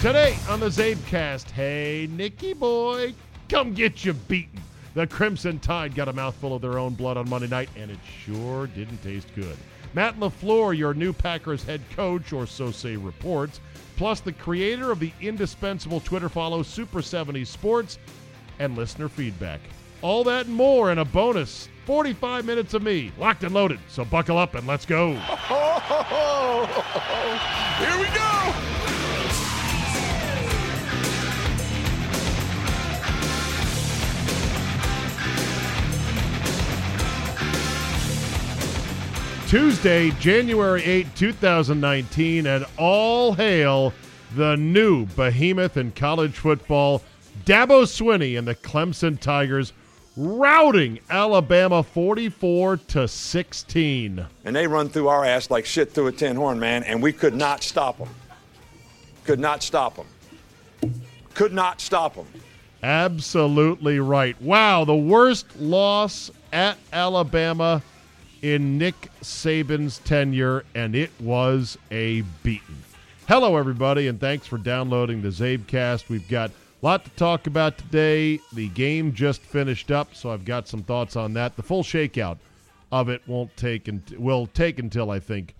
Today 0.00 0.36
on 0.48 0.60
the 0.60 0.68
Czabecast, 0.68 1.50
hey, 1.50 2.08
Nicky 2.08 2.52
boy, 2.52 3.12
come 3.48 3.74
get 3.74 4.04
you 4.04 4.12
beaten. 4.12 4.60
The 4.94 5.08
Crimson 5.08 5.58
Tide 5.58 5.96
got 5.96 6.06
a 6.06 6.12
mouthful 6.12 6.54
of 6.54 6.62
their 6.62 6.78
own 6.78 6.94
blood 6.94 7.16
on 7.16 7.28
Monday 7.28 7.48
night, 7.48 7.68
and 7.74 7.90
it 7.90 7.98
sure 8.24 8.68
didn't 8.68 9.02
taste 9.02 9.26
good. 9.34 9.56
Matt 9.94 10.20
LaFleur, 10.20 10.78
your 10.78 10.94
new 10.94 11.12
Packers 11.12 11.64
head 11.64 11.80
coach, 11.96 12.32
or 12.32 12.46
so 12.46 12.70
say 12.70 12.94
reports, 12.96 13.58
plus 13.96 14.20
the 14.20 14.32
creator 14.32 14.92
of 14.92 15.00
the 15.00 15.10
indispensable 15.20 15.98
Twitter 15.98 16.28
follow 16.28 16.62
Super 16.62 17.02
70 17.02 17.44
Sports, 17.44 17.98
and 18.60 18.76
listener 18.76 19.08
feedback. 19.08 19.60
All 20.00 20.22
that 20.24 20.46
and 20.46 20.54
more 20.54 20.92
in 20.92 20.98
a 20.98 21.04
bonus 21.04 21.68
45 21.86 22.44
minutes 22.44 22.72
of 22.72 22.84
me, 22.84 23.10
locked 23.18 23.42
and 23.42 23.52
loaded. 23.52 23.80
So 23.88 24.04
buckle 24.04 24.38
up 24.38 24.54
and 24.54 24.64
let's 24.64 24.86
go. 24.86 25.14
Here 27.78 27.98
we 27.98 28.06
go. 28.14 28.67
Tuesday, 39.48 40.10
January 40.20 40.84
8, 40.84 41.16
2019, 41.16 42.46
and 42.46 42.66
all 42.76 43.32
hail 43.32 43.94
the 44.34 44.56
new 44.56 45.06
behemoth 45.06 45.78
in 45.78 45.90
college 45.92 46.34
football, 46.34 47.00
Dabo 47.46 47.84
Swinney 47.84 48.38
and 48.38 48.46
the 48.46 48.54
Clemson 48.54 49.18
Tigers 49.18 49.72
routing 50.18 51.00
Alabama 51.08 51.82
44 51.82 52.76
to 52.76 53.08
16. 53.08 54.26
And 54.44 54.54
they 54.54 54.66
run 54.66 54.90
through 54.90 55.08
our 55.08 55.24
ass 55.24 55.50
like 55.50 55.64
shit 55.64 55.92
through 55.94 56.08
a 56.08 56.12
tin 56.12 56.36
horn, 56.36 56.60
man, 56.60 56.82
and 56.82 57.02
we 57.02 57.10
could 57.10 57.34
not 57.34 57.62
stop 57.62 57.96
them. 57.96 58.10
Could 59.24 59.40
not 59.40 59.62
stop 59.62 59.96
them. 59.96 61.00
Could 61.32 61.54
not 61.54 61.80
stop 61.80 62.16
them. 62.16 62.26
Absolutely 62.82 63.98
right. 63.98 64.38
Wow, 64.42 64.84
the 64.84 64.94
worst 64.94 65.58
loss 65.58 66.30
at 66.52 66.76
Alabama 66.92 67.82
in 68.42 68.78
Nick 68.78 69.10
Saban's 69.22 69.98
tenure, 69.98 70.64
and 70.74 70.94
it 70.94 71.10
was 71.20 71.76
a 71.90 72.22
beating. 72.42 72.76
Hello, 73.26 73.56
everybody, 73.56 74.08
and 74.08 74.18
thanks 74.18 74.46
for 74.46 74.58
downloading 74.58 75.22
the 75.22 75.28
Czabecast. 75.28 76.08
We've 76.08 76.28
got 76.28 76.50
a 76.50 76.52
lot 76.82 77.04
to 77.04 77.10
talk 77.10 77.46
about 77.46 77.76
today. 77.76 78.40
The 78.52 78.68
game 78.68 79.12
just 79.12 79.40
finished 79.40 79.90
up, 79.90 80.14
so 80.14 80.30
I've 80.30 80.44
got 80.44 80.68
some 80.68 80.82
thoughts 80.82 81.16
on 81.16 81.34
that. 81.34 81.56
The 81.56 81.62
full 81.62 81.82
shakeout 81.82 82.38
of 82.90 83.08
it 83.08 83.22
won't 83.26 83.54
take 83.56 83.88
and 83.88 84.02
will 84.16 84.46
take 84.46 84.78
until 84.78 85.10
I 85.10 85.20
think 85.20 85.54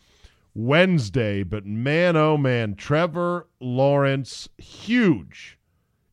Wednesday. 0.55 1.43
But 1.43 1.67
man, 1.67 2.17
oh 2.17 2.37
man, 2.37 2.75
Trevor 2.75 3.47
Lawrence 3.61 4.49
huge 4.57 5.59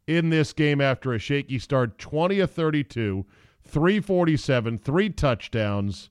in 0.07 0.29
this 0.29 0.51
game 0.51 0.81
after 0.81 1.13
a 1.13 1.19
shaky 1.19 1.57
start, 1.57 1.97
twenty 1.97 2.39
of 2.39 2.51
thirty-two, 2.51 3.25
three 3.63 3.99
forty-seven, 3.99 4.79
three 4.79 5.09
touchdowns 5.09 6.09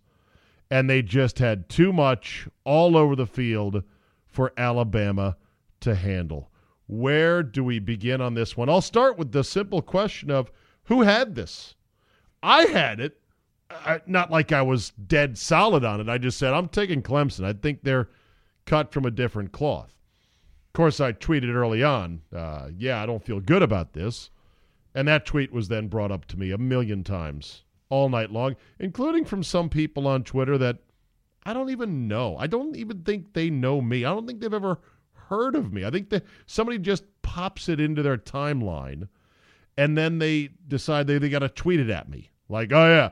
and 0.74 0.90
they 0.90 1.00
just 1.00 1.38
had 1.38 1.68
too 1.68 1.92
much 1.92 2.48
all 2.64 2.96
over 2.96 3.14
the 3.14 3.28
field 3.28 3.84
for 4.26 4.52
Alabama 4.56 5.36
to 5.78 5.94
handle. 5.94 6.50
Where 6.88 7.44
do 7.44 7.62
we 7.62 7.78
begin 7.78 8.20
on 8.20 8.34
this 8.34 8.56
one? 8.56 8.68
I'll 8.68 8.80
start 8.80 9.16
with 9.16 9.30
the 9.30 9.44
simple 9.44 9.82
question 9.82 10.32
of 10.32 10.50
who 10.82 11.02
had 11.02 11.36
this? 11.36 11.76
I 12.42 12.64
had 12.64 12.98
it. 12.98 13.20
I, 13.70 14.00
not 14.06 14.32
like 14.32 14.50
I 14.50 14.62
was 14.62 14.90
dead 14.90 15.38
solid 15.38 15.84
on 15.84 16.00
it. 16.00 16.08
I 16.08 16.18
just 16.18 16.38
said, 16.38 16.52
I'm 16.52 16.66
taking 16.66 17.02
Clemson. 17.02 17.44
I 17.44 17.52
think 17.52 17.84
they're 17.84 18.08
cut 18.66 18.92
from 18.92 19.04
a 19.04 19.12
different 19.12 19.52
cloth. 19.52 19.94
Of 20.66 20.72
course, 20.72 20.98
I 20.98 21.12
tweeted 21.12 21.54
early 21.54 21.84
on, 21.84 22.22
uh, 22.34 22.70
yeah, 22.76 23.00
I 23.00 23.06
don't 23.06 23.24
feel 23.24 23.38
good 23.38 23.62
about 23.62 23.92
this. 23.92 24.28
And 24.92 25.06
that 25.06 25.24
tweet 25.24 25.52
was 25.52 25.68
then 25.68 25.86
brought 25.86 26.10
up 26.10 26.24
to 26.26 26.36
me 26.36 26.50
a 26.50 26.58
million 26.58 27.04
times 27.04 27.62
all 27.88 28.08
night 28.08 28.30
long, 28.30 28.56
including 28.78 29.24
from 29.24 29.42
some 29.42 29.68
people 29.68 30.06
on 30.06 30.24
Twitter 30.24 30.58
that 30.58 30.78
I 31.44 31.52
don't 31.52 31.70
even 31.70 32.08
know. 32.08 32.36
I 32.38 32.46
don't 32.46 32.74
even 32.76 33.02
think 33.02 33.32
they 33.32 33.50
know 33.50 33.80
me. 33.80 34.04
I 34.04 34.10
don't 34.10 34.26
think 34.26 34.40
they've 34.40 34.52
ever 34.52 34.78
heard 35.12 35.54
of 35.54 35.72
me. 35.72 35.84
I 35.84 35.90
think 35.90 36.10
that 36.10 36.24
somebody 36.46 36.78
just 36.78 37.04
pops 37.22 37.68
it 37.68 37.80
into 37.80 38.02
their 38.02 38.16
timeline 38.16 39.08
and 39.76 39.96
then 39.98 40.18
they 40.18 40.50
decide 40.68 41.06
they, 41.06 41.18
they 41.18 41.28
got 41.28 41.40
to 41.40 41.48
tweet 41.48 41.80
it 41.80 41.90
at 41.90 42.08
me. 42.08 42.30
Like, 42.48 42.72
oh, 42.72 43.10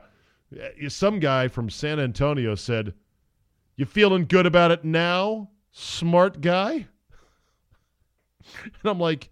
yeah. 0.51 0.87
Some 0.87 1.19
guy 1.19 1.47
from 1.47 1.69
San 1.69 1.99
Antonio 1.99 2.55
said, 2.55 2.93
You 3.75 3.85
feeling 3.85 4.25
good 4.25 4.45
about 4.45 4.71
it 4.71 4.83
now, 4.83 5.49
smart 5.71 6.41
guy? 6.41 6.73
and 8.63 8.85
I'm 8.85 8.99
like, 8.99 9.29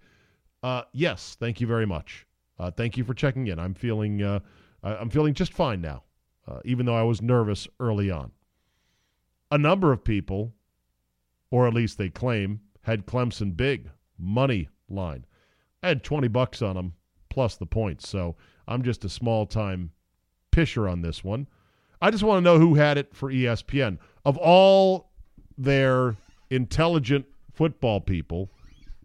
uh, 0.63 0.83
Yes, 0.93 1.37
thank 1.39 1.61
you 1.61 1.67
very 1.67 1.85
much. 1.85 2.25
Uh, 2.59 2.71
thank 2.71 2.97
you 2.97 3.03
for 3.03 3.13
checking 3.13 3.47
in. 3.47 3.59
I'm 3.59 3.73
feeling. 3.73 4.21
Uh, 4.21 4.39
I'm 4.83 5.09
feeling 5.09 5.33
just 5.33 5.53
fine 5.53 5.81
now, 5.81 6.03
uh, 6.47 6.59
even 6.65 6.85
though 6.85 6.95
I 6.95 7.03
was 7.03 7.21
nervous 7.21 7.67
early 7.79 8.09
on. 8.09 8.31
A 9.51 9.57
number 9.57 9.91
of 9.91 10.03
people, 10.03 10.53
or 11.49 11.67
at 11.67 11.73
least 11.73 11.97
they 11.97 12.09
claim, 12.09 12.61
had 12.83 13.05
Clemson 13.05 13.55
big 13.55 13.89
money 14.17 14.69
line. 14.89 15.25
I 15.83 15.89
had 15.89 16.03
20 16.03 16.27
bucks 16.29 16.61
on 16.61 16.75
them 16.75 16.93
plus 17.29 17.55
the 17.55 17.65
points, 17.65 18.07
so 18.07 18.35
I'm 18.67 18.83
just 18.83 19.05
a 19.05 19.09
small 19.09 19.45
time 19.45 19.91
pisher 20.51 20.87
on 20.87 21.01
this 21.01 21.23
one. 21.23 21.47
I 22.01 22.11
just 22.11 22.23
want 22.23 22.37
to 22.37 22.41
know 22.41 22.59
who 22.59 22.75
had 22.75 22.97
it 22.97 23.15
for 23.15 23.31
ESPN. 23.31 23.99
Of 24.25 24.37
all 24.37 25.11
their 25.57 26.15
intelligent 26.49 27.25
football 27.53 28.01
people, 28.01 28.51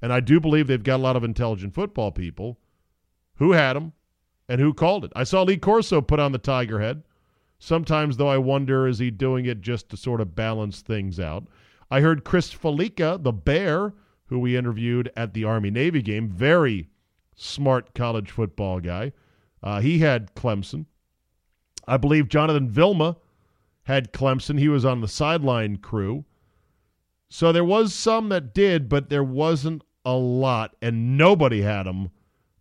and 0.00 0.12
I 0.12 0.20
do 0.20 0.40
believe 0.40 0.66
they've 0.66 0.82
got 0.82 0.96
a 0.96 1.02
lot 1.02 1.16
of 1.16 1.24
intelligent 1.24 1.74
football 1.74 2.12
people, 2.12 2.58
who 3.36 3.52
had 3.52 3.74
them 3.74 3.92
and 4.48 4.60
who 4.60 4.72
called 4.72 5.04
it. 5.04 5.12
I 5.16 5.24
saw 5.24 5.42
Lee 5.42 5.56
Corso 5.56 6.00
put 6.00 6.20
on 6.20 6.32
the 6.32 6.38
tiger 6.38 6.80
head. 6.80 7.02
Sometimes, 7.58 8.16
though, 8.16 8.28
I 8.28 8.38
wonder 8.38 8.86
is 8.86 8.98
he 8.98 9.10
doing 9.10 9.46
it 9.46 9.60
just 9.60 9.88
to 9.90 9.96
sort 9.96 10.20
of 10.20 10.34
balance 10.34 10.82
things 10.82 11.18
out? 11.18 11.46
I 11.90 12.00
heard 12.00 12.24
Chris 12.24 12.52
Fallica, 12.52 13.18
the 13.22 13.32
Bear, 13.32 13.94
who 14.26 14.38
we 14.38 14.56
interviewed 14.56 15.10
at 15.16 15.32
the 15.32 15.44
Army 15.44 15.70
Navy 15.70 16.02
game, 16.02 16.28
very 16.28 16.88
smart 17.34 17.94
college 17.94 18.30
football 18.30 18.80
guy. 18.80 19.12
Uh, 19.62 19.80
he 19.80 19.98
had 19.98 20.34
Clemson. 20.34 20.86
I 21.86 21.96
believe 21.96 22.28
Jonathan 22.28 22.68
Vilma 22.68 23.16
had 23.84 24.12
Clemson. 24.12 24.58
He 24.58 24.68
was 24.68 24.84
on 24.84 25.00
the 25.00 25.08
sideline 25.08 25.76
crew. 25.76 26.24
So 27.28 27.52
there 27.52 27.64
was 27.64 27.94
some 27.94 28.28
that 28.30 28.54
did, 28.54 28.88
but 28.88 29.08
there 29.08 29.24
wasn't 29.24 29.82
a 30.04 30.14
lot, 30.14 30.76
and 30.80 31.16
nobody 31.16 31.62
had 31.62 31.84
them 31.84 32.10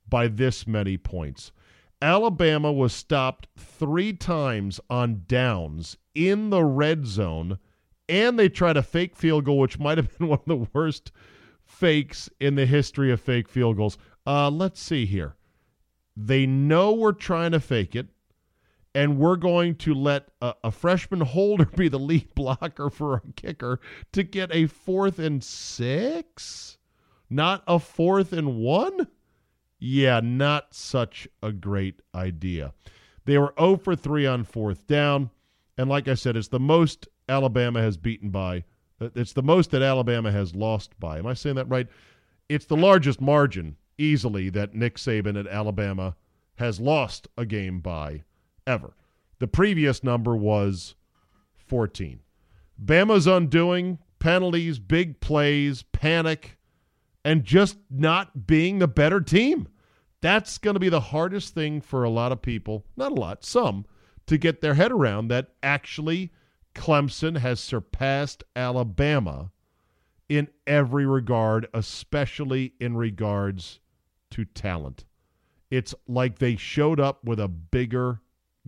by 0.08 0.28
this 0.28 0.68
many 0.68 0.98
points. 0.98 1.52
Alabama 2.02 2.72
was 2.72 2.94
stopped 2.94 3.48
three 3.58 4.14
times 4.14 4.80
on 4.90 5.24
downs 5.28 5.98
in 6.14 6.50
the 6.50 6.64
red 6.64 7.06
zone, 7.08 7.58
and 8.10 8.38
they 8.38 8.50
tried 8.50 8.78
a 8.78 8.84
fake 8.84 9.16
field 9.16 9.46
goal, 9.46 9.60
which 9.60 9.80
might 9.80 9.98
have 9.98 10.18
been 10.18 10.28
one 10.28 10.40
of 10.40 10.46
the 10.46 10.68
worst 10.74 11.12
fakes 11.64 12.30
in 12.40 12.56
the 12.56 12.66
history 12.66 13.12
of 13.12 13.22
fake 13.22 13.50
field 13.50 13.78
goals. 13.78 13.98
Uh, 14.26 14.50
let's 14.50 14.82
see 14.82 15.06
here. 15.06 15.36
They 16.18 16.46
know 16.46 16.94
we're 16.94 17.12
trying 17.12 17.52
to 17.52 17.60
fake 17.60 17.96
it, 17.96 18.08
and 18.94 19.18
we're 19.18 19.36
going 19.36 19.76
to 19.76 19.94
let 19.94 20.30
a, 20.42 20.54
a, 20.64 20.72
freshman 20.72 21.22
holder 21.22 21.66
be 21.66 21.90
the 21.90 22.00
lead 22.00 22.34
blocker 22.36 22.90
for 22.90 23.16
a 23.16 23.32
kicker 23.36 23.80
to 24.14 24.24
get 24.24 24.54
a 24.54 24.68
fourth 24.68 25.20
and 25.20 25.44
six, 25.44 26.78
not 27.30 27.64
a 27.68 27.80
fourth 27.80 28.32
and 28.32 28.56
one. 28.58 29.08
Yeah, 29.80 30.22
not 30.24 30.74
such 30.74 31.28
a 31.44 31.52
great 31.52 32.02
idea. 32.14 32.74
They 33.26 33.38
were 33.38 33.54
0 33.60 33.78
for 33.78 33.96
3 33.96 34.26
on 34.26 34.44
fourth 34.44 34.88
down. 34.88 35.32
And 35.78 35.90
like 35.90 36.08
I 36.08 36.14
said, 36.14 36.38
it's 36.38 36.48
the 36.48 36.60
most 36.60 37.08
Alabama 37.28 37.82
has 37.82 37.98
beaten 37.98 38.30
by. 38.30 38.64
Uh, 39.02 39.10
it's 39.16 39.34
the 39.34 39.44
most 39.44 39.72
that 39.72 39.82
Alabama 39.82 40.32
has 40.32 40.56
lost 40.56 40.98
by. 41.00 41.18
Am 41.18 41.28
I 41.28 41.34
saying 41.34 41.56
that 41.56 41.70
right? 41.70 41.88
It's 42.48 42.66
the 42.66 42.78
largest 42.78 43.20
margin 43.20 43.76
easily 43.98 44.50
that 44.50 44.76
Nick 44.76 44.96
Saban 44.96 45.40
at 45.40 45.48
Alabama 45.48 46.16
has 46.56 46.80
lost 46.80 47.28
a 47.38 47.46
game 47.46 47.80
by 47.80 48.24
ever. 48.66 48.94
The 49.40 49.48
previous 49.48 50.04
number 50.04 50.36
was 50.36 50.96
14. 51.58 52.20
Bama's 52.84 53.28
undoing, 53.28 54.00
penalties, 54.20 54.80
big 54.80 55.20
plays, 55.20 55.84
panic, 55.92 56.58
and 57.26 57.44
just 57.44 57.80
not 57.90 58.46
being 58.46 58.80
the 58.80 58.88
better 58.88 59.20
team. 59.20 59.68
That's 60.22 60.60
going 60.60 60.76
to 60.76 60.80
be 60.80 60.90
the 60.90 61.00
hardest 61.00 61.54
thing 61.54 61.82
for 61.82 62.04
a 62.04 62.10
lot 62.10 62.32
of 62.32 62.42
people, 62.42 62.86
not 62.96 63.12
a 63.12 63.16
lot, 63.16 63.44
some, 63.44 63.86
to 64.28 64.38
get 64.38 64.62
their 64.62 64.76
head 64.76 64.92
around 64.92 65.28
that 65.28 65.50
actually 65.62 66.32
Clemson 66.76 67.38
has 67.38 67.60
surpassed 67.60 68.44
Alabama 68.56 69.52
in 70.30 70.48
every 70.68 71.06
regard, 71.06 71.68
especially 71.74 72.74
in 72.80 72.96
regards 72.96 73.80
to 74.32 74.46
talent. 74.46 75.06
It's 75.72 75.96
like 76.08 76.38
they 76.38 76.56
showed 76.56 77.00
up 77.00 77.24
with 77.24 77.40
a 77.40 77.48
bigger 77.48 78.22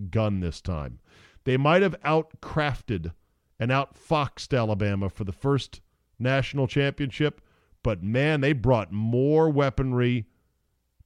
gun 0.09 0.39
this 0.39 0.61
time. 0.61 0.99
They 1.43 1.57
might 1.57 1.81
have 1.81 1.99
outcrafted 2.01 3.13
and 3.59 3.71
outfoxed 3.71 4.57
Alabama 4.57 5.09
for 5.09 5.23
the 5.23 5.31
first 5.31 5.81
national 6.19 6.67
championship, 6.67 7.41
but 7.87 8.03
man, 8.03 8.41
they 8.41 8.51
brought 8.51 8.91
more 8.91 9.49
weaponry 9.49 10.25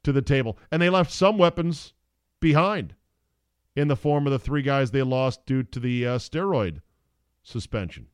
to 0.01 0.11
the 0.11 0.23
table. 0.23 0.57
And 0.71 0.81
they 0.81 0.89
left 0.89 1.11
some 1.11 1.37
weapons 1.37 1.93
behind 2.39 2.95
in 3.75 3.87
the 3.87 3.95
form 3.95 4.25
of 4.25 4.31
the 4.31 4.39
three 4.39 4.63
guys 4.63 4.89
they 4.89 5.03
lost 5.03 5.45
due 5.45 5.61
to 5.61 5.79
the 5.79 6.07
uh, 6.07 6.17
steroid 6.17 6.81
suspension. 7.43 8.07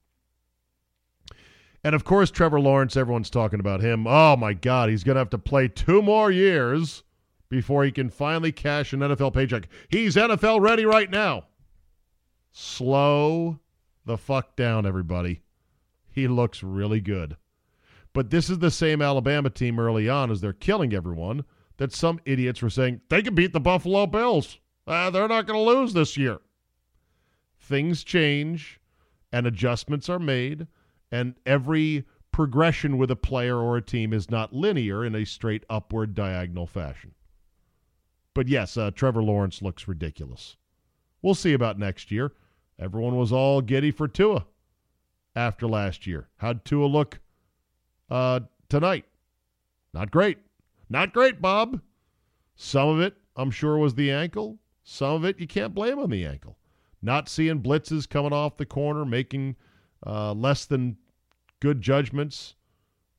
And 1.82 1.96
of 1.96 2.04
course, 2.04 2.30
Trevor 2.30 2.60
Lawrence, 2.60 2.98
everyone's 2.98 3.30
talking 3.30 3.62
about 3.62 3.80
him. 3.80 4.06
Oh 4.06 4.36
my 4.36 4.52
God, 4.52 4.90
he's 4.90 5.06
going 5.06 5.16
to 5.16 5.22
have 5.22 5.30
to 5.30 5.38
play 5.38 5.70
two 5.70 6.02
more 6.02 6.30
years 6.30 7.04
before 7.48 7.86
he 7.86 7.92
can 7.94 8.10
finally 8.10 8.52
cash 8.52 8.92
an 8.92 9.00
NFL 9.00 9.34
paycheck. 9.34 9.70
He's 9.88 10.18
NFL 10.18 10.60
ready 10.60 10.86
right 10.86 11.10
now. 11.10 11.46
Slow 12.52 13.62
the 14.04 14.18
fuck 14.18 14.58
down, 14.58 14.86
everybody. 14.86 15.40
He 16.10 16.28
looks 16.28 16.64
really 16.64 17.00
good. 17.00 17.38
But 18.18 18.32
this 18.32 18.50
is 18.50 18.58
the 18.58 18.72
same 18.72 19.00
Alabama 19.00 19.52
team 19.52 19.80
early 19.80 20.10
on 20.10 20.32
as 20.32 20.42
they're 20.42 20.52
killing 20.52 20.92
everyone 20.92 21.46
that 21.78 21.94
some 21.94 22.20
idiots 22.26 22.64
were 22.64 22.70
saying 22.72 23.02
they 23.10 23.22
can 23.22 23.36
beat 23.36 23.54
the 23.54 23.60
Buffalo 23.60 24.08
Bills. 24.08 24.58
Uh, 24.88 25.12
they're 25.12 25.28
not 25.28 25.46
going 25.46 25.64
to 25.64 25.72
lose 25.72 25.94
this 25.94 26.18
year. 26.18 26.40
Things 27.60 28.04
change 28.04 28.80
and 29.32 29.46
adjustments 29.46 30.10
are 30.10 30.18
made, 30.18 30.66
and 31.12 31.36
every 31.46 32.06
progression 32.32 32.98
with 32.98 33.12
a 33.12 33.16
player 33.16 33.60
or 33.60 33.78
a 33.78 33.84
team 33.84 34.12
is 34.14 34.32
not 34.32 34.52
linear 34.52 35.06
in 35.06 35.14
a 35.14 35.24
straight 35.24 35.64
upward 35.70 36.16
diagonal 36.16 36.66
fashion. 36.66 37.14
But 38.34 38.48
yes, 38.48 38.78
uh, 38.78 38.90
Trevor 38.90 39.22
Lawrence 39.22 39.62
looks 39.62 39.88
ridiculous. 39.88 40.58
We'll 41.22 41.36
see 41.36 41.54
about 41.54 41.78
next 41.78 42.10
year. 42.10 42.34
Everyone 42.80 43.16
was 43.16 43.32
all 43.32 43.62
giddy 43.62 43.92
for 43.92 44.08
Tua 44.08 44.48
after 45.36 45.68
last 45.68 46.08
year. 46.08 46.30
How'd 46.38 46.66
Tua 46.66 46.88
look 46.88 47.20
uh, 48.10 48.42
tonight? 48.70 49.06
Not 49.94 50.12
great. 50.12 50.38
Not 50.90 51.14
great, 51.14 51.42
Bob. 51.42 51.82
Some 52.56 52.90
of 52.90 53.00
it, 53.02 53.16
I'm 53.36 53.52
sure, 53.52 53.78
was 53.78 53.96
the 53.96 54.12
ankle. 54.12 54.58
Some 54.84 55.16
of 55.16 55.26
it, 55.26 55.40
you 55.40 55.48
can't 55.48 55.76
blame 55.76 56.00
on 56.00 56.10
the 56.10 56.26
ankle. 56.26 56.58
Not 57.02 57.30
seeing 57.30 57.62
blitzes 57.62 58.10
coming 58.10 58.34
off 58.34 58.58
the 58.58 58.66
corner, 58.66 59.06
making 59.06 59.56
uh, 60.06 60.34
less 60.34 60.66
than 60.66 60.98
good 61.60 61.82
judgments. 61.82 62.56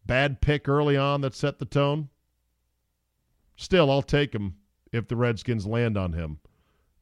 Bad 0.07 0.41
pick 0.41 0.69
early 0.69 0.97
on 0.97 1.21
that 1.21 1.35
set 1.35 1.59
the 1.59 1.65
tone. 1.65 2.09
Still, 3.57 3.91
I'll 3.91 4.03
take 4.03 4.35
him 4.35 4.57
if 4.93 5.09
the 5.09 5.17
Redskins 5.17 5.67
land 5.67 5.99
on 5.99 6.13
him. 6.13 6.39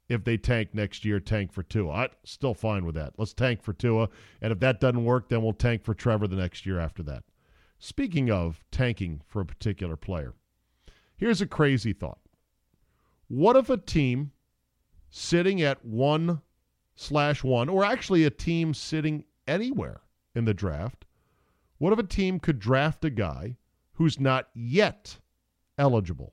If 0.09 0.25
they 0.25 0.37
tank 0.37 0.71
next 0.73 1.05
year, 1.05 1.21
tank 1.21 1.53
for 1.53 1.63
Tua. 1.63 1.93
I'm 1.93 2.09
still 2.25 2.55
fine 2.55 2.85
with 2.85 2.95
that. 2.95 3.15
Let's 3.19 3.33
tank 3.33 3.63
for 3.63 3.73
Tua, 3.73 4.09
and 4.41 4.53
if 4.53 4.61
that 4.61 4.81
doesn't 4.81 5.05
work, 5.05 5.29
then 5.29 5.43
we'll 5.43 5.53
tank 5.53 5.85
for 5.85 5.95
Trevor 5.95 6.29
the 6.29 6.37
next 6.37 6.65
year 6.65 6.79
after 6.79 7.03
that. 7.05 7.25
Speaking 7.79 8.31
of 8.31 8.65
tanking 8.71 9.21
for 9.27 9.41
a 9.41 9.47
particular 9.47 9.97
player, 9.97 10.35
here's 11.17 11.41
a 11.41 11.47
crazy 11.47 11.93
thought. 11.93 12.19
What 13.29 13.57
if 13.57 13.69
a 13.69 13.77
team 13.77 14.33
sitting 15.11 15.63
at 15.63 15.85
one 15.85 16.43
slash 16.95 17.45
one, 17.45 17.69
or 17.69 17.85
actually 17.85 18.25
a 18.25 18.31
team 18.31 18.73
sitting 18.73 19.25
anywhere 19.47 20.01
in 20.35 20.45
the 20.45 20.55
draft, 20.55 21.05
what 21.79 21.93
if 21.93 21.99
a 21.99 22.05
team 22.05 22.41
could 22.41 22.59
draft 22.59 23.05
a 23.05 23.11
guy 23.11 23.57
who's 23.95 24.19
not 24.19 24.49
yet 24.55 25.19
eligible? 25.77 26.33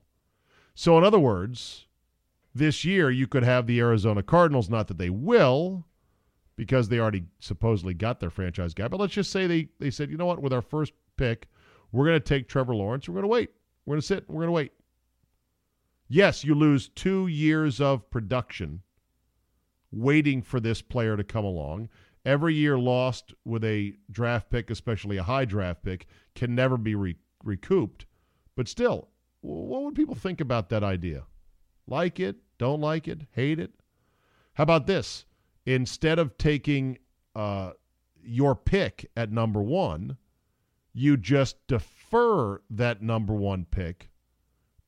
So, 0.74 0.96
in 0.98 1.04
other 1.04 1.18
words, 1.18 1.86
this 2.54 2.84
year 2.84 3.10
you 3.10 3.26
could 3.26 3.44
have 3.44 3.66
the 3.66 3.80
Arizona 3.80 4.22
Cardinals, 4.22 4.70
not 4.70 4.88
that 4.88 4.98
they 4.98 5.10
will, 5.10 5.86
because 6.56 6.88
they 6.88 6.98
already 6.98 7.24
supposedly 7.38 7.94
got 7.94 8.20
their 8.20 8.30
franchise 8.30 8.74
guy, 8.74 8.88
but 8.88 9.00
let's 9.00 9.12
just 9.12 9.30
say 9.30 9.46
they, 9.46 9.68
they 9.78 9.90
said, 9.90 10.10
you 10.10 10.16
know 10.16 10.26
what, 10.26 10.40
with 10.40 10.52
our 10.52 10.62
first 10.62 10.92
pick, 11.16 11.48
we're 11.92 12.06
going 12.06 12.20
to 12.20 12.24
take 12.24 12.48
Trevor 12.48 12.74
Lawrence. 12.74 13.08
We're 13.08 13.14
going 13.14 13.22
to 13.24 13.28
wait. 13.28 13.50
We're 13.86 13.92
going 13.92 14.00
to 14.00 14.06
sit. 14.06 14.28
We're 14.28 14.42
going 14.42 14.48
to 14.48 14.52
wait. 14.52 14.72
Yes, 16.08 16.44
you 16.44 16.54
lose 16.54 16.88
two 16.88 17.26
years 17.26 17.80
of 17.80 18.10
production 18.10 18.82
waiting 19.90 20.42
for 20.42 20.60
this 20.60 20.82
player 20.82 21.16
to 21.16 21.24
come 21.24 21.44
along. 21.44 21.88
Every 22.24 22.54
year 22.54 22.78
lost 22.78 23.34
with 23.44 23.64
a 23.64 23.94
draft 24.10 24.50
pick, 24.50 24.70
especially 24.70 25.18
a 25.18 25.22
high 25.22 25.44
draft 25.44 25.82
pick, 25.82 26.06
can 26.34 26.54
never 26.54 26.76
be 26.76 26.94
re- 26.94 27.16
recouped. 27.42 28.06
But 28.56 28.68
still, 28.68 29.08
what 29.40 29.82
would 29.82 29.94
people 29.94 30.14
think 30.14 30.40
about 30.40 30.70
that 30.70 30.82
idea? 30.82 31.24
Like 31.86 32.18
it? 32.18 32.36
Don't 32.58 32.80
like 32.80 33.08
it? 33.08 33.22
Hate 33.32 33.58
it? 33.58 33.72
How 34.54 34.62
about 34.62 34.86
this? 34.86 35.26
Instead 35.66 36.18
of 36.18 36.38
taking 36.38 36.98
uh, 37.34 37.72
your 38.22 38.54
pick 38.54 39.10
at 39.16 39.32
number 39.32 39.62
one, 39.62 40.16
you 40.94 41.16
just 41.16 41.56
defer 41.66 42.62
that 42.70 43.02
number 43.02 43.34
one 43.34 43.66
pick 43.70 44.10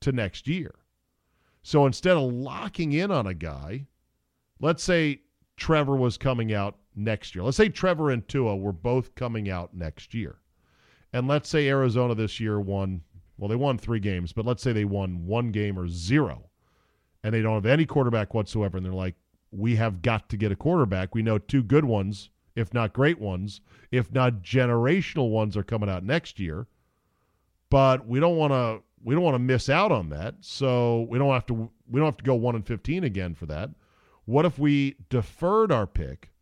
to 0.01 0.13
next 0.13 0.49
year. 0.49 0.75
So 1.63 1.85
instead 1.85 2.17
of 2.17 2.33
locking 2.33 2.93
in 2.93 3.11
on 3.11 3.27
a 3.27 3.35
guy, 3.35 3.87
let's 4.61 4.85
say 4.85 5.21
Trevor 5.57 5.97
was 5.97 6.17
coming 6.17 6.55
out 6.55 6.79
next 6.95 7.35
year. 7.35 7.45
Let's 7.45 7.57
say 7.57 7.69
Trevor 7.69 8.11
and 8.11 8.27
Tua 8.29 8.57
were 8.57 8.73
both 8.73 9.15
coming 9.17 9.51
out 9.51 9.75
next 9.75 10.15
year. 10.15 10.37
And 11.13 11.27
let's 11.27 11.49
say 11.49 11.69
Arizona 11.69 12.15
this 12.15 12.39
year 12.41 12.61
won 12.61 13.03
well, 13.39 13.49
they 13.49 13.57
won 13.57 13.77
three 13.77 14.01
games, 14.01 14.33
but 14.33 14.47
let's 14.47 14.63
say 14.63 14.73
they 14.73 14.85
won 14.85 15.27
one 15.27 15.51
game 15.51 15.79
or 15.79 15.89
zero, 15.89 16.49
and 17.23 17.35
they 17.35 17.43
don't 17.43 17.55
have 17.55 17.67
any 17.67 17.85
quarterback 17.85 18.33
whatsoever, 18.33 18.77
and 18.77 18.87
they're 18.87 18.93
like, 18.93 19.15
we 19.51 19.77
have 19.77 20.03
got 20.03 20.29
to 20.31 20.37
get 20.37 20.53
a 20.53 20.57
quarterback. 20.57 21.15
We 21.15 21.23
know 21.23 21.39
two 21.39 21.63
good 21.63 21.85
ones, 21.85 22.31
if 22.57 22.75
not 22.75 22.93
great 22.93 23.21
ones, 23.21 23.61
if 23.93 24.13
not 24.13 24.43
generational 24.43 25.31
ones, 25.31 25.57
are 25.57 25.63
coming 25.63 25.89
out 25.89 26.03
next 26.03 26.41
year. 26.41 26.67
But 27.71 28.07
we 28.07 28.19
don't 28.19 28.37
want 28.37 28.53
to 28.53 28.83
we 29.05 29.15
don't 29.15 29.23
want 29.23 29.35
to 29.35 29.39
miss 29.39 29.69
out 29.69 29.93
on 29.93 30.09
that. 30.09 30.37
So 30.41 31.07
we 31.09 31.19
don't 31.19 31.33
have 31.33 31.47
to 31.47 31.71
we 31.89 32.01
don't 32.01 32.07
have 32.07 32.17
to 32.17 32.25
go 32.25 32.35
one 32.35 32.57
and 32.57 32.67
fifteen 32.67 33.05
again 33.05 33.35
for 33.35 33.47
that. 33.47 33.71
What 34.25 34.45
if 34.45 34.59
we 34.59 34.97
deferred 35.09 35.71
our 35.71 35.87
pick 35.87 36.33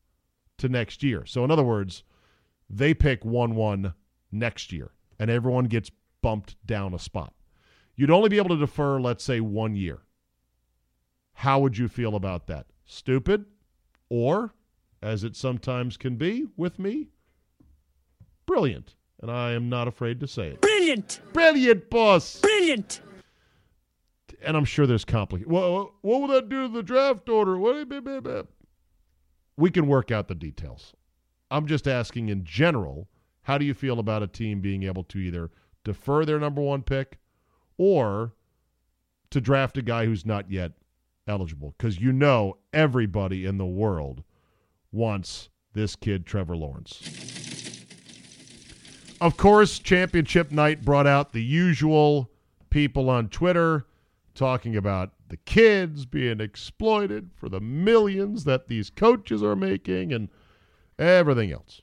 to 0.59 0.68
next 0.68 1.02
year? 1.02 1.26
So 1.26 1.44
in 1.44 1.50
other 1.50 1.64
words, 1.64 2.04
they 2.71 2.94
pick 2.94 3.25
one 3.25 3.54
one 3.54 3.92
next 4.33 4.73
year, 4.73 4.92
and 5.18 5.30
everyone 5.30 5.64
gets 5.64 5.90
bumped 6.23 6.56
down 6.66 6.94
a 6.94 6.99
spot. 6.99 7.35
You'd 7.97 8.11
only 8.11 8.28
be 8.28 8.38
able 8.38 8.49
to 8.50 8.56
defer, 8.56 8.99
let's 9.00 9.23
say, 9.23 9.40
one 9.40 9.76
year. 9.76 10.00
How 11.35 11.61
would 11.61 11.76
you 11.78 11.87
feel 11.88 12.16
about 12.16 12.47
that? 12.47 12.66
Stupid? 12.87 13.44
Or, 14.09 14.54
as 15.05 15.25
it 15.25 15.37
sometimes 15.37 15.97
can 15.97 16.17
be 16.17 16.47
with 16.57 16.79
me, 16.79 17.09
brilliant. 18.47 18.95
And 19.21 19.31
I 19.31 19.53
am 19.53 19.69
not 19.69 19.89
afraid 19.89 20.21
to 20.21 20.27
say 20.27 20.49
it. 20.49 20.61
Brilliant! 20.61 21.21
Brilliant, 21.33 21.89
boss! 21.89 22.41
Brilliant! 22.41 23.01
And 24.43 24.57
I'm 24.57 24.65
sure 24.65 24.87
there's 24.87 25.05
complicated. 25.05 25.51
Well, 25.51 25.95
what 26.03 26.21
will 26.21 26.29
that 26.29 26.49
do 26.49 26.67
to 26.67 26.73
the 26.73 26.83
draft 26.83 27.29
order? 27.29 27.57
We 29.57 29.71
can 29.71 29.87
work 29.87 30.11
out 30.11 30.29
the 30.29 30.35
details. 30.35 30.95
I'm 31.51 31.67
just 31.67 31.87
asking 31.87 32.29
in 32.29 32.45
general, 32.45 33.09
how 33.43 33.57
do 33.57 33.65
you 33.65 33.73
feel 33.73 33.99
about 33.99 34.23
a 34.23 34.27
team 34.27 34.61
being 34.61 34.83
able 34.83 35.05
to 35.05 35.19
either– 35.19 35.51
defer 35.85 36.25
their 36.25 36.41
number 36.41 36.63
one 36.63 36.83
pick 36.83 37.19
or 37.77 38.33
to 39.31 39.41
draft 39.41 39.79
a 39.79 39.83
guy 39.83 40.07
who's 40.07 40.27
not 40.27 40.51
yet 40.51 40.73
eligible 41.27 41.75
because 41.77 42.01
you 42.01 42.13
know 42.13 42.57
everybody 42.73 43.45
in 43.45 43.59
the 43.59 43.67
world 43.67 44.25
wants 44.95 45.49
this 45.75 45.97
kid, 45.97 46.25
Trevor 46.25 46.57
Lawrence. 46.57 47.03
Of 49.21 49.37
course, 49.37 49.79
championship 49.79 50.51
night 50.51 50.85
brought 50.85 51.07
out 51.07 51.33
the 51.33 51.43
usual 51.43 52.31
people 52.71 53.11
on 53.11 53.29
Twitter 53.29 53.87
talking 54.35 54.77
about 54.77 55.13
the 55.29 55.37
kids 55.37 56.05
being 56.07 56.41
exploited 56.41 57.31
for 57.35 57.49
the 57.49 57.61
millions 57.61 58.45
that 58.45 58.69
these 58.69 58.91
coaches 58.91 59.43
are 59.43 59.57
making 59.57 60.13
and 60.13 60.29
everything 60.99 61.53
else. 61.53 61.81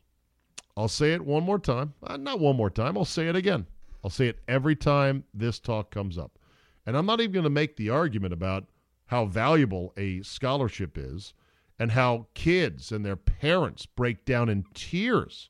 I'll 0.77 0.87
say 0.87 1.13
it 1.13 1.25
one 1.25 1.43
more 1.43 1.59
time. 1.59 1.93
Uh, 2.03 2.17
not 2.17 2.39
one 2.39 2.55
more 2.55 2.69
time. 2.69 2.97
I'll 2.97 3.05
say 3.05 3.27
it 3.27 3.35
again. 3.35 3.65
I'll 4.03 4.09
say 4.09 4.27
it 4.27 4.39
every 4.47 4.75
time 4.75 5.23
this 5.33 5.59
talk 5.59 5.91
comes 5.91 6.17
up. 6.17 6.37
And 6.85 6.97
I'm 6.97 7.05
not 7.05 7.21
even 7.21 7.33
going 7.33 7.43
to 7.43 7.49
make 7.49 7.75
the 7.75 7.89
argument 7.89 8.33
about 8.33 8.65
how 9.07 9.25
valuable 9.25 9.93
a 9.97 10.21
scholarship 10.21 10.97
is 10.97 11.33
and 11.81 11.93
how 11.93 12.27
kids 12.35 12.91
and 12.91 13.03
their 13.03 13.15
parents 13.15 13.87
break 13.87 14.23
down 14.23 14.49
in 14.49 14.63
tears 14.75 15.49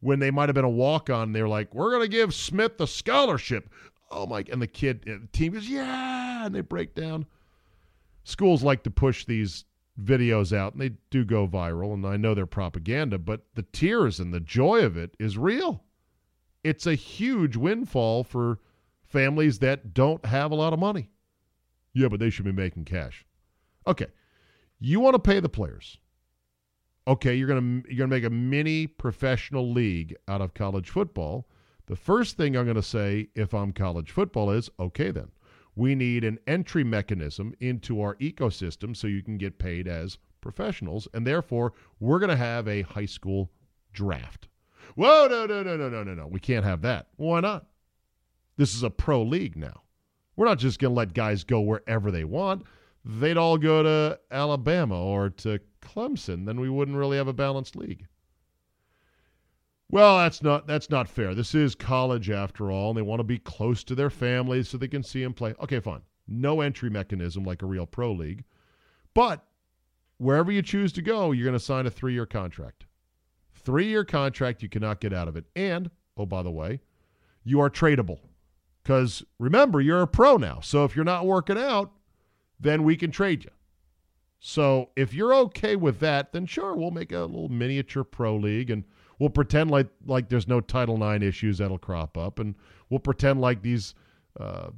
when 0.00 0.18
they 0.18 0.32
might 0.32 0.48
have 0.48 0.54
been 0.54 0.64
a 0.64 0.68
walk 0.68 1.08
on. 1.08 1.30
They're 1.30 1.46
like, 1.46 1.72
we're 1.72 1.92
going 1.92 2.02
to 2.02 2.08
give 2.08 2.34
Smith 2.34 2.80
a 2.80 2.88
scholarship. 2.88 3.70
Oh, 4.10 4.26
my. 4.26 4.44
And 4.50 4.60
the 4.60 4.66
kid, 4.66 5.04
uh, 5.06 5.12
the 5.20 5.28
team 5.30 5.52
goes, 5.52 5.68
yeah. 5.68 6.46
And 6.46 6.52
they 6.56 6.60
break 6.60 6.96
down. 6.96 7.26
Schools 8.24 8.64
like 8.64 8.82
to 8.82 8.90
push 8.90 9.26
these 9.26 9.64
videos 10.02 10.52
out 10.52 10.72
and 10.72 10.82
they 10.82 10.90
do 11.10 11.24
go 11.24 11.46
viral. 11.46 11.94
And 11.94 12.04
I 12.04 12.16
know 12.16 12.34
they're 12.34 12.46
propaganda, 12.46 13.16
but 13.16 13.42
the 13.54 13.62
tears 13.62 14.18
and 14.18 14.34
the 14.34 14.40
joy 14.40 14.84
of 14.84 14.96
it 14.96 15.14
is 15.20 15.38
real. 15.38 15.84
It's 16.64 16.88
a 16.88 16.96
huge 16.96 17.54
windfall 17.54 18.24
for 18.24 18.58
families 19.04 19.60
that 19.60 19.94
don't 19.94 20.24
have 20.24 20.50
a 20.50 20.56
lot 20.56 20.72
of 20.72 20.80
money. 20.80 21.10
Yeah, 21.92 22.08
but 22.08 22.18
they 22.18 22.30
should 22.30 22.44
be 22.44 22.50
making 22.50 22.86
cash. 22.86 23.24
Okay. 23.86 24.06
You 24.78 25.00
want 25.00 25.14
to 25.14 25.18
pay 25.18 25.40
the 25.40 25.48
players. 25.48 25.98
Okay, 27.06 27.34
you're 27.34 27.48
going 27.48 27.82
to 27.82 27.88
you're 27.88 28.06
going 28.06 28.10
to 28.10 28.16
make 28.16 28.24
a 28.24 28.34
mini 28.34 28.86
professional 28.86 29.70
league 29.70 30.16
out 30.26 30.40
of 30.40 30.54
college 30.54 30.90
football. 30.90 31.46
The 31.86 31.96
first 31.96 32.36
thing 32.36 32.56
I'm 32.56 32.64
going 32.64 32.76
to 32.76 32.82
say 32.82 33.28
if 33.34 33.52
I'm 33.52 33.72
college 33.72 34.10
football 34.10 34.50
is, 34.50 34.70
okay 34.80 35.10
then. 35.10 35.30
We 35.76 35.94
need 35.94 36.24
an 36.24 36.38
entry 36.46 36.84
mechanism 36.84 37.52
into 37.60 38.00
our 38.00 38.14
ecosystem 38.16 38.96
so 38.96 39.06
you 39.06 39.22
can 39.22 39.36
get 39.36 39.58
paid 39.58 39.88
as 39.88 40.18
professionals 40.40 41.08
and 41.12 41.26
therefore 41.26 41.72
we're 42.00 42.20
going 42.20 42.30
to 42.30 42.36
have 42.36 42.68
a 42.68 42.82
high 42.82 43.06
school 43.06 43.50
draft. 43.92 44.48
Whoa, 44.94 45.26
no, 45.28 45.46
no, 45.46 45.62
no, 45.62 45.76
no, 45.76 45.88
no, 45.88 46.02
no, 46.04 46.14
no. 46.14 46.26
We 46.26 46.40
can't 46.40 46.64
have 46.64 46.82
that. 46.82 47.08
Why 47.16 47.40
not? 47.40 47.66
This 48.56 48.74
is 48.74 48.82
a 48.82 48.90
pro 48.90 49.22
league 49.22 49.56
now. 49.56 49.82
We're 50.36 50.46
not 50.46 50.58
just 50.58 50.78
going 50.78 50.92
to 50.92 50.96
let 50.96 51.14
guys 51.14 51.44
go 51.44 51.60
wherever 51.60 52.10
they 52.10 52.24
want. 52.24 52.62
They'd 53.04 53.36
all 53.36 53.58
go 53.58 53.82
to 53.82 54.18
Alabama 54.30 54.98
or 55.00 55.30
to 55.30 55.60
Clemson, 55.82 56.46
then 56.46 56.58
we 56.58 56.70
wouldn't 56.70 56.96
really 56.96 57.18
have 57.18 57.28
a 57.28 57.34
balanced 57.34 57.76
league. 57.76 58.06
Well, 59.90 60.18
that's 60.18 60.42
not 60.42 60.66
that's 60.66 60.90
not 60.90 61.08
fair. 61.08 61.34
This 61.34 61.54
is 61.54 61.74
college 61.74 62.30
after 62.30 62.72
all, 62.72 62.90
and 62.90 62.98
they 62.98 63.02
want 63.02 63.20
to 63.20 63.24
be 63.24 63.38
close 63.38 63.84
to 63.84 63.94
their 63.94 64.10
families 64.10 64.68
so 64.68 64.78
they 64.78 64.88
can 64.88 65.02
see 65.02 65.22
them 65.22 65.34
play. 65.34 65.54
Okay, 65.60 65.78
fine. 65.78 66.00
No 66.26 66.62
entry 66.62 66.88
mechanism 66.88 67.44
like 67.44 67.62
a 67.62 67.66
real 67.66 67.86
pro 67.86 68.12
league. 68.12 68.44
But 69.12 69.44
wherever 70.16 70.50
you 70.50 70.62
choose 70.62 70.92
to 70.94 71.02
go, 71.02 71.32
you're 71.32 71.44
going 71.44 71.58
to 71.58 71.64
sign 71.64 71.86
a 71.86 71.90
3-year 71.90 72.26
contract. 72.26 72.86
3-year 73.64 74.04
contract, 74.04 74.62
you 74.62 74.68
cannot 74.68 75.00
get 75.00 75.12
out 75.12 75.28
of 75.28 75.36
it. 75.36 75.44
And, 75.54 75.90
oh 76.16 76.26
by 76.26 76.42
the 76.42 76.50
way, 76.50 76.80
you 77.44 77.60
are 77.60 77.70
tradable. 77.70 78.20
Cuz 78.84 79.22
remember, 79.38 79.80
you're 79.80 80.02
a 80.02 80.08
pro 80.08 80.36
now. 80.38 80.60
So 80.60 80.84
if 80.84 80.96
you're 80.96 81.04
not 81.04 81.26
working 81.26 81.58
out, 81.58 81.92
then 82.58 82.82
we 82.84 82.96
can 82.96 83.10
trade 83.10 83.44
you. 83.44 83.50
So 84.40 84.90
if 84.96 85.14
you're 85.14 85.34
okay 85.34 85.76
with 85.76 86.00
that, 86.00 86.32
then 86.32 86.46
sure, 86.46 86.74
we'll 86.74 86.90
make 86.90 87.12
a 87.12 87.20
little 87.20 87.48
miniature 87.48 88.04
pro 88.04 88.36
league 88.36 88.70
and 88.70 88.84
we'll 89.18 89.30
pretend 89.30 89.70
like 89.70 89.88
like 90.06 90.28
there's 90.28 90.48
no 90.48 90.60
Title 90.60 91.02
IX 91.02 91.24
issues 91.24 91.58
that'll 91.58 91.78
crop 91.78 92.18
up, 92.18 92.38
and 92.38 92.54
we'll 92.90 93.00
pretend 93.00 93.40
like 93.40 93.62
these, 93.62 93.94
uh, 94.38 94.70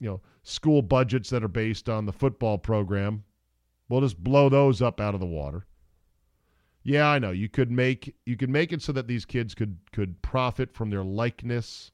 you 0.00 0.08
know, 0.08 0.20
school 0.42 0.82
budgets 0.82 1.30
that 1.30 1.42
are 1.42 1.48
based 1.48 1.88
on 1.88 2.06
the 2.06 2.12
football 2.12 2.58
program, 2.58 3.24
we'll 3.88 4.00
just 4.00 4.22
blow 4.22 4.48
those 4.48 4.82
up 4.82 5.00
out 5.00 5.14
of 5.14 5.20
the 5.20 5.26
water. 5.26 5.66
Yeah, 6.84 7.08
I 7.08 7.18
know 7.18 7.30
you 7.30 7.48
could 7.48 7.70
make 7.70 8.14
you 8.26 8.36
could 8.36 8.50
make 8.50 8.72
it 8.72 8.82
so 8.82 8.92
that 8.92 9.06
these 9.06 9.24
kids 9.24 9.54
could 9.54 9.78
could 9.92 10.20
profit 10.22 10.74
from 10.74 10.90
their 10.90 11.04
likeness, 11.04 11.92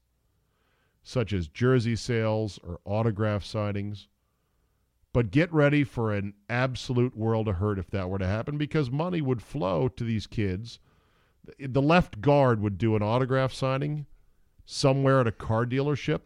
such 1.03 1.31
as 1.33 1.47
jersey 1.47 1.95
sales 1.95 2.59
or 2.63 2.79
autograph 2.85 3.43
signings. 3.43 4.07
But 5.11 5.31
get 5.31 5.51
ready 5.51 5.83
for 5.83 6.13
an 6.13 6.35
absolute 6.49 7.17
world 7.17 7.47
of 7.47 7.55
hurt 7.55 7.79
if 7.79 7.89
that 7.91 8.09
were 8.09 8.19
to 8.19 8.27
happen 8.27 8.57
because 8.57 8.91
money 8.91 9.21
would 9.21 9.41
flow 9.41 9.87
to 9.87 10.03
these 10.03 10.27
kids. 10.27 10.79
The 11.57 11.81
left 11.81 12.21
guard 12.21 12.61
would 12.61 12.77
do 12.77 12.95
an 12.95 13.01
autograph 13.01 13.51
signing 13.51 14.05
somewhere 14.65 15.19
at 15.19 15.27
a 15.27 15.31
car 15.31 15.65
dealership 15.65 16.21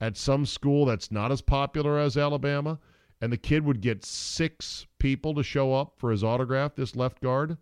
at 0.00 0.16
some 0.16 0.44
school 0.44 0.84
that's 0.84 1.10
not 1.10 1.32
as 1.32 1.40
popular 1.40 1.98
as 1.98 2.18
Alabama, 2.18 2.78
and 3.20 3.32
the 3.32 3.38
kid 3.38 3.64
would 3.64 3.80
get 3.80 4.04
six 4.04 4.86
people 4.98 5.34
to 5.34 5.42
show 5.42 5.72
up 5.72 5.94
for 5.96 6.10
his 6.10 6.22
autograph, 6.22 6.74
this 6.74 6.94
left 6.94 7.22
guard, 7.22 7.56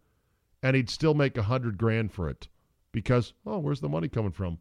and 0.62 0.74
he'd 0.74 0.90
still 0.90 1.14
make 1.14 1.38
a 1.38 1.44
hundred 1.44 1.78
grand 1.78 2.10
for 2.10 2.28
it 2.28 2.48
because, 2.90 3.34
oh, 3.46 3.58
where's 3.58 3.80
the 3.80 3.88
money 3.88 4.08
coming 4.08 4.32
from? 4.32 4.58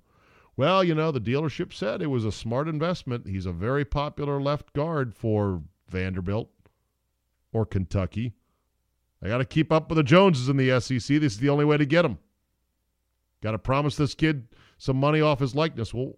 Well, 0.56 0.84
you 0.84 0.94
know, 0.94 1.12
the 1.12 1.20
dealership 1.20 1.74
said 1.74 2.02
it 2.02 2.08
was 2.08 2.26
a 2.26 2.32
smart 2.32 2.68
investment. 2.68 3.28
He's 3.28 3.46
a 3.46 3.52
very 3.52 3.84
popular 3.86 4.40
left 4.40 4.74
guard 4.74 5.16
for 5.16 5.64
Vanderbilt 5.88 6.50
or 7.52 7.66
Kentucky. 7.66 8.34
I 9.22 9.28
got 9.30 9.40
to 9.40 9.46
keep 9.46 9.72
up 9.72 9.90
with 9.90 9.98
the 9.98 10.04
Joneses 10.04 10.50
in 10.50 10.58
the 10.58 10.80
SEC. 10.80 11.20
This 11.20 11.34
is 11.34 11.40
the 11.40 11.50
only 11.50 11.66
way 11.66 11.78
to 11.78 11.86
get 11.86 12.04
them. 12.04 12.20
Got 13.42 13.52
to 13.52 13.60
promise 13.60 13.96
this 13.96 14.14
kid 14.14 14.48
some 14.78 14.98
money 14.98 15.22
off 15.22 15.40
his 15.40 15.56
likeness. 15.56 15.94
Well, 15.94 16.14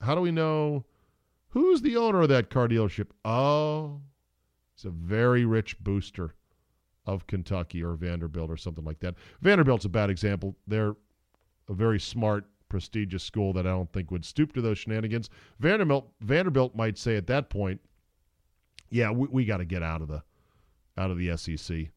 how 0.00 0.14
do 0.14 0.20
we 0.20 0.30
know 0.30 0.84
who's 1.50 1.80
the 1.82 1.96
owner 1.96 2.22
of 2.22 2.28
that 2.30 2.50
car 2.50 2.66
dealership? 2.66 3.08
Oh, 3.24 4.00
he's 4.74 4.84
a 4.84 4.90
very 4.90 5.44
rich 5.44 5.78
booster 5.78 6.34
of 7.06 7.26
Kentucky 7.26 7.84
or 7.84 7.94
Vanderbilt 7.94 8.50
or 8.50 8.56
something 8.56 8.84
like 8.84 9.00
that. 9.00 9.14
Vanderbilt's 9.42 9.84
a 9.84 9.90
bad 9.90 10.10
example. 10.10 10.56
They're 10.66 10.96
a 11.68 11.74
very 11.74 12.00
smart 12.00 12.46
prestigious 12.68 13.22
school 13.22 13.52
that 13.52 13.66
I 13.66 13.70
don't 13.70 13.92
think 13.92 14.10
would 14.10 14.24
stoop 14.24 14.52
to 14.54 14.60
those 14.60 14.78
shenanigans. 14.78 15.30
Vanderbilt 15.58 16.10
Vanderbilt 16.20 16.74
might 16.74 16.98
say 16.98 17.16
at 17.16 17.26
that 17.28 17.50
point, 17.50 17.80
"Yeah, 18.90 19.10
we, 19.10 19.28
we 19.28 19.44
got 19.44 19.58
to 19.58 19.64
get 19.64 19.82
out 19.82 20.02
of 20.02 20.08
the 20.08 20.22
out 20.96 21.10
of 21.10 21.18
the 21.18 21.36
SEC. 21.36 21.90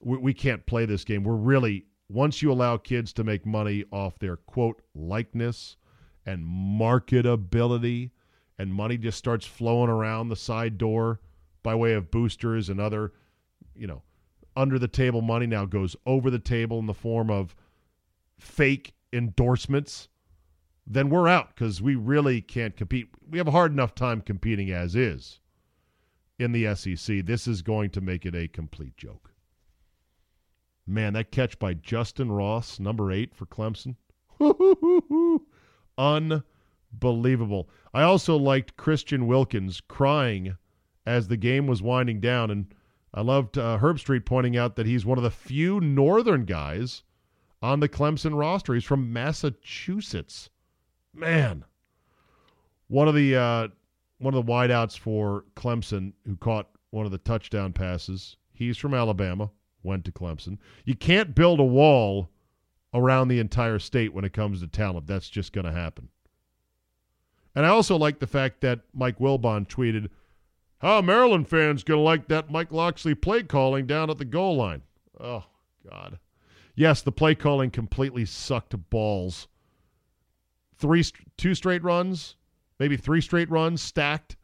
We, 0.00 0.16
we 0.18 0.34
can't 0.34 0.64
play 0.66 0.84
this 0.84 1.04
game. 1.04 1.24
We're 1.24 1.34
really 1.34 1.86
once 2.08 2.42
you 2.42 2.50
allow 2.50 2.76
kids 2.76 3.12
to 3.14 3.24
make 3.24 3.44
money 3.44 3.84
off 3.92 4.18
their 4.18 4.36
quote 4.36 4.80
likeness 4.94 5.76
and 6.24 6.44
marketability, 6.44 8.10
and 8.58 8.72
money 8.72 8.98
just 8.98 9.18
starts 9.18 9.46
flowing 9.46 9.90
around 9.90 10.28
the 10.28 10.36
side 10.36 10.78
door 10.78 11.20
by 11.62 11.74
way 11.74 11.94
of 11.94 12.10
boosters 12.10 12.68
and 12.68 12.80
other, 12.80 13.12
you 13.74 13.86
know, 13.86 14.02
under 14.56 14.78
the 14.78 14.88
table 14.88 15.22
money 15.22 15.46
now 15.46 15.64
goes 15.64 15.94
over 16.06 16.30
the 16.30 16.38
table 16.38 16.78
in 16.78 16.86
the 16.86 16.94
form 16.94 17.30
of 17.30 17.54
fake 18.38 18.92
endorsements, 19.12 20.08
then 20.86 21.10
we're 21.10 21.28
out 21.28 21.54
because 21.54 21.82
we 21.82 21.94
really 21.94 22.40
can't 22.40 22.76
compete. 22.76 23.08
We 23.28 23.38
have 23.38 23.48
a 23.48 23.52
hard 23.52 23.72
enough 23.72 23.94
time 23.94 24.20
competing 24.20 24.70
as 24.70 24.96
is 24.96 25.40
in 26.38 26.52
the 26.52 26.74
SEC. 26.74 27.26
This 27.26 27.46
is 27.46 27.62
going 27.62 27.90
to 27.90 28.00
make 28.00 28.24
it 28.24 28.34
a 28.34 28.48
complete 28.48 28.96
joke. 28.96 29.32
Man, 30.86 31.12
that 31.12 31.30
catch 31.30 31.58
by 31.58 31.74
Justyn 31.74 32.34
Ross, 32.34 32.80
number 32.80 33.12
eight 33.12 33.34
for 33.34 33.44
Clemson. 33.44 33.96
Unbelievable. 35.98 37.68
I 37.92 38.02
also 38.02 38.36
liked 38.36 38.76
Christian 38.78 39.26
Wilkins 39.26 39.82
crying 39.82 40.56
as 41.04 41.28
the 41.28 41.36
game 41.36 41.66
was 41.66 41.82
winding 41.82 42.20
down. 42.20 42.50
And 42.50 42.74
I 43.12 43.20
loved 43.20 43.58
uh, 43.58 43.78
Herbstreit 43.80 44.24
pointing 44.24 44.56
out 44.56 44.76
that 44.76 44.86
he's 44.86 45.04
one 45.04 45.18
of 45.18 45.24
the 45.24 45.30
few 45.30 45.80
Northern 45.80 46.44
guys 46.44 47.02
on 47.62 47.80
the 47.80 47.88
Clemson 47.88 48.38
roster. 48.38 48.74
He's 48.74 48.84
from 48.84 49.12
Massachusetts. 49.12 50.50
Man, 51.14 51.64
one 52.88 53.08
of 53.08 53.14
the 53.14 53.36
uh, 53.36 53.68
one 54.18 54.34
of 54.34 54.46
the 54.46 54.52
wideouts 54.52 54.98
for 54.98 55.44
Clemson 55.56 56.12
who 56.26 56.36
caught 56.36 56.68
one 56.90 57.06
of 57.06 57.12
the 57.12 57.18
touchdown 57.18 57.72
passes. 57.72 58.36
He's 58.52 58.76
from 58.76 58.94
Alabama, 58.94 59.50
went 59.82 60.04
to 60.04 60.12
Clemson. 60.12 60.58
You 60.84 60.94
can't 60.94 61.34
build 61.34 61.60
a 61.60 61.64
wall 61.64 62.30
around 62.94 63.28
the 63.28 63.38
entire 63.38 63.78
state 63.78 64.12
when 64.12 64.24
it 64.24 64.32
comes 64.32 64.60
to 64.60 64.66
talent. 64.66 65.06
That's 65.06 65.28
just 65.28 65.52
going 65.52 65.66
to 65.66 65.72
happen. 65.72 66.08
And 67.54 67.66
I 67.66 67.70
also 67.70 67.96
like 67.96 68.18
the 68.18 68.26
fact 68.26 68.60
that 68.60 68.80
Mike 68.94 69.18
Wilbon 69.18 69.66
tweeted, 69.66 70.08
"How 70.78 71.00
Maryland 71.00 71.48
fans 71.48 71.82
going 71.82 71.98
to 71.98 72.02
like 72.02 72.28
that 72.28 72.50
Mike 72.50 72.72
Locksley 72.72 73.14
play 73.14 73.42
calling 73.42 73.86
down 73.86 74.10
at 74.10 74.18
the 74.18 74.24
goal 74.24 74.56
line?" 74.56 74.82
Oh 75.18 75.44
God 75.88 76.18
yes, 76.78 77.02
the 77.02 77.12
play 77.12 77.34
calling 77.34 77.70
completely 77.70 78.24
sucked 78.24 78.74
balls. 78.88 79.48
Three, 80.76 81.04
two 81.36 81.54
straight 81.54 81.82
runs, 81.82 82.36
maybe 82.78 82.96
three 82.96 83.20
straight 83.20 83.50
runs 83.50 83.82
stacked. 83.82 84.36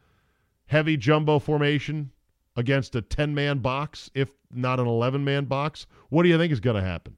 heavy 0.67 0.97
jumbo 0.97 1.39
formation 1.39 2.11
against 2.57 2.97
a 2.97 3.03
10 3.03 3.35
man 3.35 3.59
box, 3.59 4.11
if 4.15 4.31
not 4.51 4.81
an 4.81 4.87
11 4.87 5.23
man 5.25 5.45
box, 5.45 5.87
what 6.09 6.25
do 6.25 6.29
you 6.29 6.37
think 6.37 6.53
is 6.53 6.61
going 6.61 6.77
to 6.77 6.83
happen? 6.83 7.17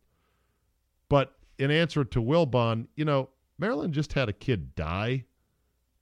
But 1.09 1.35
in 1.59 1.71
answer 1.71 2.05
to 2.05 2.21
Wilbon, 2.21 2.89
you 2.97 3.05
know, 3.05 3.31
Maryland 3.59 3.95
just 3.95 4.13
had 4.13 4.29
a 4.29 4.35
kid 4.35 4.75
die, 4.75 5.25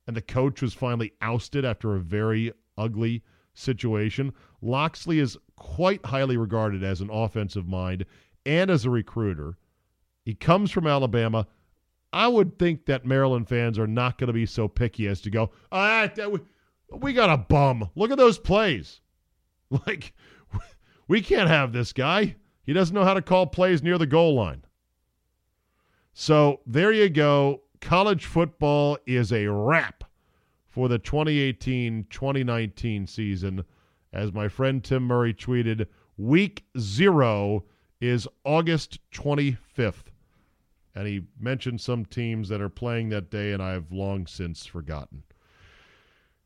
and 0.08 0.16
the 0.16 0.22
coach 0.22 0.60
was 0.60 0.74
finally 0.74 1.12
ousted 1.20 1.64
after 1.64 1.94
a 1.94 2.00
very 2.00 2.52
ugly 2.76 3.22
situation. 3.54 4.32
Locksley 4.60 5.20
is 5.20 5.36
quite 5.54 6.04
highly 6.04 6.36
regarded 6.36 6.82
as 6.82 7.00
an 7.00 7.10
offensive 7.10 7.68
mind 7.68 8.04
and 8.46 8.70
as 8.70 8.84
a 8.84 8.90
recruiter. 8.90 9.56
He 10.24 10.34
comes 10.34 10.70
from 10.70 10.86
Alabama. 10.86 11.46
I 12.12 12.28
would 12.28 12.58
think 12.58 12.86
that 12.86 13.04
Maryland 13.04 13.48
fans 13.48 13.78
are 13.78 13.86
not 13.86 14.18
going 14.18 14.28
to 14.28 14.32
be 14.32 14.46
so 14.46 14.68
picky 14.68 15.08
as 15.08 15.20
to 15.22 15.30
go, 15.30 15.50
ah, 15.72 16.08
we 16.90 17.12
got 17.12 17.30
a 17.30 17.36
bum. 17.36 17.90
Look 17.94 18.10
at 18.10 18.18
those 18.18 18.38
plays. 18.38 19.00
Like, 19.86 20.12
we 21.08 21.20
can't 21.20 21.48
have 21.48 21.72
this 21.72 21.92
guy. 21.92 22.36
He 22.62 22.72
doesn't 22.72 22.94
know 22.94 23.02
how 23.02 23.14
to 23.14 23.22
call 23.22 23.46
plays 23.46 23.82
near 23.82 23.98
the 23.98 24.06
goal 24.06 24.36
line. 24.36 24.64
So 26.12 26.60
there 26.64 26.92
you 26.92 27.08
go. 27.08 27.62
College 27.80 28.24
football 28.24 28.98
is 29.04 29.32
a 29.32 29.48
wrap 29.48 30.04
for 30.68 30.88
the 30.88 30.98
2018 30.98 32.06
2019 32.08 33.06
season. 33.06 33.64
As 34.12 34.32
my 34.32 34.46
friend 34.46 34.82
Tim 34.82 35.02
Murray 35.02 35.34
tweeted, 35.34 35.86
week 36.16 36.64
zero 36.78 37.64
is 38.08 38.28
August 38.44 38.98
25th. 39.12 40.10
And 40.94 41.06
he 41.06 41.22
mentioned 41.40 41.80
some 41.80 42.04
teams 42.04 42.48
that 42.48 42.60
are 42.60 42.68
playing 42.68 43.08
that 43.08 43.30
day, 43.30 43.52
and 43.52 43.62
I 43.62 43.72
have 43.72 43.90
long 43.90 44.26
since 44.26 44.66
forgotten. 44.66 45.24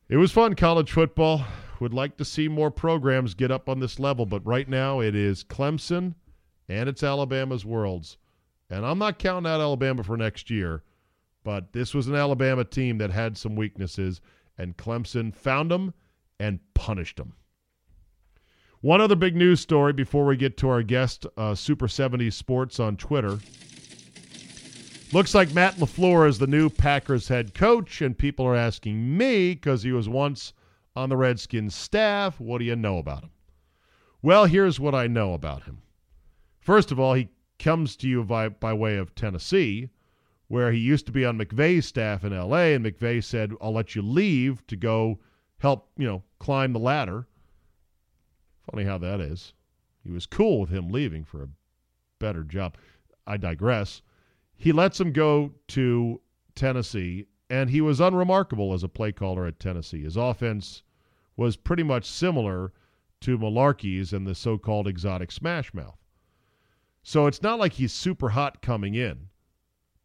It 0.07 0.17
was 0.17 0.31
fun, 0.31 0.55
college 0.55 0.91
football. 0.91 1.43
Would 1.79 1.93
like 1.93 2.17
to 2.17 2.25
see 2.25 2.47
more 2.47 2.71
programs 2.71 3.35
get 3.35 3.51
up 3.51 3.69
on 3.69 3.79
this 3.79 3.99
level, 3.99 4.25
but 4.25 4.45
right 4.45 4.67
now 4.67 5.01
it 5.01 5.15
is 5.15 5.43
Clemson 5.43 6.15
and 6.67 6.89
it's 6.89 7.03
Alabama's 7.03 7.65
worlds. 7.65 8.17
And 8.69 8.85
I'm 8.85 8.97
not 8.97 9.19
counting 9.19 9.49
out 9.49 9.61
Alabama 9.61 10.03
for 10.03 10.17
next 10.17 10.49
year, 10.49 10.83
but 11.43 11.73
this 11.73 11.93
was 11.93 12.07
an 12.07 12.15
Alabama 12.15 12.63
team 12.63 12.97
that 12.99 13.11
had 13.11 13.37
some 13.37 13.55
weaknesses, 13.55 14.21
and 14.57 14.77
Clemson 14.77 15.33
found 15.33 15.71
them 15.71 15.93
and 16.39 16.59
punished 16.73 17.17
them. 17.17 17.33
One 18.81 19.01
other 19.01 19.17
big 19.17 19.35
news 19.35 19.59
story 19.59 19.91
before 19.91 20.25
we 20.25 20.37
get 20.37 20.55
to 20.57 20.69
our 20.69 20.83
guest, 20.83 21.25
uh, 21.35 21.53
Super 21.53 21.89
70 21.89 22.31
Sports 22.31 22.79
on 22.79 22.95
Twitter. 22.95 23.39
Looks 25.11 25.35
like 25.35 25.53
Matt 25.53 25.75
LaFleur 25.75 26.29
is 26.29 26.39
the 26.39 26.47
new 26.47 26.69
Packers 26.69 27.27
head 27.27 27.53
coach, 27.53 28.01
and 28.01 28.17
people 28.17 28.45
are 28.45 28.55
asking 28.55 29.17
me 29.17 29.53
because 29.55 29.83
he 29.83 29.91
was 29.91 30.07
once 30.07 30.53
on 30.95 31.09
the 31.09 31.17
Redskins 31.17 31.75
staff. 31.75 32.39
What 32.39 32.59
do 32.59 32.63
you 32.65 32.77
know 32.77 32.99
about 32.99 33.23
him? 33.23 33.31
Well, 34.21 34.45
here's 34.45 34.79
what 34.79 34.95
I 34.95 35.07
know 35.07 35.33
about 35.33 35.63
him. 35.63 35.81
First 36.61 36.89
of 36.89 37.01
all, 37.01 37.15
he 37.15 37.27
comes 37.57 37.97
to 37.97 38.07
you 38.07 38.23
by, 38.23 38.47
by 38.47 38.71
way 38.71 38.95
of 38.95 39.13
Tennessee, 39.13 39.89
where 40.47 40.71
he 40.71 40.79
used 40.79 41.05
to 41.07 41.11
be 41.11 41.25
on 41.25 41.37
McVay's 41.37 41.85
staff 41.85 42.23
in 42.23 42.31
L.A., 42.31 42.75
and 42.75 42.85
McVay 42.85 43.21
said, 43.21 43.51
I'll 43.59 43.73
let 43.73 43.93
you 43.93 44.01
leave 44.01 44.65
to 44.67 44.77
go 44.77 45.19
help, 45.57 45.89
you 45.97 46.07
know, 46.07 46.23
climb 46.39 46.71
the 46.71 46.79
ladder. 46.79 47.27
Funny 48.71 48.83
how 48.85 48.97
that 48.97 49.19
is. 49.19 49.53
He 50.03 50.11
was 50.11 50.25
cool 50.25 50.59
with 50.59 50.69
him 50.69 50.89
leaving 50.89 51.23
for 51.23 51.43
a 51.43 51.49
better 52.19 52.43
job. 52.43 52.77
I 53.25 53.37
digress. 53.37 54.01
He 54.55 54.71
lets 54.71 54.99
him 54.99 55.11
go 55.11 55.53
to 55.69 56.21
Tennessee, 56.55 57.25
and 57.49 57.69
he 57.69 57.81
was 57.81 57.99
unremarkable 57.99 58.73
as 58.73 58.83
a 58.83 58.89
play 58.89 59.11
caller 59.11 59.45
at 59.45 59.59
Tennessee. 59.59 60.03
His 60.03 60.17
offense 60.17 60.83
was 61.35 61.55
pretty 61.55 61.83
much 61.83 62.05
similar 62.05 62.73
to 63.21 63.37
Mularkey's 63.37 64.13
and 64.13 64.27
the 64.27 64.35
so 64.35 64.57
called 64.57 64.87
exotic 64.87 65.31
smash 65.31 65.73
mouth. 65.73 65.97
So 67.01 67.27
it's 67.27 67.41
not 67.41 67.59
like 67.59 67.73
he's 67.73 67.93
super 67.93 68.29
hot 68.29 68.61
coming 68.61 68.95
in, 68.95 69.29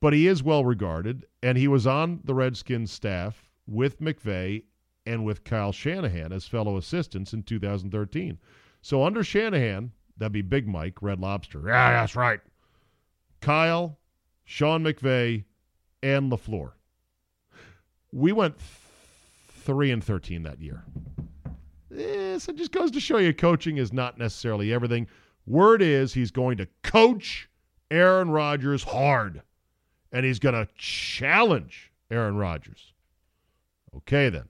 but 0.01 0.13
he 0.13 0.27
is 0.27 0.43
well 0.43 0.65
regarded, 0.65 1.27
and 1.43 1.59
he 1.59 1.69
was 1.69 1.87
on 1.87 2.21
the 2.25 2.35
Redskins 2.35 2.93
staff 2.93 3.51
with 3.67 4.01
McVay 4.01 4.63
and 5.07 5.25
with 5.25 5.45
Kyle 5.45 5.73
Shanahan 5.73 6.33
as 6.33 6.47
fellow 6.47 6.77
assistants 6.77 7.33
in 7.33 7.43
2013. 7.43 8.39
So 8.83 9.05
under 9.05 9.25
Shanahan, 9.25 9.93
that'd 10.17 10.33
be 10.33 10.43
Big 10.43 10.67
Mike, 10.67 11.03
Red 11.03 11.21
Lobster. 11.21 11.63
Yeah, 11.67 11.93
that's 11.93 12.17
right. 12.17 12.41
Kyle, 13.41 13.99
Sean 14.45 14.83
McVay, 14.83 15.45
and 16.03 16.31
LaFleur. 16.31 16.73
We 18.13 18.33
went 18.33 18.59
th- 18.59 18.69
3 19.65 19.91
and 19.91 20.05
13 20.05 20.43
that 20.45 20.61
year. 20.61 20.85
Eh, 21.97 22.39
so 22.39 22.51
it 22.53 22.57
just 22.57 22.73
goes 22.73 22.91
to 22.91 23.01
show 23.01 23.19
you 23.19 23.33
coaching 23.33 23.77
is 23.77 23.93
not 23.93 24.19
necessarily 24.19 24.73
everything. 24.73 25.07
Word 25.47 25.83
is 25.83 26.15
he's 26.15 26.31
going 26.31 26.57
to 26.59 26.69
coach 26.83 27.49
Aaron 27.91 28.31
Rodgers 28.31 28.83
hard, 28.83 29.43
and 30.13 30.25
he's 30.25 30.39
going 30.39 30.55
to 30.55 30.69
challenge 30.77 31.93
Aaron 32.11 32.37
Rodgers. 32.37 32.93
Okay, 33.97 34.29
then. 34.29 34.49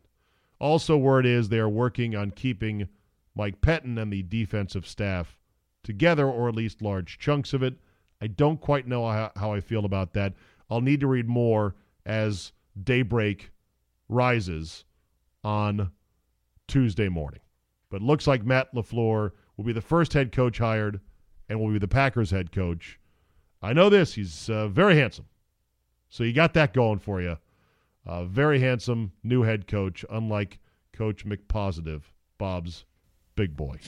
Also, 0.59 0.97
word 0.97 1.27
is 1.27 1.49
they 1.49 1.59
are 1.59 1.69
working 1.69 2.15
on 2.15 2.31
keeping 2.31 2.89
Mike 3.35 3.61
Pettine 3.61 3.99
and 3.99 4.13
the 4.13 4.23
defensive 4.23 4.87
staff 4.87 5.37
together, 5.83 6.27
or 6.27 6.49
at 6.49 6.55
least 6.55 6.83
large 6.83 7.19
chunks 7.19 7.53
of 7.53 7.63
it. 7.63 7.75
I 8.21 8.29
don't 8.29 8.61
quite 8.61 8.87
know 8.87 9.07
how, 9.07 9.33
how 9.37 9.53
I 9.53 9.61
feel 9.61 9.85
about 9.85 10.15
that. 10.15 10.35
I'll 10.71 10.81
need 10.81 11.01
to 11.01 11.07
read 11.07 11.29
more 11.29 11.75
as 12.07 12.53
daybreak 12.83 13.51
rises 14.09 14.85
on 15.43 15.91
Tuesday 16.67 17.09
morning. 17.09 17.41
But 17.91 18.03
looks 18.03 18.27
like 18.27 18.45
Matt 18.45 18.75
LaFleur 18.75 19.33
will 19.57 19.65
be 19.65 19.73
the 19.73 19.81
first 19.81 20.13
head 20.15 20.33
coach 20.33 20.59
hired 20.59 21.01
and 21.49 21.61
will 21.61 21.71
be 21.71 21.79
the 21.79 21.89
Packers 21.89 22.31
head 22.31 22.51
coach. 22.51 22.99
I 23.63 23.73
know 23.73 23.89
this. 23.89 24.15
He's 24.15 24.49
uh, 24.49 24.69
very 24.69 24.97
handsome. 24.97 25.27
So 26.09 26.25
you 26.25 26.33
got 26.33 26.55
that 26.55 26.73
going 26.73 26.99
for 26.99 27.21
you. 27.21 27.39
Uh, 28.07 28.25
very 28.25 28.61
handsome 28.61 29.13
new 29.23 29.43
head 29.43 29.67
coach, 29.67 30.05
unlike 30.11 30.59
Coach 30.93 31.25
McPositive, 31.25 32.03
Bob's 32.39 32.85
big 33.37 33.57
boy. 33.57 33.79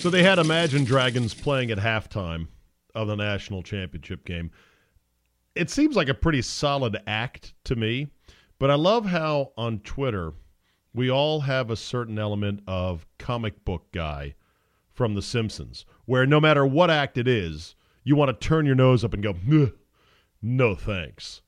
So 0.00 0.10
they 0.10 0.22
had 0.22 0.38
Imagine 0.38 0.84
Dragons 0.84 1.34
playing 1.34 1.70
at 1.70 1.78
halftime 1.78 2.48
of 2.94 3.08
the 3.08 3.16
national 3.16 3.62
championship 3.62 4.24
game. 4.24 4.50
It 5.54 5.70
seems 5.70 5.96
like 5.96 6.08
a 6.08 6.14
pretty 6.14 6.42
solid 6.42 6.98
act 7.06 7.54
to 7.64 7.76
me, 7.76 8.08
but 8.58 8.70
I 8.70 8.74
love 8.74 9.06
how 9.06 9.52
on 9.56 9.80
Twitter– 9.80 10.34
we 10.94 11.10
all 11.10 11.40
have 11.40 11.70
a 11.70 11.76
certain 11.76 12.18
element 12.18 12.62
of 12.68 13.04
comic 13.18 13.64
book 13.64 13.90
guy 13.92 14.34
from 14.92 15.14
The 15.14 15.22
Simpsons, 15.22 15.84
where 16.04 16.24
no 16.24 16.40
matter 16.40 16.64
what 16.64 16.88
act 16.88 17.18
it 17.18 17.26
is, 17.26 17.74
you 18.04 18.14
want 18.14 18.28
to 18.28 18.46
turn 18.46 18.64
your 18.64 18.76
nose 18.76 19.04
up 19.04 19.12
and 19.12 19.22
go, 19.22 19.34
no 20.44 20.74
thanks. 20.74 21.40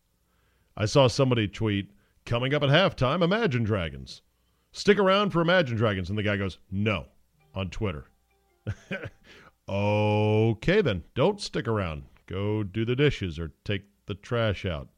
I 0.75 0.87
saw 0.87 1.07
somebody 1.07 1.47
tweet, 1.47 1.91
coming 2.25 2.55
up 2.55 2.63
at 2.63 2.71
halftime, 2.71 3.23
Imagine 3.23 3.63
Dragons. 3.63 4.23
Stick 4.73 4.99
around 4.99 5.31
for 5.31 5.43
Imagine 5.43 5.77
Dragons. 5.77 6.09
And 6.09 6.19
the 6.19 6.23
guy 6.23 6.39
goes, 6.39 6.59
no, 6.71 7.05
on 7.55 7.69
Twitter. 7.69 8.07
okay, 9.69 10.81
then. 10.81 11.05
Don't 11.15 11.41
stick 11.41 11.69
around. 11.69 12.05
Go 12.27 12.63
do 12.63 12.85
the 12.85 12.97
dishes 12.97 13.39
or 13.39 13.53
take 13.65 13.83
the 14.07 14.15
trash 14.15 14.65
out. 14.65 14.89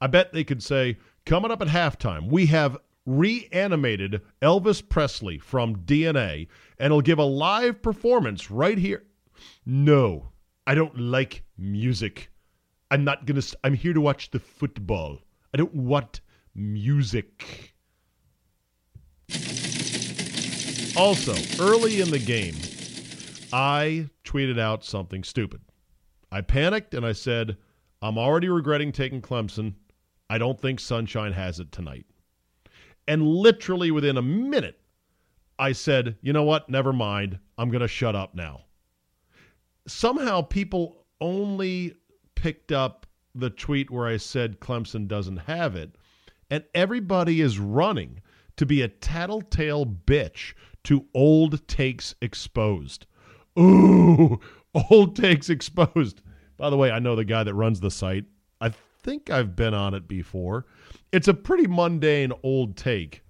I 0.00 0.06
bet 0.06 0.32
they 0.32 0.44
could 0.44 0.62
say, 0.62 0.98
coming 1.26 1.50
up 1.50 1.60
at 1.60 1.68
halftime, 1.68 2.28
we 2.30 2.46
have 2.46 2.78
reanimated 3.04 4.22
Elvis 4.40 4.88
Presley 4.88 5.38
from 5.38 5.76
DNA 5.76 6.46
and 6.78 6.92
he'll 6.92 7.00
give 7.00 7.18
a 7.18 7.24
live 7.24 7.82
performance 7.82 8.50
right 8.50 8.78
here. 8.78 9.04
No, 9.66 10.30
I 10.66 10.74
don't 10.74 10.98
like 10.98 11.44
music. 11.58 12.30
I'm 12.90 13.04
not 13.04 13.26
going 13.26 13.40
to 13.40 13.58
I'm 13.64 13.74
here 13.74 13.92
to 13.92 14.00
watch 14.00 14.30
the 14.30 14.38
football. 14.38 15.20
I 15.52 15.56
don't 15.56 15.74
want 15.74 16.20
music. 16.54 17.74
Also, 20.96 21.34
early 21.60 22.00
in 22.00 22.10
the 22.10 22.22
game, 22.24 22.54
I 23.52 24.08
tweeted 24.24 24.60
out 24.60 24.84
something 24.84 25.24
stupid. 25.24 25.60
I 26.30 26.40
panicked 26.40 26.94
and 26.94 27.04
I 27.04 27.12
said, 27.12 27.56
I'm 28.02 28.18
already 28.18 28.48
regretting 28.48 28.92
taking 28.92 29.22
Clemson. 29.22 29.74
I 30.28 30.38
don't 30.38 30.60
think 30.60 30.78
Sunshine 30.80 31.32
has 31.32 31.60
it 31.60 31.72
tonight. 31.72 32.06
And 33.06 33.26
literally 33.26 33.90
within 33.90 34.16
a 34.16 34.22
minute, 34.22 34.80
I 35.58 35.72
said, 35.72 36.16
you 36.20 36.32
know 36.32 36.42
what? 36.42 36.68
Never 36.68 36.92
mind. 36.92 37.38
I'm 37.58 37.70
going 37.70 37.82
to 37.82 37.88
shut 37.88 38.16
up 38.16 38.34
now. 38.34 38.64
Somehow 39.86 40.42
people 40.42 41.04
only 41.20 41.94
picked 42.44 42.72
up 42.72 43.06
the 43.34 43.48
tweet 43.48 43.90
where 43.90 44.06
I 44.06 44.18
said 44.18 44.60
Clemson 44.60 45.08
doesn't 45.08 45.38
have 45.38 45.74
it. 45.74 45.96
And 46.50 46.62
everybody 46.74 47.40
is 47.40 47.58
running 47.58 48.20
to 48.58 48.66
be 48.66 48.82
a 48.82 48.88
tattletale 48.88 49.86
bitch 49.86 50.52
to 50.82 51.06
old 51.14 51.66
takes 51.66 52.14
exposed. 52.20 53.06
Ooh, 53.58 54.38
old 54.90 55.16
takes 55.16 55.48
exposed. 55.48 56.20
By 56.58 56.68
the 56.68 56.76
way, 56.76 56.90
I 56.90 56.98
know 56.98 57.16
the 57.16 57.24
guy 57.24 57.44
that 57.44 57.54
runs 57.54 57.80
the 57.80 57.90
site. 57.90 58.26
I 58.60 58.74
think 59.02 59.30
I've 59.30 59.56
been 59.56 59.72
on 59.72 59.94
it 59.94 60.06
before. 60.06 60.66
It's 61.12 61.28
a 61.28 61.34
pretty 61.34 61.66
mundane 61.66 62.30
old 62.42 62.76
take. 62.76 63.22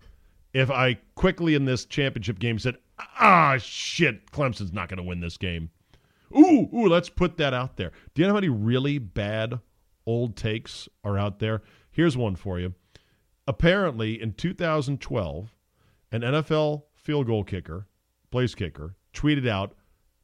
If 0.54 0.72
I 0.72 0.98
quickly 1.14 1.54
in 1.54 1.66
this 1.66 1.84
championship 1.84 2.40
game 2.40 2.58
said, 2.58 2.78
ah, 3.20 3.58
shit, 3.58 4.32
Clemson's 4.32 4.72
not 4.72 4.88
going 4.88 4.96
to 4.98 5.04
win 5.04 5.20
this 5.20 5.36
game. 5.36 5.70
Ooh, 6.36 6.68
ooh, 6.74 6.88
let's 6.88 7.08
put 7.08 7.36
that 7.36 7.54
out 7.54 7.76
there. 7.76 7.92
Do 8.14 8.22
you 8.22 8.26
know 8.26 8.34
how 8.34 8.40
many 8.40 8.48
really 8.48 8.98
bad 8.98 9.60
old 10.06 10.36
takes 10.36 10.88
are 11.04 11.18
out 11.18 11.38
there? 11.38 11.62
Here's 11.90 12.16
one 12.16 12.36
for 12.36 12.58
you. 12.58 12.74
Apparently, 13.46 14.20
in 14.20 14.32
2012, 14.32 15.54
an 16.10 16.20
NFL 16.22 16.84
field 16.94 17.26
goal 17.26 17.44
kicker, 17.44 17.86
place 18.30 18.54
kicker, 18.54 18.96
tweeted 19.12 19.48
out, 19.48 19.74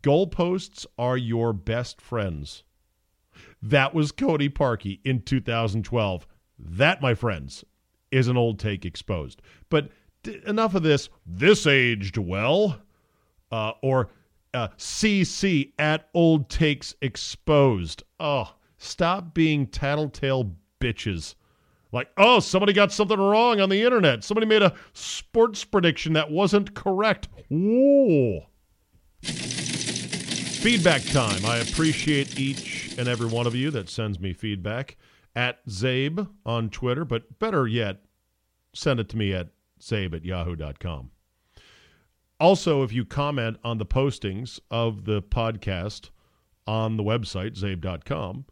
Goalposts 0.03 0.87
are 0.99 1.17
your 1.17 1.53
best 1.53 2.01
friends. 2.01 2.65
That 3.63 3.95
was 3.95 4.13
Cody 4.13 4.49
Parkey 4.49 5.01
in 5.05 5.23
2012. 5.23 6.27
That, 6.59 7.03
my 7.03 7.15
friends, 7.15 7.65
is 8.11 8.29
an 8.29 8.37
old 8.37 8.59
take 8.59 8.85
exposed. 8.85 9.43
But 9.69 9.91
d- 10.23 10.41
enough 10.47 10.75
of 10.75 10.83
this. 10.83 11.09
This 11.27 11.67
aged 11.67 12.17
well. 12.17 12.81
Uh, 13.53 13.73
or 13.83 14.11
uh, 14.55 14.69
CC 14.77 15.73
at 15.79 16.09
old 16.15 16.49
takes 16.49 16.95
exposed. 17.03 18.03
Oh, 18.19 18.55
stop 18.79 19.35
being 19.35 19.67
tattletale 19.67 20.55
bitches. 20.81 21.35
Like, 21.93 22.09
oh, 22.17 22.39
somebody 22.41 22.73
got 22.73 22.93
something 22.93 23.19
wrong 23.19 23.61
on 23.61 23.69
the 23.69 23.83
internet. 23.83 24.23
Somebody 24.23 24.47
made 24.47 24.63
a 24.63 24.75
sports 24.93 25.65
prediction 25.65 26.13
that 26.13 26.31
wasn't 26.31 26.75
correct. 26.75 27.29
Whoa. 27.49 28.47
Feedback 30.61 31.03
time. 31.07 31.45
I 31.45 31.59
appreciate 31.59 32.39
each 32.39 32.95
and 32.97 33.09
every 33.09 33.29
one 33.29 33.47
of 33.47 33.55
you 33.55 33.71
that 33.73 33.89
sends 33.89 34.21
me 34.21 34.33
feedback 34.33 34.97
at 35.35 35.67
Czabe 35.67 36.29
on 36.45 36.71
Twitter, 36.71 37.05
but 37.05 37.39
better 37.39 37.67
yet, 37.67 38.05
send 38.75 39.01
it 39.01 39.09
to 39.09 39.17
me 39.17 39.33
at 39.33 39.49
czabe 39.81 40.15
at 40.15 40.25
yahoo.com. 40.25 41.11
Also, 42.41 42.83
if 42.83 42.91
you 42.91 43.05
comment 43.05 43.59
on 43.63 43.77
the 43.77 43.85
postings 43.85 44.59
of 44.71 45.05
the 45.05 45.21
podcast 45.21 46.09
on 46.67 46.97
the 46.97 47.03
website, 47.03 47.51
czabe.com, 47.51 48.47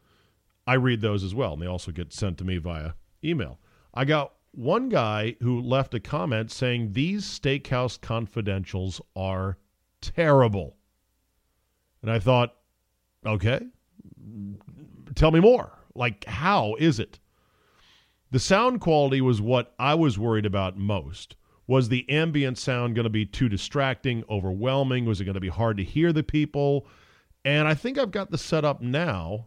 I 0.66 0.74
read 0.74 1.00
those 1.00 1.24
as 1.24 1.34
well, 1.34 1.54
and 1.54 1.62
they 1.62 1.66
also 1.66 1.90
get 1.90 2.12
sent 2.12 2.36
to 2.38 2.44
me 2.44 2.58
via 2.58 2.92
email. 3.24 3.58
I 3.94 4.04
got 4.04 4.34
one 4.52 4.90
guy 4.90 5.36
who 5.40 5.62
left 5.62 5.94
a 5.94 6.00
comment 6.00 6.50
saying 6.50 6.92
these 6.92 7.24
steakhouse 7.24 7.98
confidentials 7.98 9.00
are 9.16 9.56
terrible. 10.02 10.76
And 12.02 12.10
I 12.10 12.18
thought, 12.18 12.54
okay, 13.24 13.60
tell 15.14 15.30
me 15.30 15.40
more. 15.40 15.72
Like, 15.94 16.26
how 16.26 16.74
is 16.78 17.00
it? 17.00 17.18
The 18.30 18.38
sound 18.38 18.82
quality 18.82 19.22
was 19.22 19.40
what 19.40 19.74
I 19.78 19.94
was 19.94 20.18
worried 20.18 20.44
about 20.44 20.76
most. 20.76 21.36
Was 21.68 21.88
the 21.90 22.08
ambient 22.08 22.58
sound 22.58 22.96
going 22.96 23.04
to 23.04 23.10
be 23.10 23.26
too 23.26 23.48
distracting, 23.48 24.24
overwhelming? 24.28 25.04
Was 25.04 25.20
it 25.20 25.26
going 25.26 25.34
to 25.34 25.40
be 25.40 25.48
hard 25.48 25.76
to 25.76 25.84
hear 25.84 26.12
the 26.12 26.24
people? 26.24 26.86
And 27.44 27.68
I 27.68 27.74
think 27.74 27.98
I've 27.98 28.10
got 28.10 28.30
the 28.32 28.38
setup 28.38 28.82
now 28.82 29.46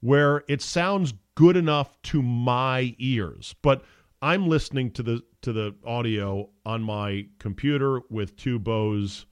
where 0.00 0.44
it 0.48 0.62
sounds 0.62 1.12
good 1.34 1.56
enough 1.56 2.00
to 2.02 2.22
my 2.22 2.94
ears, 2.98 3.54
but 3.62 3.84
I'm 4.22 4.48
listening 4.48 4.92
to 4.92 5.02
the 5.02 5.22
to 5.42 5.52
the 5.52 5.74
audio 5.84 6.48
on 6.64 6.82
my 6.82 7.26
computer 7.38 8.00
with 8.10 8.36
two 8.36 8.58
Bose 8.58 9.26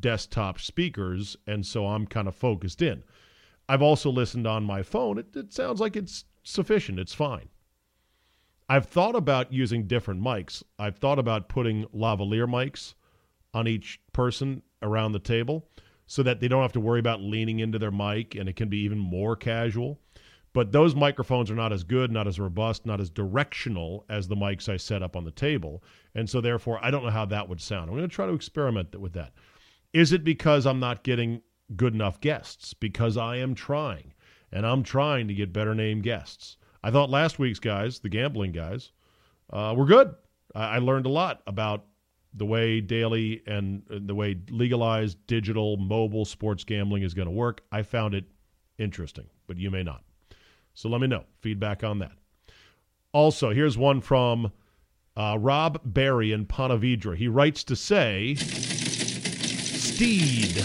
desktop 0.00 0.58
speakers, 0.58 1.36
and 1.46 1.64
so 1.64 1.86
I'm 1.86 2.06
kind 2.06 2.26
of 2.26 2.34
focused 2.34 2.82
in. 2.82 3.04
I've 3.68 3.82
also 3.82 4.10
listened 4.10 4.46
on 4.46 4.64
my 4.64 4.82
phone. 4.82 5.18
It, 5.18 5.36
it 5.36 5.52
sounds 5.52 5.80
like 5.80 5.96
it's 5.96 6.24
sufficient. 6.42 6.98
It's 6.98 7.14
fine. 7.14 7.48
I've 8.72 8.86
thought 8.86 9.14
about 9.14 9.52
using 9.52 9.86
different 9.86 10.22
mics. 10.22 10.62
I've 10.78 10.96
thought 10.96 11.18
about 11.18 11.50
putting 11.50 11.84
lavalier 11.88 12.48
mics 12.48 12.94
on 13.52 13.68
each 13.68 14.00
person 14.14 14.62
around 14.80 15.12
the 15.12 15.18
table 15.18 15.68
so 16.06 16.22
that 16.22 16.40
they 16.40 16.48
don't 16.48 16.62
have 16.62 16.72
to 16.72 16.80
worry 16.80 16.98
about 16.98 17.20
leaning 17.20 17.58
into 17.60 17.78
their 17.78 17.90
mic 17.90 18.34
and 18.34 18.48
it 18.48 18.56
can 18.56 18.70
be 18.70 18.78
even 18.78 18.96
more 18.96 19.36
casual. 19.36 20.00
But 20.54 20.72
those 20.72 20.94
microphones 20.94 21.50
are 21.50 21.54
not 21.54 21.70
as 21.70 21.84
good, 21.84 22.10
not 22.10 22.26
as 22.26 22.40
robust, 22.40 22.86
not 22.86 22.98
as 22.98 23.10
directional 23.10 24.06
as 24.08 24.28
the 24.28 24.36
mics 24.36 24.70
I 24.70 24.78
set 24.78 25.02
up 25.02 25.16
on 25.16 25.24
the 25.24 25.32
table. 25.32 25.84
And 26.14 26.30
so, 26.30 26.40
therefore, 26.40 26.82
I 26.82 26.90
don't 26.90 27.04
know 27.04 27.10
how 27.10 27.26
that 27.26 27.50
would 27.50 27.60
sound. 27.60 27.90
I'm 27.90 27.96
going 27.98 28.08
to 28.08 28.14
try 28.14 28.24
to 28.24 28.32
experiment 28.32 28.98
with 28.98 29.12
that. 29.12 29.34
Is 29.92 30.14
it 30.14 30.24
because 30.24 30.64
I'm 30.64 30.80
not 30.80 31.02
getting 31.02 31.42
good 31.76 31.92
enough 31.92 32.22
guests? 32.22 32.72
Because 32.72 33.18
I 33.18 33.36
am 33.36 33.54
trying, 33.54 34.14
and 34.50 34.66
I'm 34.66 34.82
trying 34.82 35.28
to 35.28 35.34
get 35.34 35.52
better 35.52 35.74
name 35.74 36.00
guests. 36.00 36.56
I 36.82 36.90
thought 36.90 37.10
last 37.10 37.38
week's 37.38 37.60
guys, 37.60 38.00
the 38.00 38.08
gambling 38.08 38.52
guys, 38.52 38.90
uh, 39.50 39.74
were 39.76 39.86
good. 39.86 40.14
I, 40.54 40.76
I 40.76 40.78
learned 40.78 41.06
a 41.06 41.10
lot 41.10 41.42
about 41.46 41.84
the 42.34 42.46
way 42.46 42.80
daily 42.80 43.42
and 43.46 43.82
the 43.88 44.14
way 44.14 44.38
legalized 44.50 45.18
digital 45.26 45.76
mobile 45.76 46.24
sports 46.24 46.64
gambling 46.64 47.02
is 47.02 47.14
going 47.14 47.26
to 47.26 47.32
work. 47.32 47.62
I 47.70 47.82
found 47.82 48.14
it 48.14 48.24
interesting, 48.78 49.26
but 49.46 49.58
you 49.58 49.70
may 49.70 49.82
not. 49.82 50.02
So 50.74 50.88
let 50.88 51.00
me 51.00 51.06
know. 51.06 51.24
Feedback 51.40 51.84
on 51.84 51.98
that. 51.98 52.12
Also, 53.12 53.50
here's 53.50 53.76
one 53.76 54.00
from 54.00 54.50
uh, 55.16 55.36
Rob 55.38 55.80
Barry 55.84 56.32
in 56.32 56.46
Ponte 56.46 56.80
Vedra. 56.80 57.14
He 57.16 57.28
writes 57.28 57.62
to 57.64 57.76
say 57.76 58.34
Steed, 59.64 60.56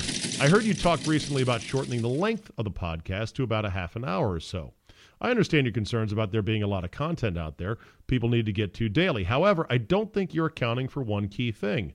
I 0.42 0.48
heard 0.48 0.64
you 0.64 0.74
talk 0.74 1.06
recently 1.06 1.42
about 1.42 1.62
shortening 1.62 2.02
the 2.02 2.08
length 2.08 2.50
of 2.58 2.64
the 2.64 2.72
podcast 2.72 3.34
to 3.34 3.44
about 3.44 3.66
a 3.66 3.70
half 3.70 3.98
an 3.98 4.06
hour 4.06 4.32
or 4.32 4.40
so. 4.40 4.74
I 5.20 5.30
understand 5.32 5.66
your 5.66 5.74
concerns 5.74 6.12
about 6.12 6.32
there 6.32 6.42
being 6.42 6.64
a 6.64 6.68
lot 6.68 6.84
of 6.84 6.92
content 6.92 7.38
out 7.38 7.58
there 7.58 7.78
people 8.08 8.30
need 8.30 8.46
to 8.46 8.54
get 8.54 8.74
to 8.76 8.90
daily. 8.90 9.26
However, 9.26 9.68
I 9.70 9.78
don't 9.78 10.14
think 10.14 10.34
you're 10.34 10.48
accounting 10.48 10.88
for 10.88 11.04
one 11.04 11.28
key 11.28 11.52
thing. 11.52 11.94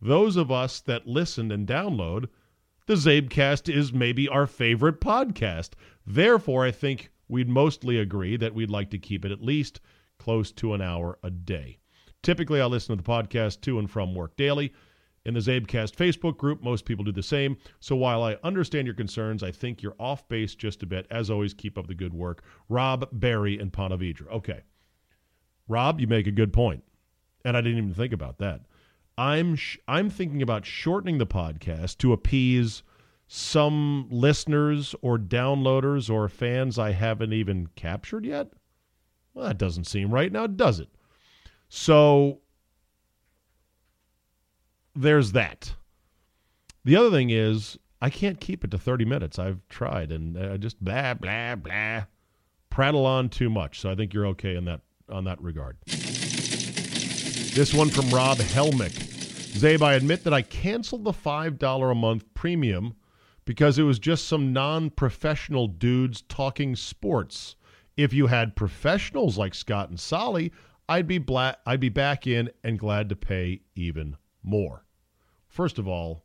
Those 0.00 0.36
of 0.36 0.50
us 0.50 0.80
that 0.80 1.06
listen 1.06 1.50
and 1.50 1.66
download, 1.66 2.28
the 2.86 2.94
Czabecast 2.94 3.72
is 3.72 3.92
maybe 3.92 4.28
our 4.28 4.46
favorite 4.46 5.00
podcast. 5.00 5.70
Therefore, 6.06 6.64
I 6.64 6.70
think 6.70 7.10
we'd 7.28 7.48
mostly 7.48 7.98
agree 7.98 8.36
that 8.36 8.54
we'd 8.54 8.70
like 8.70 8.90
to 8.90 8.98
keep 8.98 9.24
it 9.24 9.32
at 9.32 9.42
least 9.42 9.80
close 10.18 10.52
to 10.52 10.74
an 10.74 10.80
hour 10.80 11.18
a 11.22 11.30
day. 11.30 11.78
Typically, 12.22 12.60
I 12.60 12.66
listen 12.66 12.96
to 12.96 13.02
the 13.02 13.08
podcast 13.08 13.60
to 13.62 13.78
and 13.78 13.90
from 13.90 14.14
work 14.14 14.36
daily. 14.36 14.72
In 15.26 15.34
the 15.34 15.40
Czabecast 15.40 15.94
Facebook 15.94 16.38
group, 16.38 16.62
most 16.62 16.86
people 16.86 17.04
do 17.04 17.12
the 17.12 17.22
same. 17.22 17.58
So 17.78 17.94
while 17.94 18.22
I 18.22 18.38
understand 18.42 18.86
your 18.86 18.94
concerns, 18.94 19.42
I 19.42 19.50
think 19.50 19.82
you're 19.82 19.96
off 19.98 20.26
base 20.28 20.54
just 20.54 20.82
a 20.82 20.86
bit. 20.86 21.06
As 21.10 21.30
always, 21.30 21.52
keep 21.52 21.76
up 21.76 21.88
the 21.88 21.94
good 21.94 22.14
work. 22.14 22.42
Rob 22.68 23.06
Barry 23.12 23.58
and 23.58 23.72
Ponte 23.72 24.00
Vedra. 24.00 24.28
Okay. 24.32 24.62
Rob, 25.68 26.00
you 26.00 26.06
make 26.06 26.26
a 26.26 26.32
good 26.32 26.52
point. 26.52 26.82
And 27.44 27.56
I 27.56 27.60
didn't 27.60 27.78
even 27.78 27.94
think 27.94 28.12
about 28.12 28.38
that. 28.38 28.62
I'm 29.18 29.56
sh- 29.56 29.78
I'm 29.86 30.08
thinking 30.08 30.40
about 30.40 30.64
shortening 30.64 31.18
the 31.18 31.26
podcast 31.26 31.98
to 31.98 32.14
appease 32.14 32.82
some 33.26 34.08
listeners 34.10 34.94
or 35.02 35.18
downloaders 35.18 36.10
or 36.10 36.28
fans 36.28 36.78
I 36.78 36.92
haven't 36.92 37.32
even 37.32 37.68
captured 37.76 38.24
yet. 38.24 38.52
Well, 39.34 39.46
that 39.46 39.58
doesn't 39.58 39.86
seem 39.86 40.12
right 40.12 40.32
now, 40.32 40.46
does 40.46 40.80
it? 40.80 40.88
So 41.68 42.40
there's 44.94 45.32
that. 45.32 45.74
The 46.84 46.96
other 46.96 47.10
thing 47.10 47.30
is, 47.30 47.78
I 48.00 48.10
can't 48.10 48.40
keep 48.40 48.64
it 48.64 48.70
to 48.70 48.78
30 48.78 49.04
minutes. 49.04 49.38
I've 49.38 49.66
tried 49.68 50.10
and 50.12 50.38
I 50.38 50.42
uh, 50.42 50.56
just 50.56 50.82
blah 50.82 51.14
blah 51.14 51.56
blah 51.56 52.04
prattle 52.70 53.04
on 53.04 53.28
too 53.28 53.50
much. 53.50 53.80
So 53.80 53.90
I 53.90 53.94
think 53.94 54.14
you're 54.14 54.26
okay 54.28 54.56
in 54.56 54.64
that 54.64 54.80
on 55.08 55.24
that 55.24 55.40
regard. 55.42 55.76
This 57.54 57.74
one 57.74 57.90
from 57.90 58.08
Rob 58.10 58.38
Helmick. 58.38 59.08
Czabe, 59.50 59.82
I 59.82 59.94
admit 59.94 60.22
that 60.24 60.32
I 60.32 60.42
canceled 60.42 61.02
the 61.02 61.12
$5 61.12 61.90
a 61.90 61.94
month 61.94 62.24
premium 62.32 62.94
because 63.44 63.78
it 63.78 63.82
was 63.82 63.98
just 63.98 64.28
some 64.28 64.52
non-professional 64.52 65.66
dudes 65.66 66.22
talking 66.22 66.76
sports. 66.76 67.56
If 67.96 68.12
you 68.12 68.28
had 68.28 68.54
professionals 68.54 69.36
like 69.36 69.54
Scott 69.54 69.90
and 69.90 69.98
Solly, 69.98 70.52
I'd 70.88 71.08
be 71.08 71.18
bla- 71.18 71.56
I'd 71.66 71.80
be 71.80 71.88
back 71.88 72.28
in 72.28 72.50
and 72.62 72.78
glad 72.78 73.08
to 73.08 73.16
pay 73.16 73.62
even 73.74 74.16
more. 74.42 74.84
First 75.48 75.78
of 75.78 75.88
all, 75.88 76.24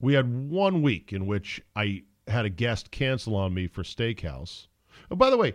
we 0.00 0.14
had 0.14 0.50
one 0.50 0.82
week 0.82 1.12
in 1.12 1.26
which 1.26 1.60
I 1.74 2.02
had 2.28 2.44
a 2.44 2.50
guest 2.50 2.90
cancel 2.90 3.36
on 3.36 3.54
me 3.54 3.66
for 3.66 3.82
steakhouse. 3.82 4.66
Oh, 5.10 5.16
by 5.16 5.30
the 5.30 5.36
way, 5.36 5.54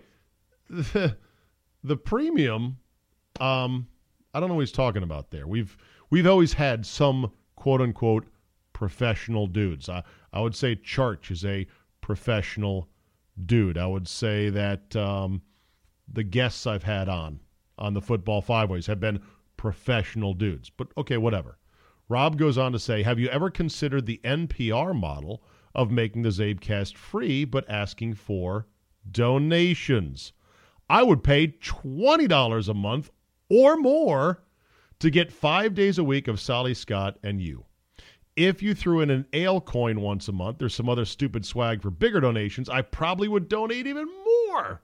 the, 0.70 1.18
the 1.84 1.98
premium, 1.98 2.78
um, 3.40 3.88
I 4.34 4.40
don't 4.40 4.50
know 4.50 4.56
what 4.56 4.62
he's 4.62 4.72
talking 4.72 5.04
about 5.04 5.32
there. 5.32 5.48
We've 5.48 5.76
we've 6.10 6.28
always 6.28 6.54
had 6.54 6.86
some 6.86 7.32
quote 7.56 7.82
unquote 7.82 8.28
professional 8.74 9.48
dudes. 9.48 9.90
I, 9.90 10.04
I 10.34 10.42
would 10.42 10.56
say 10.56 10.76
Church 10.76 11.32
is 11.32 11.46
a 11.46 11.68
professional 12.00 12.90
dude. 13.46 13.78
I 13.78 13.88
would 13.88 14.08
say 14.08 14.50
that 14.50 14.96
um, 14.96 15.42
the 16.12 16.24
guests 16.24 16.66
I've 16.66 16.84
had 16.84 17.10
on 17.10 17.40
on 17.78 17.94
the 17.94 18.02
football 18.02 18.42
five 18.42 18.70
ways 18.70 18.88
have 18.88 19.00
been 19.00 19.22
professional 19.62 20.34
dudes. 20.34 20.72
But 20.72 20.88
okay, 20.98 21.18
whatever. 21.18 21.60
Rob 22.10 22.36
goes 22.36 22.58
on 22.58 22.72
to 22.72 22.80
say, 22.80 23.04
Have 23.04 23.20
you 23.20 23.28
ever 23.28 23.52
considered 23.52 24.08
the 24.08 24.20
NPR 24.24 25.00
model 25.00 25.44
of 25.76 25.92
making 25.92 26.24
the 26.24 26.30
Czabecast 26.30 26.98
free 26.98 27.46
but 27.46 27.70
asking 27.70 28.16
for 28.16 28.66
donations? 29.12 30.34
I 30.90 31.04
would 31.04 31.24
pay 31.24 31.50
$20 31.50 32.70
a 32.70 32.74
month 32.74 33.12
or 33.50 33.78
more 33.78 34.42
to 34.98 35.12
get 35.12 35.32
five 35.32 35.76
days 35.76 36.00
a 36.00 36.04
week 36.04 36.28
of 36.28 36.40
Sally 36.40 36.74
Scott 36.74 37.20
and 37.22 37.40
you. 37.40 37.66
If 38.36 38.64
you 38.64 38.74
threw 38.74 39.02
in 39.02 39.12
an 39.12 39.28
ale 39.32 39.62
coin 39.62 40.02
once 40.02 40.28
a 40.28 40.32
month, 40.32 40.58
there's 40.58 40.74
some 40.74 40.90
other 40.90 41.06
stupid 41.06 41.46
swag 41.46 41.84
for 41.84 41.92
bigger 41.92 42.20
donations, 42.20 42.68
I 42.68 42.82
probably 42.82 43.28
would 43.28 43.48
donate 43.48 43.86
even 43.86 44.08
more. 44.26 44.82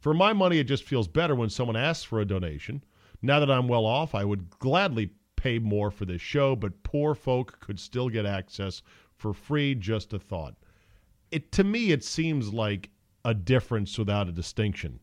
For 0.00 0.12
my 0.12 0.32
money, 0.32 0.58
it 0.58 0.64
just 0.64 0.82
feels 0.82 1.06
better 1.06 1.36
when 1.36 1.50
someone 1.50 1.76
asks 1.76 2.02
for 2.02 2.18
a 2.20 2.24
donation. 2.24 2.82
Now 3.22 3.40
that 3.40 3.50
I'm 3.50 3.68
well 3.68 3.86
off, 3.86 4.14
I 4.14 4.24
would 4.24 4.50
gladly 4.58 5.10
pay 5.36 5.58
more 5.58 5.90
for 5.90 6.04
this 6.04 6.20
show, 6.20 6.56
but 6.56 6.82
poor 6.82 7.14
folk 7.14 7.60
could 7.60 7.78
still 7.78 8.08
get 8.08 8.26
access 8.26 8.82
for 9.16 9.32
free. 9.32 9.74
Just 9.74 10.12
a 10.12 10.18
thought. 10.18 10.54
It 11.30 11.52
to 11.52 11.64
me, 11.64 11.92
it 11.92 12.04
seems 12.04 12.52
like 12.52 12.90
a 13.24 13.34
difference 13.34 13.98
without 13.98 14.28
a 14.28 14.32
distinction. 14.32 15.00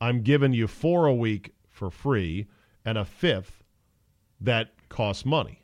I'm 0.00 0.22
giving 0.22 0.52
you 0.52 0.66
four 0.66 1.06
a 1.06 1.14
week 1.14 1.52
for 1.68 1.90
free 1.90 2.46
and 2.84 2.96
a 2.96 3.04
fifth 3.04 3.62
that 4.40 4.72
costs 4.88 5.26
money. 5.26 5.62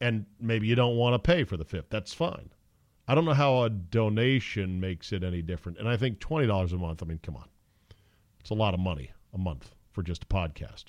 And 0.00 0.26
maybe 0.40 0.66
you 0.66 0.74
don't 0.74 0.96
want 0.96 1.14
to 1.14 1.18
pay 1.18 1.44
for 1.44 1.56
the 1.56 1.64
fifth. 1.64 1.88
That's 1.88 2.12
fine. 2.12 2.50
I 3.08 3.14
don't 3.14 3.24
know 3.24 3.32
how 3.32 3.62
a 3.62 3.70
donation 3.70 4.80
makes 4.80 5.12
it 5.12 5.22
any 5.22 5.40
different. 5.40 5.78
And 5.78 5.88
I 5.88 5.96
think 5.96 6.18
$20 6.18 6.72
a 6.72 6.76
month, 6.76 7.02
I 7.02 7.06
mean, 7.06 7.20
come 7.22 7.36
on. 7.36 7.48
It's 8.40 8.50
a 8.50 8.54
lot 8.54 8.74
of 8.74 8.80
money 8.80 9.10
a 9.32 9.38
month 9.38 9.74
for 9.92 10.02
just 10.02 10.24
a 10.24 10.26
podcast. 10.26 10.86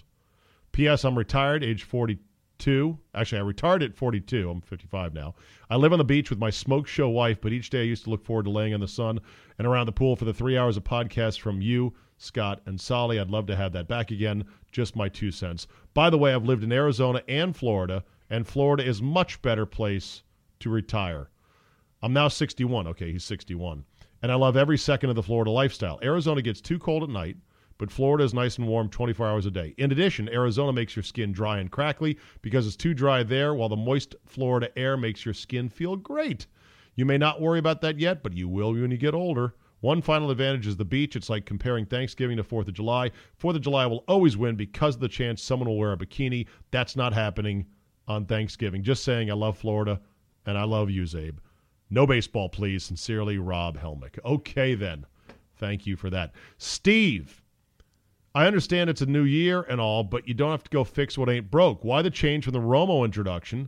P.S. 0.78 1.06
I'm 1.06 1.18
retired, 1.18 1.64
age 1.64 1.82
42. 1.82 3.00
Actually, 3.16 3.40
I 3.40 3.42
retired 3.42 3.82
at 3.82 3.96
42. 3.96 4.48
I'm 4.48 4.62
55 4.62 5.12
now. 5.12 5.34
I 5.72 5.76
live 5.76 5.92
on 5.92 5.98
the 5.98 6.06
beach 6.06 6.30
with 6.30 6.38
my 6.38 6.52
smoke 6.52 6.86
show 6.86 7.10
wife, 7.10 7.42
but 7.42 7.52
each 7.52 7.72
day 7.72 7.80
I 7.80 7.86
used 7.86 8.04
to 8.04 8.12
look 8.12 8.24
forward 8.24 8.44
to 8.44 8.52
laying 8.52 8.74
in 8.74 8.80
the 8.80 8.88
sun 8.88 9.20
and 9.58 9.66
around 9.66 9.88
the 9.88 9.92
pool 9.92 10.16
for 10.16 10.26
the 10.26 10.36
three 10.36 10.56
hours 10.56 10.78
of 10.78 10.84
podcast 10.84 11.40
from 11.40 11.64
you, 11.64 11.96
Scott, 12.20 12.62
and 12.68 12.80
Solly. 12.80 13.20
I'd 13.20 13.32
love 13.32 13.48
to 13.48 13.56
have 13.56 13.74
that 13.74 13.88
back 13.88 14.12
again. 14.12 14.46
Just 14.72 14.96
my 14.96 15.10
two 15.10 15.32
cents. 15.32 15.66
By 15.96 16.12
the 16.12 16.18
way, 16.20 16.32
I've 16.32 16.46
lived 16.46 16.64
in 16.64 16.72
Arizona 16.72 17.24
and 17.28 17.56
Florida, 17.56 18.04
and 18.30 18.46
Florida 18.46 18.86
is 18.86 19.02
much 19.02 19.42
better 19.42 19.66
place 19.66 20.22
to 20.60 20.70
retire. 20.70 21.32
I'm 22.04 22.14
now 22.14 22.28
61. 22.28 22.86
Okay, 22.86 23.14
he's 23.14 23.24
61. 23.24 23.84
And 24.22 24.32
I 24.32 24.36
love 24.36 24.56
every 24.56 24.78
second 24.78 25.10
of 25.10 25.16
the 25.16 25.24
Florida 25.24 25.50
lifestyle. 25.50 25.98
Arizona 26.04 26.44
gets 26.44 26.62
too 26.62 26.78
cold 26.78 27.02
at 27.02 27.10
night 27.10 27.38
but 27.78 27.92
Florida 27.92 28.24
is 28.24 28.34
nice 28.34 28.58
and 28.58 28.68
warm 28.68 28.90
24 28.90 29.28
hours 29.28 29.46
a 29.46 29.52
day. 29.52 29.74
In 29.78 29.92
addition, 29.92 30.30
Arizona 30.30 30.74
makes 30.74 30.96
your 30.96 31.04
skin 31.04 31.32
dry 31.32 31.60
and 31.60 31.72
crackly 31.72 32.18
because 32.42 32.66
it's 32.66 32.76
too 32.76 32.94
dry 32.94 33.24
there, 33.24 33.54
while 33.54 33.70
the 33.70 33.76
moist 33.76 34.16
Florida 34.26 34.70
air 34.78 34.98
makes 34.98 35.26
your 35.26 35.34
skin 35.34 35.70
feel 35.70 35.96
great. 35.96 36.48
You 36.96 37.06
may 37.06 37.18
not 37.18 37.42
worry 37.42 37.60
about 37.60 37.82
that 37.82 38.00
yet, 38.00 38.24
but 38.24 38.34
you 38.34 38.48
will 38.48 38.74
when 38.74 38.92
you 38.92 38.98
get 38.98 39.14
older. 39.14 39.54
One 39.82 40.02
final 40.02 40.32
advantage 40.32 40.66
is 40.66 40.78
the 40.78 40.86
beach. 40.86 41.16
It's 41.16 41.30
like 41.30 41.46
comparing 41.46 41.86
Thanksgiving 41.86 42.38
to 42.38 42.44
4th 42.44 42.68
of 42.68 42.74
July. 42.74 43.12
4th 43.40 43.58
of 43.58 43.62
July 43.62 43.86
will 43.86 44.04
always 44.08 44.36
win 44.36 44.56
because 44.56 44.96
of 44.96 45.02
the 45.02 45.08
chance 45.08 45.42
someone 45.42 45.70
will 45.70 45.78
wear 45.78 45.94
a 45.94 45.98
bikini. 45.98 46.48
That's 46.72 46.96
not 46.96 47.14
happening 47.14 47.68
on 48.08 48.26
Thanksgiving. 48.26 48.82
Just 48.82 49.04
saying, 49.04 49.30
I 49.30 49.36
love 49.36 49.58
Florida 49.58 50.02
and 50.48 50.58
I 50.58 50.64
love 50.64 50.90
you, 50.90 51.04
Czabe. 51.04 51.38
No 51.92 52.08
baseball, 52.08 52.50
please. 52.50 52.84
Sincerely, 52.84 53.38
Rob 53.38 53.78
Helmick. 53.78 54.18
Okay, 54.26 54.74
then. 54.74 55.06
Thank 55.58 55.86
you 55.86 55.96
for 55.96 56.10
that. 56.10 56.34
Steve 56.58 57.44
I 58.38 58.46
understand 58.46 58.88
it's 58.88 59.02
a 59.02 59.08
new 59.08 59.24
year 59.24 59.64
and 59.64 59.82
all, 59.82 60.04
but 60.04 60.28
you 60.28 60.36
don't 60.36 60.52
have 60.52 60.64
to 60.64 60.70
go 60.70 60.84
fix 60.84 61.18
what 61.18 61.28
ain't 61.28 61.50
broke. 61.50 61.84
Why 61.84 62.04
the 62.04 62.12
change 62.12 62.44
from 62.44 62.54
the 62.54 62.60
Romo 62.60 63.04
introduction 63.04 63.68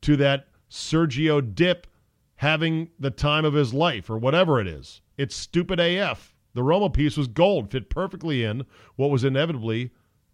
to 0.00 0.16
that 0.16 0.48
Sergio 0.68 1.54
Dipp 1.54 1.86
having 2.34 2.90
the 2.98 3.12
time 3.12 3.44
of 3.44 3.54
his 3.54 3.72
life 3.72 4.10
or 4.10 4.18
whatever 4.18 4.60
it 4.60 4.66
is? 4.66 5.00
It's 5.16 5.36
stupid 5.36 5.78
AF. 5.78 6.34
The 6.54 6.62
Romo 6.62 6.92
piece 6.92 7.16
was 7.16 7.28
gold, 7.28 7.70
fit 7.70 7.88
perfectly 7.88 8.42
in 8.42 8.66
what 8.96 9.10
was 9.10 9.22
inevitably 9.22 9.92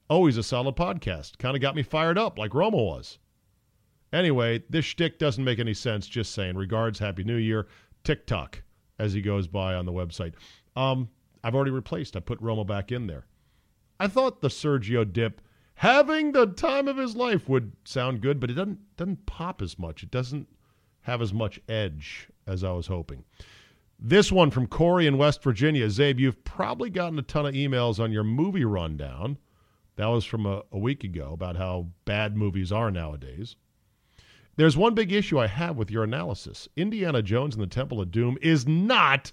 always 0.09 0.39
a 0.39 0.43
solid 0.43 0.75
podcast. 0.75 1.37
Kind 1.37 1.55
of 1.55 1.61
got 1.61 1.77
me 1.77 1.83
fired 1.83 2.17
up 2.17 2.39
like 2.39 2.53
Romo 2.53 2.83
was. 2.83 3.19
Anyway, 4.11 4.65
this 4.71 4.87
shtick 4.87 5.19
doesn't 5.19 5.45
make 5.45 5.59
any 5.59 5.75
sense. 5.75 6.07
Just 6.07 6.33
saying. 6.33 6.57
Regards, 6.57 6.99
Happy 6.99 7.25
New 7.25 7.37
Year. 7.37 7.67
TikTok 8.05 8.62
as 8.99 9.12
he 9.12 9.21
goes 9.21 9.47
by 9.47 9.75
on 9.75 9.85
the 9.85 9.93
website. 9.93 10.33
Um, 10.77 11.11
I've 11.45 11.55
already 11.55 11.73
replaced. 11.73 12.17
I 12.17 12.21
put 12.21 12.41
Romo 12.41 12.67
back 12.67 12.91
in 12.91 13.07
there. 13.07 13.27
I 13.99 14.09
thought 14.09 14.41
the 14.41 14.49
Sergio 14.49 15.11
Dipp 15.11 15.41
having 15.77 16.33
the 16.33 16.47
time 16.47 16.89
of 16.89 16.97
his 16.97 17.17
life 17.17 17.49
would 17.49 17.73
sound 17.85 18.21
good, 18.21 18.41
but 18.41 18.51
it 18.51 18.55
doesn't 18.55 18.97
doesn't 18.97 19.27
pop 19.27 19.63
as 19.63 19.79
much. 19.79 20.03
It 20.03 20.11
doesn't 20.11 20.49
have 21.03 21.23
as 21.23 21.33
much 21.33 21.61
edge 21.69 22.29
as 22.47 22.65
I 22.65 22.73
was 22.73 22.89
hoping. 22.89 23.25
This 23.99 24.31
one 24.31 24.51
from 24.51 24.67
Corey 24.67 25.07
in 25.07 25.17
West 25.17 25.43
Virginia. 25.43 25.87
Czabe, 25.87 26.19
you've 26.19 26.45
probably 26.45 26.91
gotten 26.91 27.19
a 27.19 27.23
ton 27.23 27.47
of 27.47 27.55
emails 27.55 27.99
on 27.99 28.13
your 28.13 28.25
movie 28.25 28.65
rundown. 28.65 29.39
That 29.97 30.07
was 30.07 30.25
from 30.25 30.45
a, 30.45 30.63
a 30.71 30.79
week 30.79 31.05
ago 31.05 31.31
about 31.33 31.57
how 31.57 31.89
bad 32.05 32.37
movies 32.37 32.71
are 32.71 32.91
nowadays. 32.91 33.57
There's 34.57 34.77
one 34.77 34.95
big 34.95 35.13
issue 35.13 35.39
I 35.39 35.47
have 35.47 35.77
with 35.77 35.91
your 35.91 36.05
analysis. 36.05 36.69
Indiana 36.77 37.23
Jones 37.23 37.55
and 37.55 37.63
the 37.63 37.67
Temple 37.67 38.01
of 38.01 38.11
Doom 38.11 38.37
is 38.43 38.67
not 38.67 39.33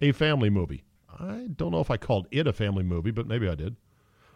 a 0.00 0.12
family 0.12 0.50
movie. 0.50 0.84
I 1.18 1.48
don't 1.54 1.72
know 1.72 1.80
if 1.80 1.90
I 1.90 1.96
called 1.96 2.26
it 2.30 2.46
a 2.46 2.52
family 2.52 2.82
movie, 2.82 3.10
but 3.10 3.26
maybe 3.26 3.48
I 3.48 3.54
did. 3.54 3.76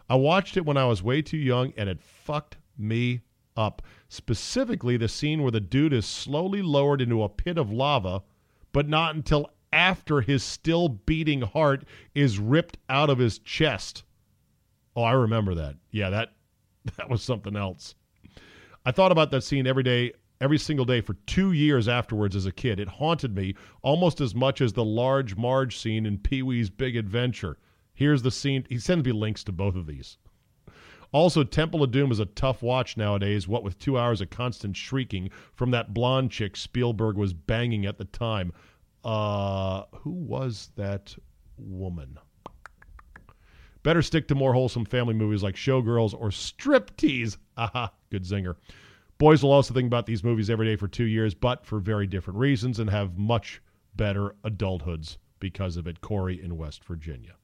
I 0.09 0.15
watched 0.15 0.57
it 0.57 0.65
when 0.65 0.77
I 0.77 0.85
was 0.85 1.03
way 1.03 1.21
too 1.21 1.37
young, 1.37 1.73
and 1.77 1.87
it 1.87 2.01
fucked 2.01 2.57
me 2.77 3.21
up. 3.55 3.81
Specifically, 4.09 4.97
the 4.97 5.07
scene 5.07 5.41
where 5.41 5.51
the 5.51 5.59
dude 5.59 5.93
is 5.93 6.05
slowly 6.05 6.61
lowered 6.61 7.01
into 7.01 7.23
a 7.23 7.29
pit 7.29 7.57
of 7.57 7.71
lava, 7.71 8.23
but 8.73 8.89
not 8.89 9.15
until 9.15 9.49
after 9.71 10.21
his 10.21 10.43
still 10.43 10.89
beating 10.89 11.41
heart 11.41 11.85
is 12.13 12.39
ripped 12.39 12.77
out 12.89 13.09
of 13.09 13.19
his 13.19 13.39
chest. 13.39 14.03
Oh, 14.95 15.03
I 15.03 15.13
remember 15.13 15.55
that. 15.55 15.75
Yeah, 15.91 16.09
that 16.09 16.33
that 16.97 17.09
was 17.09 17.23
something 17.23 17.55
else. 17.55 17.95
I 18.85 18.91
thought 18.91 19.11
about 19.11 19.31
that 19.31 19.43
scene 19.43 19.67
every 19.67 19.83
day 19.83 20.13
every 20.41 20.57
single 20.57 20.85
day 20.85 20.99
for 20.99 21.13
two 21.27 21.53
years 21.53 21.87
afterwards 21.87 22.35
as 22.35 22.45
a 22.45 22.51
kid. 22.51 22.79
It 22.79 22.87
haunted 22.87 23.35
me 23.35 23.55
almost 23.83 24.19
as 24.19 24.35
much 24.35 24.59
as 24.59 24.73
the 24.73 24.83
large 24.83 25.37
Marge 25.37 25.77
scene 25.77 26.05
in 26.05 26.17
Pee 26.17 26.41
Wee's 26.41 26.69
Big 26.69 26.97
Adventure. 26.97 27.57
Here's 27.93 28.23
the 28.23 28.31
scene. 28.31 28.65
He 28.67 28.79
sends 28.79 29.05
me 29.05 29.11
links 29.11 29.43
to 29.45 29.51
both 29.51 29.75
of 29.75 29.85
these. 29.85 30.17
Also, 31.13 31.43
Temple 31.43 31.83
of 31.83 31.91
Doom 31.91 32.11
is 32.11 32.19
a 32.19 32.25
tough 32.25 32.63
watch 32.63 32.95
nowadays, 32.97 33.47
what 33.47 33.63
with 33.63 33.77
two 33.77 33.97
hours 33.97 34.21
of 34.21 34.29
constant 34.29 34.75
shrieking 34.77 35.29
from 35.53 35.71
that 35.71 35.93
blonde 35.93 36.31
chick 36.31 36.55
Spielberg 36.55 37.17
was 37.17 37.33
banging 37.33 37.85
at 37.85 37.97
the 37.97 38.05
time. 38.05 38.51
Uh, 39.03 39.83
who 39.93 40.11
was 40.11 40.71
that 40.77 41.15
woman? 41.57 42.17
Better 43.83 44.01
stick 44.01 44.27
to 44.29 44.35
more 44.35 44.53
wholesome 44.53 44.85
family 44.85 45.13
movies 45.13 45.43
like 45.43 45.55
Showgirls 45.55 46.13
or 46.13 46.29
Striptease. 46.29 47.37
Aha, 47.57 47.91
good 48.09 48.23
zinger. 48.23 48.55
Boys 49.21 49.43
will 49.43 49.51
also 49.51 49.71
think 49.71 49.85
about 49.85 50.07
these 50.07 50.23
movies 50.23 50.49
every 50.49 50.65
day 50.65 50.75
for 50.75 50.87
two 50.87 51.03
years, 51.03 51.35
but 51.35 51.63
for 51.63 51.79
very 51.79 52.07
different 52.07 52.39
reasons, 52.39 52.79
and 52.79 52.89
have 52.89 53.19
much 53.19 53.61
better 53.95 54.33
adulthoods 54.43 55.17
because 55.37 55.77
of 55.77 55.85
it. 55.85 56.01
Corey 56.01 56.41
in 56.41 56.57
West 56.57 56.83
Virginia. 56.83 57.35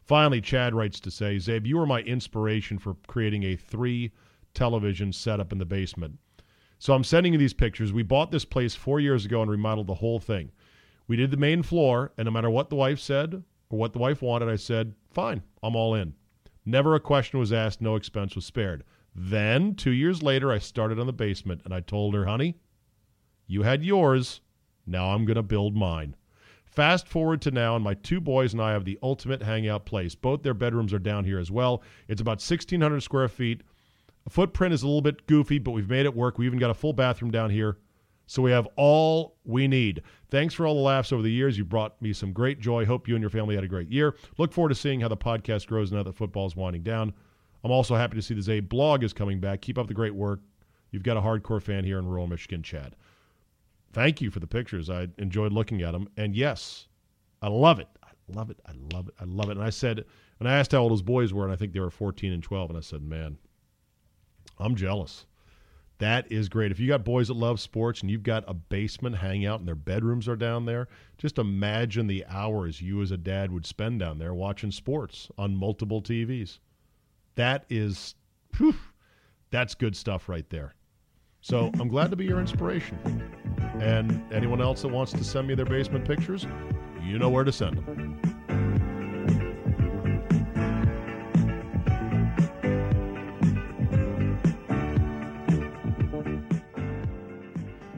Finally, 0.00 0.40
Chad 0.40 0.76
writes 0.76 1.00
to 1.00 1.10
say, 1.10 1.34
Czabe, 1.34 1.66
you 1.66 1.76
were 1.76 1.86
my 1.86 2.02
inspiration 2.02 2.78
for 2.78 2.94
creating 3.08 3.42
a 3.42 3.56
three 3.56 4.12
television 4.54 5.12
setup 5.12 5.50
in 5.50 5.58
the 5.58 5.64
basement. 5.64 6.20
So 6.78 6.94
I'm 6.94 7.02
sending 7.02 7.32
you 7.32 7.38
these 7.40 7.52
pictures. 7.52 7.92
We 7.92 8.04
bought 8.04 8.30
this 8.30 8.44
place 8.44 8.76
four 8.76 9.00
years 9.00 9.24
ago 9.24 9.42
and 9.42 9.50
remodeled 9.50 9.88
the 9.88 9.94
whole 9.94 10.20
thing. 10.20 10.52
We 11.08 11.16
did 11.16 11.32
the 11.32 11.36
main 11.36 11.64
floor, 11.64 12.12
and 12.16 12.26
no 12.26 12.30
matter 12.30 12.48
what 12.48 12.70
the 12.70 12.76
wife 12.76 13.00
said 13.00 13.42
or 13.70 13.76
what 13.76 13.92
the 13.92 13.98
wife 13.98 14.22
wanted, 14.22 14.48
I 14.48 14.54
said, 14.54 14.94
fine, 15.10 15.42
I'm 15.64 15.74
all 15.74 15.96
in. 15.96 16.14
Never 16.64 16.94
a 16.94 17.00
question 17.00 17.40
was 17.40 17.52
asked, 17.52 17.80
no 17.80 17.96
expense 17.96 18.36
was 18.36 18.44
spared. 18.44 18.84
Then, 19.14 19.74
two 19.74 19.90
years 19.90 20.22
later, 20.22 20.52
I 20.52 20.58
started 20.58 20.98
on 20.98 21.06
the 21.06 21.12
basement 21.12 21.62
and 21.64 21.74
I 21.74 21.80
told 21.80 22.14
her, 22.14 22.26
honey, 22.26 22.56
you 23.46 23.62
had 23.62 23.84
yours. 23.84 24.40
Now 24.86 25.10
I'm 25.10 25.24
going 25.24 25.36
to 25.36 25.42
build 25.42 25.74
mine. 25.74 26.14
Fast 26.64 27.08
forward 27.08 27.42
to 27.42 27.50
now, 27.50 27.74
and 27.74 27.84
my 27.84 27.94
two 27.94 28.20
boys 28.20 28.52
and 28.52 28.62
I 28.62 28.72
have 28.72 28.84
the 28.84 28.98
ultimate 29.02 29.42
hangout 29.42 29.86
place. 29.86 30.14
Both 30.14 30.42
their 30.42 30.54
bedrooms 30.54 30.92
are 30.92 30.98
down 30.98 31.24
here 31.24 31.38
as 31.38 31.50
well. 31.50 31.82
It's 32.06 32.20
about 32.20 32.42
1,600 32.42 33.00
square 33.02 33.28
feet. 33.28 33.62
The 34.24 34.30
footprint 34.30 34.74
is 34.74 34.82
a 34.82 34.86
little 34.86 35.00
bit 35.00 35.26
goofy, 35.26 35.58
but 35.58 35.72
we've 35.72 35.88
made 35.88 36.06
it 36.06 36.14
work. 36.14 36.38
We 36.38 36.46
even 36.46 36.58
got 36.58 36.70
a 36.70 36.74
full 36.74 36.92
bathroom 36.92 37.30
down 37.30 37.50
here. 37.50 37.78
So 38.26 38.42
we 38.42 38.50
have 38.50 38.68
all 38.76 39.38
we 39.44 39.66
need. 39.66 40.02
Thanks 40.30 40.52
for 40.52 40.66
all 40.66 40.74
the 40.74 40.80
laughs 40.82 41.12
over 41.12 41.22
the 41.22 41.32
years. 41.32 41.56
You 41.56 41.64
brought 41.64 42.00
me 42.02 42.12
some 42.12 42.34
great 42.34 42.60
joy. 42.60 42.84
Hope 42.84 43.08
you 43.08 43.14
and 43.14 43.22
your 43.22 43.30
family 43.30 43.54
had 43.54 43.64
a 43.64 43.68
great 43.68 43.90
year. 43.90 44.14
Look 44.36 44.52
forward 44.52 44.68
to 44.68 44.74
seeing 44.74 45.00
how 45.00 45.08
the 45.08 45.16
podcast 45.16 45.66
grows 45.66 45.90
now 45.90 46.02
that 46.02 46.14
football 46.14 46.46
is 46.46 46.54
winding 46.54 46.82
down. 46.82 47.14
I'm 47.64 47.70
also 47.70 47.96
happy 47.96 48.16
to 48.16 48.22
see 48.22 48.34
the 48.34 48.40
Czabe 48.40 48.68
blog 48.68 49.02
is 49.02 49.12
coming 49.12 49.40
back. 49.40 49.60
Keep 49.60 49.78
up 49.78 49.88
the 49.88 49.94
great 49.94 50.14
work. 50.14 50.40
You've 50.90 51.02
got 51.02 51.16
a 51.16 51.20
hardcore 51.20 51.62
fan 51.62 51.84
here 51.84 51.98
in 51.98 52.06
rural 52.06 52.26
Michigan, 52.26 52.62
Chad. 52.62 52.94
Thank 53.92 54.20
you 54.20 54.30
for 54.30 54.40
the 54.40 54.46
pictures. 54.46 54.88
I 54.90 55.08
enjoyed 55.18 55.52
looking 55.52 55.82
at 55.82 55.92
them. 55.92 56.08
And 56.16 56.36
yes, 56.36 56.86
I 57.42 57.48
love 57.48 57.78
it. 57.78 57.88
I 58.02 58.10
love 58.28 58.50
it. 58.50 58.60
I 58.66 58.72
love 58.94 59.08
it. 59.08 59.14
I 59.20 59.24
love 59.24 59.48
it. 59.48 59.56
And 59.56 59.64
I 59.64 59.70
said, 59.70 60.04
and 60.38 60.48
I 60.48 60.56
asked 60.56 60.72
how 60.72 60.78
old 60.78 60.92
his 60.92 61.02
boys 61.02 61.32
were, 61.32 61.44
and 61.44 61.52
I 61.52 61.56
think 61.56 61.72
they 61.72 61.80
were 61.80 61.90
14 61.90 62.32
and 62.32 62.42
12. 62.42 62.70
And 62.70 62.78
I 62.78 62.82
said, 62.82 63.02
man, 63.02 63.38
I'm 64.58 64.76
jealous. 64.76 65.26
That 65.98 66.30
is 66.30 66.48
great. 66.48 66.70
If 66.70 66.78
you 66.78 66.86
got 66.86 67.04
boys 67.04 67.26
that 67.26 67.34
love 67.34 67.58
sports 67.58 68.02
and 68.02 68.10
you've 68.10 68.22
got 68.22 68.44
a 68.46 68.54
basement 68.54 69.16
hangout 69.16 69.58
and 69.58 69.66
their 69.66 69.74
bedrooms 69.74 70.28
are 70.28 70.36
down 70.36 70.64
there, 70.64 70.86
just 71.16 71.38
imagine 71.38 72.06
the 72.06 72.24
hours 72.28 72.80
you 72.80 73.02
as 73.02 73.10
a 73.10 73.16
dad 73.16 73.50
would 73.50 73.66
spend 73.66 73.98
down 73.98 74.18
there 74.18 74.32
watching 74.32 74.70
sports 74.70 75.28
on 75.36 75.56
multiple 75.56 76.00
TVs. 76.00 76.60
That 77.38 77.66
is, 77.70 78.16
whew, 78.56 78.74
that's 79.52 79.76
good 79.76 79.94
stuff 79.94 80.28
right 80.28 80.50
there. 80.50 80.74
So 81.40 81.70
I'm 81.78 81.86
glad 81.86 82.10
to 82.10 82.16
be 82.16 82.24
your 82.24 82.40
inspiration. 82.40 82.98
And 83.80 84.20
anyone 84.32 84.60
else 84.60 84.82
that 84.82 84.88
wants 84.88 85.12
to 85.12 85.22
send 85.22 85.46
me 85.46 85.54
their 85.54 85.64
basement 85.64 86.04
pictures, 86.04 86.48
you 87.00 87.16
know 87.16 87.30
where 87.30 87.44
to 87.44 87.52
send 87.52 87.76
them. 87.76 88.20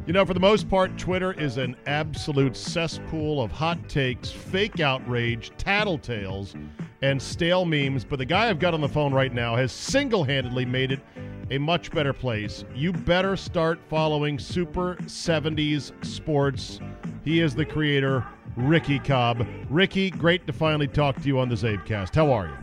You 0.07 0.13
know, 0.13 0.27
for 0.27 0.35
the 0.35 0.41
most 0.41 0.69
part, 0.69 0.99
Twitter 0.99 1.33
is 1.33 1.57
an 1.57 1.77
absolute 1.87 2.55
cesspool 2.55 3.41
of 3.41 3.51
hot 3.51 3.89
takes, 3.89 4.31
fake 4.31 4.81
outrage, 4.81 5.51
tattletales, 5.57 6.55
and 7.03 7.21
stale 7.21 7.65
memes. 7.65 8.05
But 8.05 8.19
the 8.19 8.25
guy 8.25 8.49
I've 8.49 8.59
got 8.59 8.75
on 8.75 8.81
the 8.81 8.89
phone 8.89 9.13
right 9.13 9.33
now 9.33 9.57
has 9.57 9.73
single 9.73 10.25
handedly 10.25 10.65
made 10.65 10.93
it 10.93 11.01
a 11.51 11.59
much 11.59 11.91
better 11.91 12.13
place. 12.13 12.65
You 12.75 12.93
better 12.93 13.37
start 13.37 13.81
following 13.89 14.39
Super 14.39 14.97
70s 15.03 15.93
Sports. 16.05 16.81
He 17.25 17.41
is 17.41 17.55
the 17.55 17.65
creator, 17.65 18.27
Ricky 18.57 18.99
Cobb. 18.99 19.47
Ricky, 19.69 20.11
great 20.11 20.47
to 20.47 20.53
finally 20.53 20.89
talk 20.89 21.21
to 21.21 21.27
you 21.27 21.39
on 21.39 21.49
the 21.49 21.57
Czabecast. 21.57 22.15
How 22.15 22.33
are 22.33 22.47
you? 22.47 22.55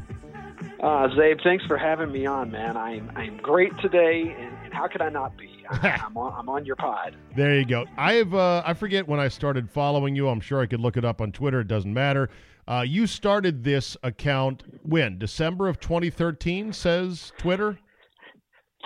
Uh, 0.80 1.08
Czabe, 1.10 1.42
thanks 1.44 1.66
for 1.66 1.76
having 1.76 2.12
me 2.12 2.28
on, 2.28 2.52
man. 2.52 2.78
I'm 2.78 3.12
I'm 3.16 3.38
great 3.38 3.72
today, 3.80 4.36
and, 4.38 4.56
and 4.64 4.74
how 4.74 4.88
could 4.88 5.02
I 5.02 5.10
not 5.10 5.36
be? 5.36 5.66
I'm 5.70 6.16
on, 6.18 6.34
I'm 6.38 6.50
on 6.50 6.66
your 6.66 6.76
pod. 6.76 7.16
There 7.36 7.58
you 7.58 7.66
go. 7.66 7.86
I 7.98 8.14
have 8.14 8.34
uh, 8.36 8.62
I 8.64 8.76
forget 8.76 9.08
when 9.08 9.20
I 9.20 9.28
started 9.28 9.70
following 9.72 10.16
you. 10.16 10.30
I'm 10.30 10.40
sure 10.40 10.62
I 10.62 10.68
could 10.68 10.80
look 10.80 10.96
it 10.96 11.04
up 11.04 11.20
on 11.20 11.32
Twitter. 11.32 11.62
It 11.62 11.68
doesn't 11.68 11.92
matter. 11.94 12.30
Uh, 12.68 12.84
you 12.86 13.08
started 13.08 13.64
this 13.64 13.96
account 14.04 14.64
when 14.84 15.18
December 15.18 15.68
of 15.68 15.80
2013 15.80 16.74
says 16.74 17.32
Twitter. 17.38 17.80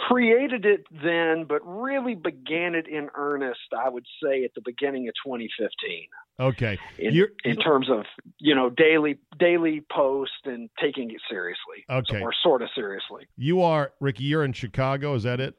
Created 0.07 0.65
it 0.65 0.85
then, 1.03 1.45
but 1.47 1.61
really 1.65 2.15
began 2.15 2.75
it 2.75 2.87
in 2.87 3.09
earnest. 3.15 3.59
I 3.77 3.89
would 3.89 4.05
say 4.23 4.43
at 4.43 4.53
the 4.55 4.61
beginning 4.63 5.07
of 5.07 5.13
2015. 5.25 6.07
Okay. 6.39 6.79
In, 6.97 7.27
in 7.43 7.55
terms 7.57 7.89
of 7.89 8.05
you 8.39 8.55
know 8.55 8.69
daily 8.69 9.19
daily 9.37 9.83
post 9.91 10.31
and 10.45 10.69
taking 10.79 11.11
it 11.11 11.21
seriously. 11.29 11.85
Okay. 11.89 12.21
Or 12.21 12.33
sort 12.41 12.61
of 12.61 12.69
seriously. 12.73 13.27
You 13.37 13.61
are 13.61 13.93
Ricky. 13.99 14.23
You're 14.23 14.43
in 14.43 14.53
Chicago. 14.53 15.13
Is 15.13 15.23
that 15.23 15.39
it? 15.39 15.55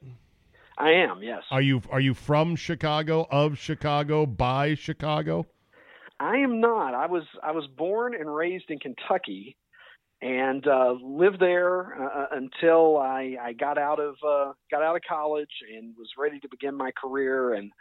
I 0.79 0.91
am, 0.91 1.23
yes. 1.23 1.43
Are 1.51 1.61
you 1.61 1.83
are 1.91 2.01
you 2.01 2.15
from 2.15 2.57
Chicago, 2.57 3.27
of 3.31 3.59
Chicago, 3.59 4.27
by 4.27 4.75
Chicago? 4.75 5.47
I 6.23 6.39
am 6.39 6.61
not. 6.61 6.95
I 6.95 7.07
was 7.07 7.25
I 7.43 7.53
was 7.53 7.67
born 7.67 8.15
and 8.15 8.33
raised 8.33 8.71
in 8.71 8.79
Kentucky, 8.79 9.57
and 10.21 10.67
uh, 10.67 10.95
lived 11.03 11.41
there 11.41 12.01
uh, 12.01 12.07
uh, 12.07 12.27
until 12.33 12.97
I, 12.99 13.37
I 13.43 13.53
got 13.53 13.77
out 13.77 13.99
of 13.99 14.15
uh, 14.27 14.53
got 14.71 14.83
out 14.83 14.95
of 14.95 15.03
college 15.09 15.51
and 15.77 15.95
was 15.99 16.09
ready 16.17 16.39
to 16.41 16.49
begin 16.49 16.77
my 16.77 16.93
career. 16.93 17.55
And 17.55 17.73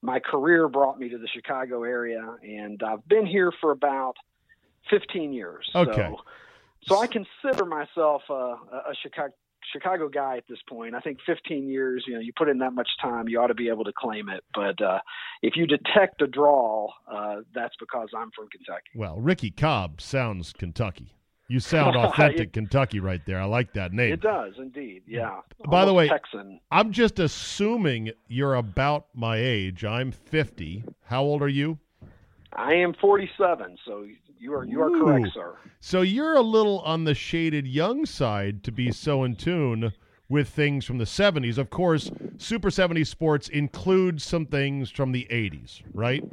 my 0.00 0.20
career 0.20 0.68
brought 0.68 0.98
me 0.98 1.08
to 1.08 1.18
the 1.18 1.28
Chicago 1.28 1.82
area, 1.82 2.36
and 2.42 2.80
I've 2.82 3.06
been 3.08 3.26
here 3.26 3.52
for 3.60 3.72
about 3.72 4.16
15 4.90 5.32
years. 5.32 5.68
Okay. 5.74 6.08
So, 6.08 6.94
so 6.94 7.02
I 7.02 7.08
consider 7.08 7.64
myself 7.64 8.22
a, 8.30 8.32
a 8.32 8.94
Chicago 9.02 9.34
Chicago 9.72 10.08
guy 10.08 10.36
at 10.36 10.44
this 10.48 10.58
point. 10.68 10.94
I 10.94 11.00
think 11.00 11.18
15 11.26 11.68
years, 11.68 12.04
you 12.06 12.14
know, 12.14 12.20
you 12.20 12.32
put 12.36 12.48
in 12.48 12.58
that 12.58 12.72
much 12.72 12.88
time, 13.00 13.28
you 13.28 13.40
ought 13.40 13.48
to 13.48 13.54
be 13.54 13.68
able 13.68 13.84
to 13.84 13.92
claim 13.96 14.28
it. 14.28 14.44
But 14.54 14.82
uh, 14.82 15.00
if 15.42 15.54
you 15.56 15.66
detect 15.66 16.22
a 16.22 16.26
draw, 16.26 16.88
uh, 17.10 17.36
that's 17.54 17.74
because 17.78 18.08
I'm 18.16 18.30
from 18.34 18.48
Kentucky. 18.48 18.90
Well, 18.94 19.18
Ricky 19.18 19.50
Cobb 19.50 20.00
sounds 20.00 20.52
Kentucky. 20.52 21.14
You 21.48 21.60
sound 21.60 21.96
authentic 21.96 22.48
it, 22.48 22.52
Kentucky 22.52 23.00
right 23.00 23.24
there. 23.26 23.40
I 23.40 23.46
like 23.46 23.72
that 23.72 23.92
name. 23.92 24.12
It 24.12 24.20
does 24.20 24.54
indeed. 24.58 25.02
Yeah. 25.06 25.40
By 25.66 25.84
the 25.84 25.94
way, 25.94 26.08
Texan. 26.08 26.60
I'm 26.70 26.92
just 26.92 27.18
assuming 27.18 28.10
you're 28.28 28.54
about 28.54 29.06
my 29.14 29.38
age. 29.38 29.84
I'm 29.84 30.12
50. 30.12 30.84
How 31.04 31.22
old 31.22 31.42
are 31.42 31.48
you? 31.48 31.78
I 32.52 32.74
am 32.74 32.94
47, 32.94 33.76
so 33.86 34.06
you 34.38 34.54
are 34.54 34.64
you 34.64 34.80
are 34.80 34.88
Ooh. 34.88 35.04
correct, 35.04 35.34
sir. 35.34 35.56
So 35.80 36.02
you're 36.02 36.34
a 36.34 36.42
little 36.42 36.80
on 36.80 37.04
the 37.04 37.14
shaded 37.14 37.66
young 37.66 38.06
side 38.06 38.62
to 38.64 38.72
be 38.72 38.90
so 38.90 39.24
in 39.24 39.36
tune 39.36 39.92
with 40.28 40.48
things 40.48 40.84
from 40.84 40.98
the 40.98 41.04
70s. 41.04 41.58
Of 41.58 41.70
course, 41.70 42.10
Super 42.36 42.70
70s 42.70 43.06
sports 43.06 43.48
includes 43.48 44.24
some 44.24 44.46
things 44.46 44.90
from 44.90 45.12
the 45.12 45.26
80s, 45.30 45.82
right? 45.94 46.24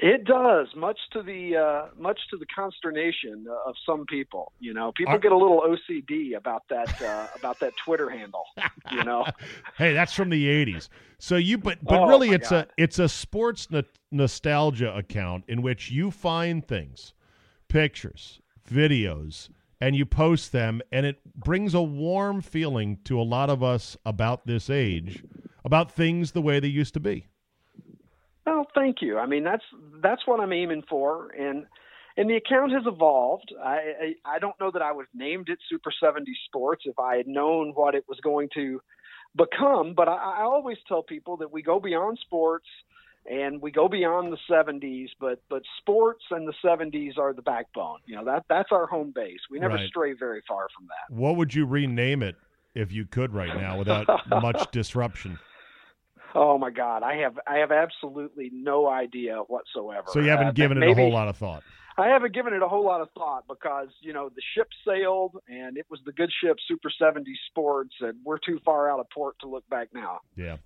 It 0.00 0.24
does, 0.24 0.68
much 0.76 0.98
to 1.12 1.22
the 1.22 1.56
uh, 1.56 1.86
much 1.98 2.20
to 2.30 2.36
the 2.36 2.46
consternation 2.46 3.46
of 3.66 3.74
some 3.84 4.06
people. 4.06 4.52
You 4.60 4.72
know, 4.72 4.92
people 4.96 5.14
Are, 5.14 5.18
get 5.18 5.32
a 5.32 5.36
little 5.36 5.60
OCD 5.62 6.36
about 6.36 6.62
that 6.70 7.02
uh, 7.02 7.26
about 7.34 7.58
that 7.58 7.72
Twitter 7.84 8.08
handle. 8.08 8.44
You 8.92 9.02
know, 9.02 9.26
hey, 9.76 9.94
that's 9.94 10.14
from 10.14 10.30
the 10.30 10.46
'80s. 10.46 10.88
So 11.18 11.34
you, 11.34 11.58
but 11.58 11.82
but 11.82 12.02
oh, 12.02 12.06
really, 12.06 12.30
it's 12.30 12.50
God. 12.50 12.68
a 12.68 12.82
it's 12.82 13.00
a 13.00 13.08
sports 13.08 13.72
no- 13.72 13.82
nostalgia 14.12 14.96
account 14.96 15.44
in 15.48 15.62
which 15.62 15.90
you 15.90 16.12
find 16.12 16.64
things, 16.64 17.12
pictures, 17.68 18.40
videos, 18.70 19.48
and 19.80 19.96
you 19.96 20.06
post 20.06 20.52
them, 20.52 20.80
and 20.92 21.06
it 21.06 21.18
brings 21.34 21.74
a 21.74 21.82
warm 21.82 22.40
feeling 22.40 22.98
to 23.02 23.20
a 23.20 23.22
lot 23.22 23.50
of 23.50 23.64
us 23.64 23.96
about 24.06 24.46
this 24.46 24.70
age, 24.70 25.24
about 25.64 25.90
things 25.90 26.30
the 26.30 26.42
way 26.42 26.60
they 26.60 26.68
used 26.68 26.94
to 26.94 27.00
be. 27.00 27.26
Oh, 28.48 28.64
thank 28.74 29.02
you. 29.02 29.18
I 29.18 29.26
mean, 29.26 29.44
that's 29.44 29.64
that's 30.02 30.26
what 30.26 30.40
I'm 30.40 30.52
aiming 30.52 30.84
for, 30.88 31.30
and 31.30 31.66
and 32.16 32.30
the 32.30 32.36
account 32.36 32.72
has 32.72 32.82
evolved. 32.86 33.52
I 33.62 34.14
I, 34.24 34.36
I 34.36 34.38
don't 34.38 34.58
know 34.58 34.70
that 34.70 34.82
I 34.82 34.90
would 34.92 35.06
have 35.12 35.20
named 35.20 35.48
it 35.48 35.58
Super 35.68 35.92
70 36.00 36.32
Sports 36.46 36.84
if 36.86 36.98
I 36.98 37.16
had 37.16 37.26
known 37.26 37.72
what 37.74 37.94
it 37.94 38.04
was 38.08 38.18
going 38.20 38.48
to 38.54 38.80
become, 39.36 39.94
but 39.94 40.08
I, 40.08 40.40
I 40.40 40.42
always 40.42 40.78
tell 40.86 41.02
people 41.02 41.36
that 41.38 41.52
we 41.52 41.62
go 41.62 41.78
beyond 41.78 42.18
sports 42.22 42.66
and 43.30 43.60
we 43.60 43.70
go 43.70 43.88
beyond 43.88 44.32
the 44.32 44.38
70s 44.50 45.08
but 45.20 45.42
but 45.50 45.62
sports 45.78 46.24
and 46.30 46.48
the 46.48 46.54
70s 46.64 47.18
are 47.18 47.32
the 47.32 47.42
backbone 47.42 47.98
you 48.06 48.16
know 48.16 48.24
that 48.24 48.44
that's 48.48 48.70
our 48.72 48.86
home 48.86 49.12
base 49.14 49.40
we 49.50 49.58
never 49.58 49.74
right. 49.74 49.88
stray 49.88 50.12
very 50.14 50.40
far 50.48 50.68
from 50.74 50.86
that 50.86 51.14
what 51.14 51.36
would 51.36 51.52
you 51.52 51.66
rename 51.66 52.22
it 52.22 52.36
if 52.74 52.92
you 52.92 53.04
could 53.04 53.34
right 53.34 53.54
now 53.56 53.76
without 53.76 54.06
much 54.42 54.70
disruption 54.70 55.38
Oh 56.34 56.58
my 56.58 56.70
God, 56.70 57.02
I 57.02 57.16
have 57.16 57.38
I 57.46 57.58
have 57.58 57.72
absolutely 57.72 58.50
no 58.52 58.88
idea 58.88 59.36
whatsoever. 59.46 60.04
So 60.08 60.20
you 60.20 60.30
haven't 60.30 60.48
uh, 60.48 60.52
given 60.52 60.76
it 60.76 60.80
maybe, 60.80 60.92
a 60.92 61.04
whole 61.04 61.12
lot 61.12 61.28
of 61.28 61.36
thought. 61.36 61.62
I 61.96 62.08
haven't 62.08 62.32
given 62.32 62.52
it 62.52 62.62
a 62.62 62.68
whole 62.68 62.84
lot 62.84 63.00
of 63.00 63.08
thought 63.12 63.44
because 63.48 63.88
you 64.00 64.12
know 64.12 64.28
the 64.28 64.42
ship 64.54 64.68
sailed 64.86 65.36
and 65.48 65.76
it 65.76 65.86
was 65.90 66.00
the 66.04 66.12
good 66.12 66.30
ship 66.42 66.58
Super 66.66 66.90
70 66.96 67.30
Sports, 67.48 67.94
and 68.00 68.14
we're 68.24 68.38
too 68.38 68.60
far 68.64 68.90
out 68.90 69.00
of 69.00 69.06
port 69.10 69.36
to 69.40 69.48
look 69.48 69.68
back 69.68 69.88
now. 69.92 70.20
Yeah. 70.36 70.58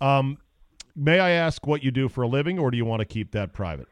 Um, 0.00 0.38
may 0.94 1.18
I 1.18 1.30
ask 1.30 1.66
what 1.66 1.82
you 1.82 1.90
do 1.90 2.08
for 2.08 2.22
a 2.22 2.28
living, 2.28 2.58
or 2.58 2.70
do 2.70 2.76
you 2.76 2.84
want 2.84 3.00
to 3.00 3.06
keep 3.06 3.32
that 3.32 3.52
private? 3.52 3.88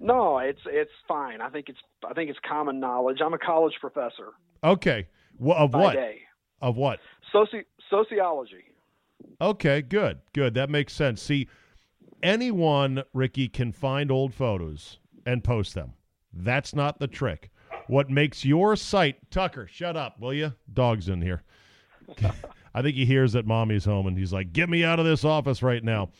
No, 0.00 0.38
it's 0.38 0.60
it's 0.66 0.92
fine. 1.06 1.40
I 1.40 1.50
think 1.50 1.68
it's 1.68 1.80
I 2.08 2.14
think 2.14 2.30
it's 2.30 2.38
common 2.48 2.80
knowledge. 2.80 3.18
I'm 3.24 3.34
a 3.34 3.38
college 3.38 3.74
professor. 3.80 4.32
Okay. 4.62 5.08
Well, 5.38 5.58
of 5.58 5.74
what? 5.74 5.94
Day. 5.94 6.20
Of 6.60 6.76
what? 6.76 7.00
Soci- 7.34 7.64
sociology. 7.90 8.67
Okay, 9.40 9.82
good, 9.82 10.18
good. 10.32 10.54
That 10.54 10.70
makes 10.70 10.92
sense. 10.92 11.22
See, 11.22 11.48
anyone, 12.22 13.02
Ricky, 13.12 13.48
can 13.48 13.72
find 13.72 14.10
old 14.10 14.34
photos 14.34 14.98
and 15.24 15.44
post 15.44 15.74
them. 15.74 15.94
That's 16.32 16.74
not 16.74 16.98
the 16.98 17.06
trick. 17.06 17.50
What 17.86 18.10
makes 18.10 18.44
your 18.44 18.76
site, 18.76 19.30
Tucker, 19.30 19.66
shut 19.66 19.96
up, 19.96 20.20
will 20.20 20.34
you? 20.34 20.54
Dog's 20.72 21.08
in 21.08 21.22
here. 21.22 21.42
I 22.74 22.82
think 22.82 22.96
he 22.96 23.06
hears 23.06 23.32
that 23.32 23.46
mommy's 23.46 23.84
home 23.84 24.06
and 24.06 24.16
he's 24.16 24.32
like, 24.32 24.52
get 24.52 24.68
me 24.68 24.84
out 24.84 24.98
of 24.98 25.06
this 25.06 25.24
office 25.24 25.62
right 25.62 25.82
now. 25.82 26.10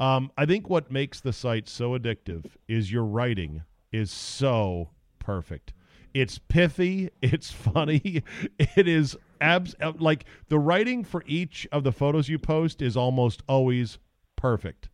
Um, 0.00 0.30
I 0.36 0.46
think 0.46 0.68
what 0.68 0.90
makes 0.90 1.20
the 1.20 1.32
site 1.32 1.68
so 1.68 1.98
addictive 1.98 2.44
is 2.66 2.90
your 2.92 3.04
writing 3.04 3.62
is 3.92 4.10
so 4.10 4.90
perfect. 5.18 5.72
It's 6.14 6.38
pithy, 6.38 7.10
it's 7.22 7.50
funny, 7.50 8.22
it 8.58 8.88
is 8.88 9.16
abs 9.40 9.74
uh, 9.80 9.92
like 9.98 10.24
the 10.48 10.58
writing 10.58 11.04
for 11.04 11.22
each 11.26 11.66
of 11.72 11.84
the 11.84 11.92
photos 11.92 12.28
you 12.28 12.38
post 12.38 12.82
is 12.82 12.96
almost 12.96 13.42
always 13.48 13.98
perfect. 14.36 14.88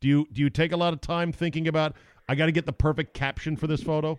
Do 0.00 0.08
you 0.08 0.26
do 0.32 0.40
you 0.40 0.50
take 0.50 0.72
a 0.72 0.76
lot 0.76 0.92
of 0.92 1.00
time 1.00 1.32
thinking 1.32 1.68
about 1.68 1.94
I 2.28 2.34
got 2.34 2.46
to 2.46 2.52
get 2.52 2.66
the 2.66 2.72
perfect 2.72 3.14
caption 3.14 3.56
for 3.56 3.66
this 3.66 3.82
photo? 3.82 4.18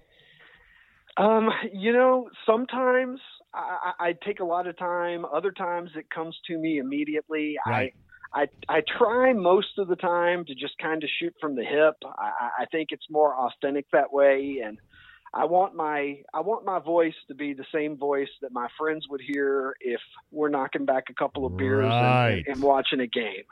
Um, 1.17 1.49
you 1.73 1.91
know, 1.91 2.29
sometimes 2.45 3.19
I, 3.53 3.91
I 3.99 4.15
take 4.25 4.39
a 4.39 4.45
lot 4.45 4.67
of 4.67 4.77
time. 4.77 5.25
Other 5.25 5.51
times 5.51 5.91
it 5.95 6.09
comes 6.09 6.37
to 6.47 6.57
me 6.57 6.77
immediately. 6.77 7.55
Right. 7.67 7.93
I, 8.33 8.41
I 8.41 8.77
I 8.77 8.81
try 8.97 9.33
most 9.33 9.77
of 9.77 9.87
the 9.87 9.95
time 9.95 10.45
to 10.45 10.53
just 10.53 10.77
kind 10.81 11.03
of 11.03 11.09
shoot 11.19 11.33
from 11.41 11.55
the 11.55 11.63
hip. 11.63 11.95
I, 12.05 12.49
I 12.59 12.65
think 12.71 12.89
it's 12.91 13.05
more 13.09 13.35
authentic 13.35 13.85
that 13.91 14.13
way, 14.13 14.61
and 14.63 14.77
I 15.33 15.45
want 15.45 15.75
my 15.75 16.21
I 16.33 16.41
want 16.41 16.65
my 16.65 16.79
voice 16.79 17.13
to 17.27 17.35
be 17.35 17.53
the 17.53 17.65
same 17.73 17.97
voice 17.97 18.29
that 18.41 18.51
my 18.51 18.67
friends 18.77 19.05
would 19.09 19.21
hear 19.21 19.75
if 19.79 20.01
we're 20.31 20.49
knocking 20.49 20.85
back 20.85 21.05
a 21.09 21.13
couple 21.13 21.45
of 21.45 21.57
beers 21.57 21.85
right. 21.85 22.43
and, 22.45 22.47
and, 22.47 22.61
watching 22.61 22.99
a 22.99 23.07
game. 23.07 23.43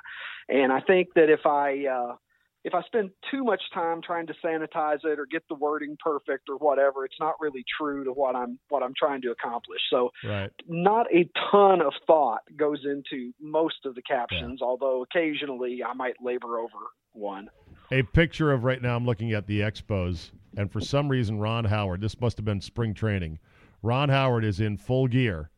And 0.50 0.72
I 0.72 0.80
think 0.82 1.10
that 1.16 1.30
if 1.30 1.46
I 1.46 1.86
uh, 1.86 2.16
if 2.64 2.74
I 2.74 2.82
spend 2.84 3.12
too 3.32 3.44
much 3.44 3.62
time 3.74 4.02
trying 4.02 4.28
to 4.28 4.34
sanitize 4.44 5.06
it 5.06 5.20
or 5.20 5.26
get 5.26 5.44
the 5.48 5.56
wording 5.56 5.96
perfect 6.04 6.50
or 6.50 6.58
whatever, 6.58 7.06
it's 7.06 7.16
not 7.20 7.36
really 7.40 7.64
true 7.80 8.04
to 8.04 8.12
what 8.12 8.36
I'm 8.36 8.60
what 8.70 8.84
I'm 8.84 8.94
trying 8.98 9.22
to 9.22 9.32
accomplish. 9.32 9.80
So, 9.90 10.10
right. 10.26 10.52
not 10.68 11.08
a 11.14 11.30
ton 11.50 11.82
of 11.82 11.94
thought 12.06 12.42
goes 12.58 12.84
into 12.84 13.32
most 13.40 13.86
of 13.86 13.96
the 13.96 14.02
captions, 14.02 14.60
yeah. 14.62 14.68
although 14.68 15.04
occasionally 15.04 15.82
I 15.82 15.94
might 15.94 16.16
labor 16.22 16.60
over 16.60 16.78
one. 17.14 17.50
A 17.90 18.04
picture 18.04 18.52
of 18.52 18.66
right 18.66 18.82
now, 18.82 18.98
I'm 18.98 19.06
looking 19.06 19.32
at 19.32 19.48
the 19.48 19.62
Expos, 19.62 20.32
and 20.56 20.72
for 20.72 20.80
some 20.80 21.10
reason, 21.10 21.40
Ron 21.40 21.66
Howard. 21.66 22.02
This 22.02 22.20
must 22.20 22.38
have 22.38 22.46
been 22.46 22.62
spring 22.62 22.94
training. 22.94 23.40
Ron 23.82 24.10
Howard 24.10 24.44
is 24.44 24.60
in 24.60 24.78
full 24.78 25.08
gear 25.08 25.52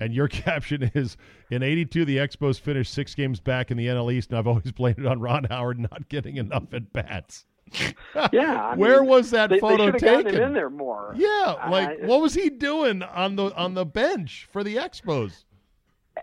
and 0.00 0.14
your 0.14 0.28
caption 0.28 0.90
is 0.94 1.16
in 1.50 1.62
82, 1.62 2.04
the 2.04 2.18
Expos 2.18 2.60
finished 2.60 2.92
six 2.92 3.14
games 3.14 3.40
back 3.40 3.70
in 3.70 3.76
the 3.76 3.86
NL 3.86 4.12
East, 4.12 4.30
and 4.30 4.38
I've 4.38 4.46
always 4.46 4.72
blamed 4.72 4.98
it 4.98 5.06
on 5.06 5.20
Ron 5.20 5.44
Howard 5.44 5.78
not 5.78 6.08
getting 6.08 6.36
enough 6.36 6.72
at 6.72 6.92
bats. 6.92 7.46
yeah, 8.32 8.70
I 8.72 8.76
where 8.76 9.00
mean, 9.00 9.10
was 9.10 9.30
that 9.30 9.50
they, 9.50 9.60
photo 9.60 9.92
they 9.92 9.98
taken? 9.98 10.34
him 10.34 10.42
in 10.42 10.52
there 10.54 10.70
more. 10.70 11.14
Yeah, 11.16 11.68
like 11.70 12.00
what 12.00 12.22
was 12.22 12.32
he 12.32 12.48
doing 12.48 13.02
on 13.02 13.36
the 13.36 13.54
on 13.54 13.74
the 13.74 13.84
bench 13.84 14.48
for 14.50 14.64
the 14.64 14.76
Expos? 14.76 15.44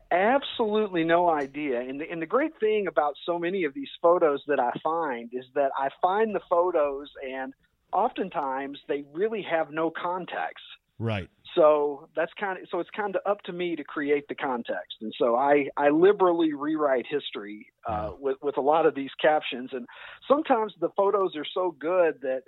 Absolutely 0.10 1.04
no 1.04 1.30
idea. 1.30 1.82
And 1.82 2.02
the, 2.02 2.10
and 2.10 2.20
the 2.20 2.26
great 2.26 2.60
thing 2.60 2.88
about 2.88 3.14
so 3.28 3.38
many 3.38 3.64
of 3.64 3.76
these 3.76 3.88
photos 4.02 4.42
that 4.48 4.60
I 4.60 4.72
find 4.84 5.30
is 5.34 5.46
that 5.54 5.70
I 5.78 5.90
find 6.02 6.34
the 6.34 6.42
photos, 6.50 7.10
and 7.24 7.54
oftentimes 7.96 8.80
they 8.88 9.04
really 9.14 9.42
have 9.50 9.72
no 9.72 9.90
context. 9.90 10.64
Right. 11.00 11.30
So 11.56 12.10
that's 12.16 12.32
kind 12.40 12.62
of 12.62 12.68
so 12.70 12.80
it's 12.80 12.90
kind 12.96 13.16
of 13.16 13.22
up 13.26 13.42
to 13.44 13.54
me 13.54 13.76
to 13.76 13.84
create 13.84 14.28
the 14.28 14.36
context, 14.36 14.98
and 15.02 15.14
so 15.18 15.36
I 15.36 15.68
I 15.78 15.90
liberally 15.90 16.54
rewrite 16.54 17.06
history 17.10 17.68
uh, 17.88 18.12
with 18.20 18.38
with 18.42 18.58
a 18.58 18.62
lot 18.62 18.86
of 18.86 18.96
these 18.96 19.12
captions, 19.22 19.70
and 19.74 19.86
sometimes 20.28 20.74
the 20.80 20.90
photos 20.98 21.36
are 21.36 21.46
so 21.54 21.76
good 21.78 22.22
that 22.22 22.44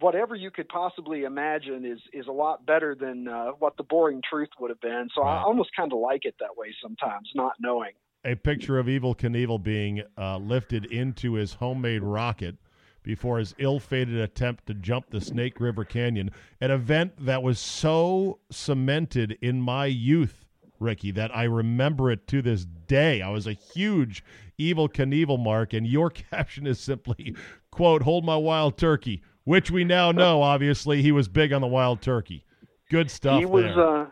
whatever 0.00 0.34
you 0.34 0.50
could 0.50 0.68
possibly 0.68 1.22
imagine 1.22 1.84
is 1.84 2.00
is 2.12 2.26
a 2.28 2.32
lot 2.32 2.64
better 2.64 2.94
than 2.94 3.28
uh, 3.28 3.48
what 3.58 3.76
the 3.76 3.82
boring 3.84 4.20
truth 4.28 4.50
would 4.60 4.70
have 4.70 4.80
been. 4.80 5.08
So 5.14 5.22
right. 5.22 5.38
I 5.38 5.42
almost 5.42 5.70
kind 5.76 5.92
of 5.92 5.98
like 5.98 6.24
it 6.24 6.34
that 6.40 6.56
way 6.56 6.74
sometimes, 6.82 7.30
not 7.34 7.52
knowing. 7.60 7.92
A 8.24 8.34
picture 8.34 8.78
of 8.78 8.86
Evel 8.86 9.16
Knievel 9.16 9.62
being 9.62 10.02
uh, 10.16 10.38
lifted 10.38 10.86
into 10.86 11.34
his 11.34 11.54
homemade 11.54 12.02
rocket 12.02 12.56
before 13.04 13.38
his 13.38 13.54
ill 13.58 13.78
fated 13.78 14.16
attempt 14.16 14.66
to 14.66 14.74
jump 14.74 15.10
the 15.10 15.20
Snake 15.20 15.60
River 15.60 15.84
Canyon, 15.84 16.30
an 16.60 16.72
event 16.72 17.12
that 17.24 17.42
was 17.42 17.60
so 17.60 18.40
cemented 18.50 19.38
in 19.40 19.60
my 19.60 19.86
youth, 19.86 20.44
Ricky, 20.80 21.12
that 21.12 21.34
I 21.36 21.44
remember 21.44 22.10
it 22.10 22.26
to 22.28 22.42
this 22.42 22.64
day. 22.64 23.22
I 23.22 23.28
was 23.28 23.46
a 23.46 23.52
huge 23.52 24.24
Evel 24.58 24.90
Knievel 24.90 25.38
mark, 25.38 25.72
and 25.72 25.86
your 25.86 26.10
caption 26.30 26.66
is 26.66 26.80
simply, 26.80 27.36
quote, 27.70 28.02
hold 28.02 28.24
my 28.24 28.36
wild 28.36 28.76
turkey, 28.76 29.22
which 29.44 29.70
we 29.70 29.84
now 29.84 30.10
know, 30.10 30.42
obviously, 30.42 31.02
he 31.02 31.12
was 31.12 31.28
big 31.28 31.52
on 31.52 31.60
the 31.60 31.68
wild 31.68 32.00
turkey. 32.00 32.44
Good 32.90 33.10
stuff. 33.10 33.38
He 33.38 33.46
was, 33.46 33.64
there. 33.64 34.02
uh, 34.02 34.06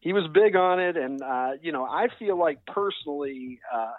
he 0.00 0.12
was 0.12 0.24
big 0.34 0.56
on 0.56 0.80
it, 0.80 0.96
and, 0.96 1.22
uh, 1.22 1.52
you 1.62 1.70
know, 1.70 1.84
I 1.84 2.08
feel 2.18 2.36
like 2.36 2.66
personally, 2.66 3.60
uh, 3.72 3.92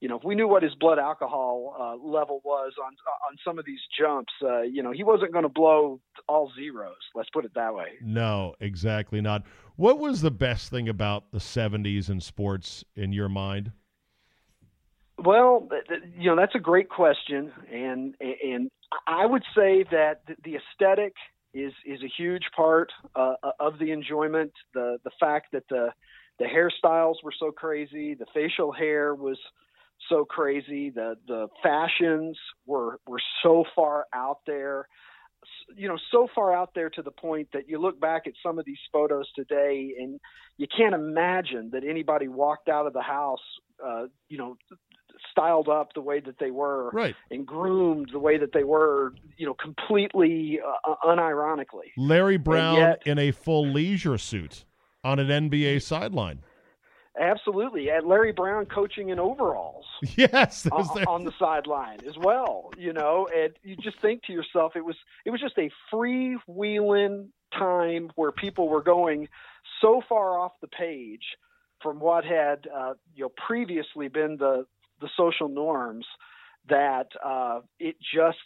you 0.00 0.08
know, 0.08 0.16
if 0.16 0.24
we 0.24 0.34
knew 0.34 0.46
what 0.46 0.62
his 0.62 0.74
blood 0.74 0.98
alcohol 0.98 1.74
uh, 1.78 2.06
level 2.06 2.40
was 2.44 2.72
on 2.84 2.92
on 3.28 3.36
some 3.44 3.58
of 3.58 3.64
these 3.64 3.80
jumps, 3.98 4.32
uh, 4.42 4.60
you 4.60 4.82
know, 4.82 4.92
he 4.92 5.02
wasn't 5.02 5.32
going 5.32 5.44
to 5.44 5.48
blow 5.48 6.00
all 6.28 6.52
zeros. 6.54 6.96
Let's 7.14 7.30
put 7.30 7.44
it 7.44 7.52
that 7.54 7.74
way. 7.74 7.92
No, 8.02 8.54
exactly 8.60 9.20
not. 9.20 9.44
What 9.76 9.98
was 9.98 10.20
the 10.20 10.30
best 10.30 10.70
thing 10.70 10.88
about 10.88 11.32
the 11.32 11.38
'70s 11.38 12.10
in 12.10 12.20
sports 12.20 12.84
in 12.94 13.12
your 13.12 13.28
mind? 13.28 13.72
Well, 15.18 15.68
you 16.18 16.30
know, 16.30 16.36
that's 16.36 16.54
a 16.54 16.60
great 16.60 16.90
question, 16.90 17.50
and 17.72 18.14
and 18.20 18.70
I 19.06 19.24
would 19.24 19.44
say 19.56 19.84
that 19.90 20.20
the 20.44 20.56
aesthetic 20.56 21.14
is 21.54 21.72
is 21.86 22.02
a 22.02 22.08
huge 22.18 22.44
part 22.54 22.92
uh, 23.14 23.34
of 23.58 23.78
the 23.78 23.92
enjoyment. 23.92 24.52
The 24.74 24.98
the 25.04 25.10
fact 25.18 25.52
that 25.52 25.64
the 25.70 25.88
the 26.38 26.44
hairstyles 26.44 27.14
were 27.24 27.32
so 27.38 27.50
crazy, 27.50 28.12
the 28.12 28.26
facial 28.34 28.72
hair 28.72 29.14
was 29.14 29.38
so 30.08 30.24
crazy. 30.24 30.90
The 30.90 31.16
the 31.26 31.48
fashions 31.62 32.38
were 32.66 33.00
were 33.06 33.20
so 33.42 33.64
far 33.74 34.06
out 34.14 34.40
there, 34.46 34.86
you 35.76 35.88
know, 35.88 35.98
so 36.10 36.28
far 36.34 36.54
out 36.54 36.70
there 36.74 36.90
to 36.90 37.02
the 37.02 37.10
point 37.10 37.48
that 37.52 37.68
you 37.68 37.80
look 37.80 38.00
back 38.00 38.22
at 38.26 38.34
some 38.42 38.58
of 38.58 38.64
these 38.64 38.78
photos 38.92 39.26
today 39.34 39.94
and 39.98 40.20
you 40.56 40.66
can't 40.74 40.94
imagine 40.94 41.70
that 41.72 41.84
anybody 41.84 42.28
walked 42.28 42.68
out 42.68 42.86
of 42.86 42.92
the 42.92 43.02
house, 43.02 43.40
uh, 43.84 44.04
you 44.28 44.38
know, 44.38 44.56
styled 45.30 45.68
up 45.68 45.92
the 45.94 46.00
way 46.00 46.20
that 46.20 46.38
they 46.38 46.50
were, 46.50 46.90
right. 46.90 47.14
and 47.30 47.46
groomed 47.46 48.10
the 48.12 48.18
way 48.18 48.38
that 48.38 48.52
they 48.52 48.64
were, 48.64 49.12
you 49.36 49.46
know, 49.46 49.54
completely 49.54 50.60
uh, 50.60 50.94
unironically. 51.04 51.92
Larry 51.96 52.36
Brown 52.36 52.76
yet, 52.76 53.02
in 53.06 53.18
a 53.18 53.30
full 53.32 53.66
leisure 53.66 54.18
suit 54.18 54.64
on 55.04 55.18
an 55.18 55.28
NBA 55.28 55.82
sideline. 55.82 56.40
Absolutely, 57.18 57.88
and 57.88 58.06
Larry 58.06 58.32
Brown 58.32 58.66
coaching 58.66 59.08
in 59.08 59.18
overalls. 59.18 59.86
Yes, 60.16 60.66
on, 60.70 61.04
on, 61.04 61.24
the 61.24 61.32
sideline 61.38 62.00
as 62.06 62.16
well. 62.18 62.70
You 62.76 62.92
know, 62.92 63.26
and 63.34 63.54
you 63.62 63.76
just 63.76 64.00
think 64.00 64.22
to 64.24 64.32
yourself, 64.32 64.76
it 64.76 64.84
was 64.84 64.96
it 65.24 65.30
was 65.30 65.40
just 65.40 65.56
a 65.56 65.70
freewheeling 65.92 67.28
time 67.52 68.10
where 68.14 68.32
people 68.32 68.68
were 68.68 68.82
going 68.82 69.28
so 69.80 70.02
far 70.06 70.38
off 70.38 70.52
the 70.60 70.68
page 70.68 71.24
from 71.82 71.98
what 72.00 72.24
had 72.24 72.66
uh, 72.74 72.94
you 73.14 73.24
know 73.24 73.32
previously 73.46 74.08
been 74.08 74.36
the 74.38 74.66
the 75.00 75.08
social 75.16 75.48
norms 75.48 76.06
that 76.68 77.08
uh, 77.24 77.60
it 77.78 77.96
just 78.14 78.38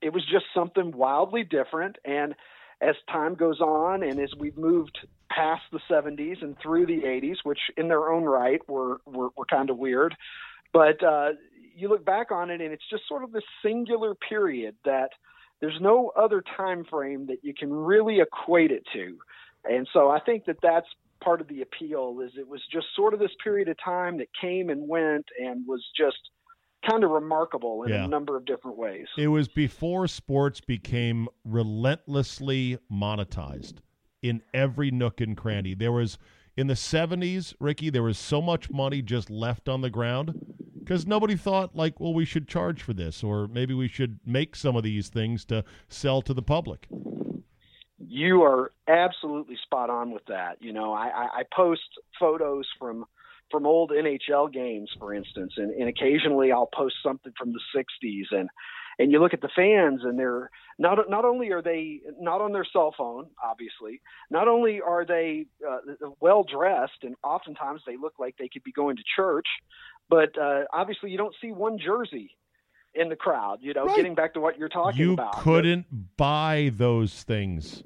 it 0.00 0.12
was 0.12 0.24
just 0.24 0.46
something 0.54 0.92
wildly 0.92 1.44
different 1.44 1.96
and 2.04 2.34
as 2.80 2.94
time 3.10 3.34
goes 3.34 3.60
on 3.60 4.02
and 4.02 4.20
as 4.20 4.30
we've 4.38 4.56
moved 4.56 4.98
past 5.30 5.62
the 5.72 5.80
70s 5.90 6.42
and 6.42 6.56
through 6.62 6.86
the 6.86 7.02
80s, 7.02 7.36
which 7.44 7.58
in 7.76 7.88
their 7.88 8.12
own 8.12 8.24
right 8.24 8.60
were 8.68 9.00
were, 9.06 9.30
were 9.36 9.46
kind 9.46 9.70
of 9.70 9.78
weird, 9.78 10.14
but 10.72 11.02
uh, 11.02 11.30
you 11.76 11.88
look 11.88 12.04
back 12.04 12.30
on 12.30 12.50
it 12.50 12.60
and 12.60 12.72
it's 12.72 12.88
just 12.90 13.02
sort 13.08 13.24
of 13.24 13.32
this 13.32 13.44
singular 13.62 14.14
period 14.14 14.76
that 14.84 15.10
there's 15.60 15.80
no 15.80 16.12
other 16.16 16.42
time 16.56 16.84
frame 16.84 17.26
that 17.26 17.38
you 17.42 17.54
can 17.54 17.72
really 17.72 18.20
equate 18.20 18.70
it 18.70 18.84
to, 18.92 19.18
and 19.64 19.88
so 19.92 20.10
I 20.10 20.20
think 20.20 20.44
that 20.46 20.56
that's 20.62 20.86
part 21.22 21.40
of 21.40 21.48
the 21.48 21.62
appeal 21.62 22.18
is 22.24 22.32
it 22.38 22.46
was 22.46 22.60
just 22.70 22.86
sort 22.94 23.14
of 23.14 23.20
this 23.20 23.30
period 23.42 23.68
of 23.68 23.76
time 23.82 24.18
that 24.18 24.28
came 24.38 24.68
and 24.68 24.86
went 24.86 25.24
and 25.40 25.66
was 25.66 25.82
just 25.96 26.18
kind 26.88 27.02
of 27.02 27.10
remarkable 27.10 27.82
in 27.84 27.90
yeah. 27.90 28.04
a 28.04 28.08
number 28.08 28.36
of 28.36 28.44
different 28.44 28.76
ways. 28.76 29.06
It 29.16 29.28
was 29.28 29.48
before 29.48 30.06
sports 30.06 30.60
became 30.60 31.28
relentlessly 31.44 32.78
monetized 32.92 33.78
in 34.24 34.40
every 34.54 34.90
nook 34.90 35.20
and 35.20 35.36
cranny. 35.36 35.74
There 35.74 35.92
was 35.92 36.16
in 36.56 36.66
the 36.66 36.74
70s, 36.74 37.54
Ricky, 37.60 37.90
there 37.90 38.02
was 38.02 38.16
so 38.16 38.40
much 38.40 38.70
money 38.70 39.02
just 39.02 39.28
left 39.28 39.68
on 39.68 39.82
the 39.82 39.90
ground 39.90 40.32
because 40.78 41.06
nobody 41.06 41.36
thought 41.36 41.76
like, 41.76 42.00
well, 42.00 42.14
we 42.14 42.24
should 42.24 42.48
charge 42.48 42.82
for 42.82 42.94
this 42.94 43.22
or 43.22 43.46
maybe 43.46 43.74
we 43.74 43.86
should 43.86 44.18
make 44.24 44.56
some 44.56 44.76
of 44.76 44.82
these 44.82 45.10
things 45.10 45.44
to 45.44 45.62
sell 45.88 46.22
to 46.22 46.32
the 46.32 46.40
public. 46.40 46.86
You 47.98 48.42
are 48.44 48.70
absolutely 48.88 49.56
spot 49.62 49.90
on 49.90 50.10
with 50.10 50.24
that. 50.28 50.56
You 50.60 50.72
know, 50.72 50.94
I, 50.94 51.28
I 51.40 51.42
post 51.54 51.82
photos 52.18 52.66
from 52.78 53.04
from 53.50 53.66
old 53.66 53.90
NHL 53.90 54.52
games, 54.52 54.90
for 54.98 55.12
instance, 55.14 55.52
and, 55.58 55.70
and 55.70 55.88
occasionally 55.88 56.50
I'll 56.50 56.70
post 56.74 56.94
something 57.04 57.32
from 57.38 57.52
the 57.52 57.60
'60s, 57.76 58.24
and 58.36 58.48
and 58.98 59.10
you 59.10 59.20
look 59.20 59.34
at 59.34 59.40
the 59.40 59.48
fans, 59.54 60.02
and 60.04 60.18
they're 60.18 60.50
not 60.78 60.98
not 61.08 61.24
only 61.24 61.50
are 61.52 61.62
they 61.62 62.00
not 62.20 62.40
on 62.40 62.52
their 62.52 62.66
cell 62.72 62.94
phone, 62.96 63.26
obviously, 63.42 64.00
not 64.30 64.48
only 64.48 64.80
are 64.80 65.04
they 65.04 65.46
uh, 65.66 65.78
well 66.20 66.44
dressed, 66.44 67.02
and 67.02 67.14
oftentimes 67.22 67.82
they 67.86 67.96
look 67.96 68.14
like 68.18 68.36
they 68.38 68.48
could 68.48 68.62
be 68.62 68.72
going 68.72 68.96
to 68.96 69.02
church, 69.16 69.46
but 70.08 70.36
uh, 70.38 70.62
obviously 70.72 71.10
you 71.10 71.18
don't 71.18 71.34
see 71.40 71.52
one 71.52 71.78
jersey 71.78 72.30
in 72.94 73.08
the 73.08 73.16
crowd. 73.16 73.58
You 73.60 73.74
know, 73.74 73.86
right. 73.86 73.96
getting 73.96 74.14
back 74.14 74.34
to 74.34 74.40
what 74.40 74.58
you're 74.58 74.68
talking 74.68 75.00
you 75.00 75.12
about, 75.12 75.36
you 75.36 75.42
couldn't 75.42 75.86
but, 75.90 76.16
buy 76.16 76.70
those 76.74 77.22
things. 77.22 77.82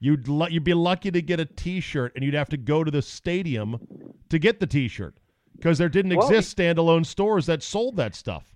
You'd 0.00 0.26
you'd 0.26 0.64
be 0.64 0.74
lucky 0.74 1.10
to 1.10 1.22
get 1.22 1.40
a 1.40 1.44
T-shirt, 1.44 2.12
and 2.14 2.24
you'd 2.24 2.34
have 2.34 2.48
to 2.50 2.56
go 2.56 2.82
to 2.82 2.90
the 2.90 3.02
stadium 3.02 3.78
to 4.30 4.38
get 4.38 4.58
the 4.58 4.66
T-shirt 4.66 5.14
because 5.56 5.78
there 5.78 5.90
didn't 5.90 6.16
well, 6.16 6.26
exist 6.26 6.56
standalone 6.56 7.04
stores 7.04 7.46
that 7.46 7.62
sold 7.62 7.96
that 7.96 8.14
stuff. 8.14 8.54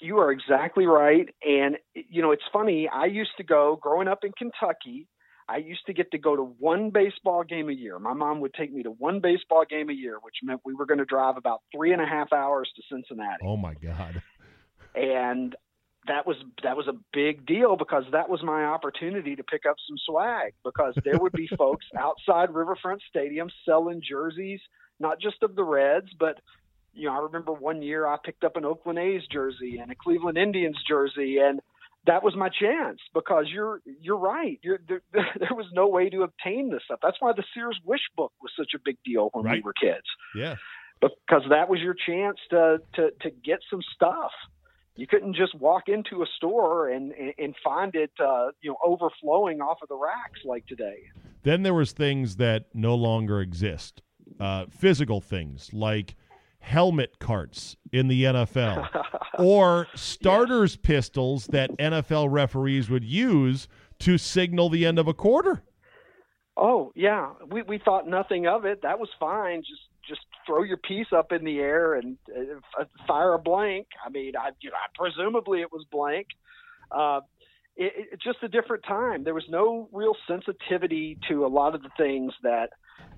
You 0.00 0.18
are 0.18 0.30
exactly 0.30 0.86
right, 0.86 1.28
and 1.42 1.76
you 1.94 2.22
know 2.22 2.32
it's 2.32 2.44
funny. 2.52 2.88
I 2.88 3.06
used 3.06 3.32
to 3.38 3.44
go 3.44 3.78
growing 3.80 4.08
up 4.08 4.24
in 4.24 4.32
Kentucky. 4.32 5.08
I 5.48 5.58
used 5.58 5.86
to 5.86 5.92
get 5.92 6.10
to 6.10 6.18
go 6.18 6.34
to 6.34 6.42
one 6.42 6.90
baseball 6.90 7.44
game 7.44 7.68
a 7.68 7.72
year. 7.72 7.98
My 7.98 8.12
mom 8.12 8.40
would 8.40 8.52
take 8.54 8.72
me 8.72 8.82
to 8.82 8.90
one 8.90 9.20
baseball 9.20 9.64
game 9.68 9.90
a 9.90 9.92
year, 9.92 10.18
which 10.22 10.34
meant 10.42 10.60
we 10.64 10.74
were 10.74 10.86
going 10.86 10.98
to 10.98 11.04
drive 11.04 11.36
about 11.36 11.62
three 11.74 11.92
and 11.92 12.02
a 12.02 12.06
half 12.06 12.32
hours 12.32 12.68
to 12.76 12.82
Cincinnati. 12.90 13.44
Oh 13.44 13.56
my 13.56 13.74
God! 13.74 14.22
And 14.94 15.54
that 16.06 16.26
was 16.26 16.36
that 16.62 16.76
was 16.76 16.86
a 16.88 16.94
big 17.12 17.46
deal 17.46 17.76
because 17.76 18.04
that 18.12 18.28
was 18.28 18.42
my 18.42 18.64
opportunity 18.64 19.36
to 19.36 19.44
pick 19.44 19.66
up 19.68 19.76
some 19.88 19.96
swag 20.06 20.52
because 20.64 20.94
there 21.04 21.18
would 21.18 21.32
be 21.32 21.48
folks 21.58 21.86
outside 21.98 22.54
Riverfront 22.54 23.02
Stadium 23.08 23.48
selling 23.64 24.00
jerseys, 24.08 24.60
not 25.00 25.20
just 25.20 25.42
of 25.42 25.54
the 25.54 25.64
Reds, 25.64 26.08
but 26.18 26.38
you 26.96 27.06
know, 27.06 27.14
I 27.14 27.18
remember 27.18 27.52
one 27.52 27.82
year 27.82 28.06
I 28.06 28.16
picked 28.22 28.42
up 28.42 28.56
an 28.56 28.64
Oakland 28.64 28.98
A's 28.98 29.22
jersey 29.30 29.78
and 29.80 29.92
a 29.92 29.94
Cleveland 29.94 30.38
Indians 30.38 30.78
jersey, 30.88 31.38
and 31.38 31.60
that 32.06 32.22
was 32.22 32.34
my 32.36 32.48
chance 32.48 32.98
because 33.14 33.46
you're 33.52 33.80
you're 34.00 34.18
right. 34.18 34.58
You're, 34.62 34.78
there, 34.88 35.02
there 35.12 35.50
was 35.52 35.66
no 35.72 35.88
way 35.88 36.08
to 36.10 36.22
obtain 36.22 36.70
this 36.70 36.82
stuff. 36.84 37.00
That's 37.02 37.18
why 37.20 37.32
the 37.32 37.44
Sears 37.54 37.78
Wish 37.84 38.00
Book 38.16 38.32
was 38.40 38.50
such 38.58 38.72
a 38.74 38.78
big 38.84 38.96
deal 39.04 39.28
when 39.32 39.44
right. 39.44 39.54
we 39.54 39.62
were 39.62 39.74
kids. 39.74 40.06
Yeah, 40.34 40.56
because 41.00 41.42
that 41.50 41.68
was 41.68 41.80
your 41.80 41.94
chance 41.94 42.38
to 42.50 42.78
to 42.94 43.10
to 43.20 43.30
get 43.30 43.58
some 43.70 43.80
stuff. 43.94 44.32
You 44.96 45.06
couldn't 45.06 45.36
just 45.36 45.54
walk 45.54 45.88
into 45.88 46.22
a 46.22 46.26
store 46.36 46.88
and 46.88 47.12
and 47.38 47.54
find 47.62 47.94
it, 47.94 48.12
uh, 48.18 48.48
you 48.62 48.70
know, 48.70 48.78
overflowing 48.84 49.60
off 49.60 49.78
of 49.82 49.88
the 49.88 49.96
racks 49.96 50.40
like 50.44 50.66
today. 50.66 51.02
Then 51.42 51.62
there 51.62 51.74
was 51.74 51.92
things 51.92 52.36
that 52.36 52.66
no 52.74 52.94
longer 52.94 53.40
exist, 53.40 54.00
uh, 54.40 54.66
physical 54.70 55.20
things 55.20 55.70
like 55.72 56.16
helmet 56.66 57.20
carts 57.20 57.76
in 57.92 58.08
the 58.08 58.24
NFL 58.24 58.88
or 59.38 59.86
starters 59.94 60.74
yeah. 60.74 60.80
pistols 60.82 61.46
that 61.46 61.70
NFL 61.78 62.28
referees 62.30 62.90
would 62.90 63.04
use 63.04 63.68
to 64.00 64.18
signal 64.18 64.68
the 64.68 64.84
end 64.84 64.98
of 64.98 65.06
a 65.06 65.14
quarter. 65.14 65.62
Oh 66.56 66.92
yeah, 66.96 67.32
we 67.50 67.62
we 67.62 67.78
thought 67.78 68.08
nothing 68.08 68.46
of 68.48 68.64
it. 68.64 68.82
That 68.82 68.98
was 68.98 69.08
fine. 69.20 69.60
Just 69.60 69.82
just 70.08 70.22
throw 70.44 70.64
your 70.64 70.78
piece 70.78 71.08
up 71.14 71.30
in 71.30 71.44
the 71.44 71.58
air 71.58 71.94
and 71.94 72.16
uh, 72.36 72.84
fire 73.06 73.34
a 73.34 73.38
blank. 73.38 73.86
I 74.04 74.10
mean, 74.10 74.32
I, 74.36 74.50
you 74.60 74.70
know, 74.70 74.76
presumably 74.94 75.60
it 75.60 75.70
was 75.70 75.84
blank. 75.90 76.26
Uh, 76.90 77.20
it, 77.76 77.92
it's 78.12 78.24
just 78.24 78.38
a 78.42 78.48
different 78.48 78.84
time. 78.84 79.22
There 79.22 79.34
was 79.34 79.44
no 79.48 79.88
real 79.92 80.16
sensitivity 80.26 81.18
to 81.28 81.44
a 81.44 81.48
lot 81.48 81.74
of 81.74 81.82
the 81.82 81.90
things 81.96 82.32
that 82.42 82.70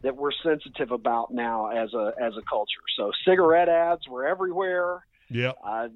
that 0.02 0.16
we're 0.16 0.32
sensitive 0.42 0.90
about 0.90 1.32
now 1.32 1.68
as 1.68 1.92
a 1.94 2.12
as 2.20 2.34
a 2.36 2.42
culture. 2.48 2.84
So 2.96 3.10
cigarette 3.26 3.68
ads 3.68 4.08
were 4.08 4.26
everywhere. 4.26 5.04
Yeah. 5.30 5.52
Uh, 5.64 5.88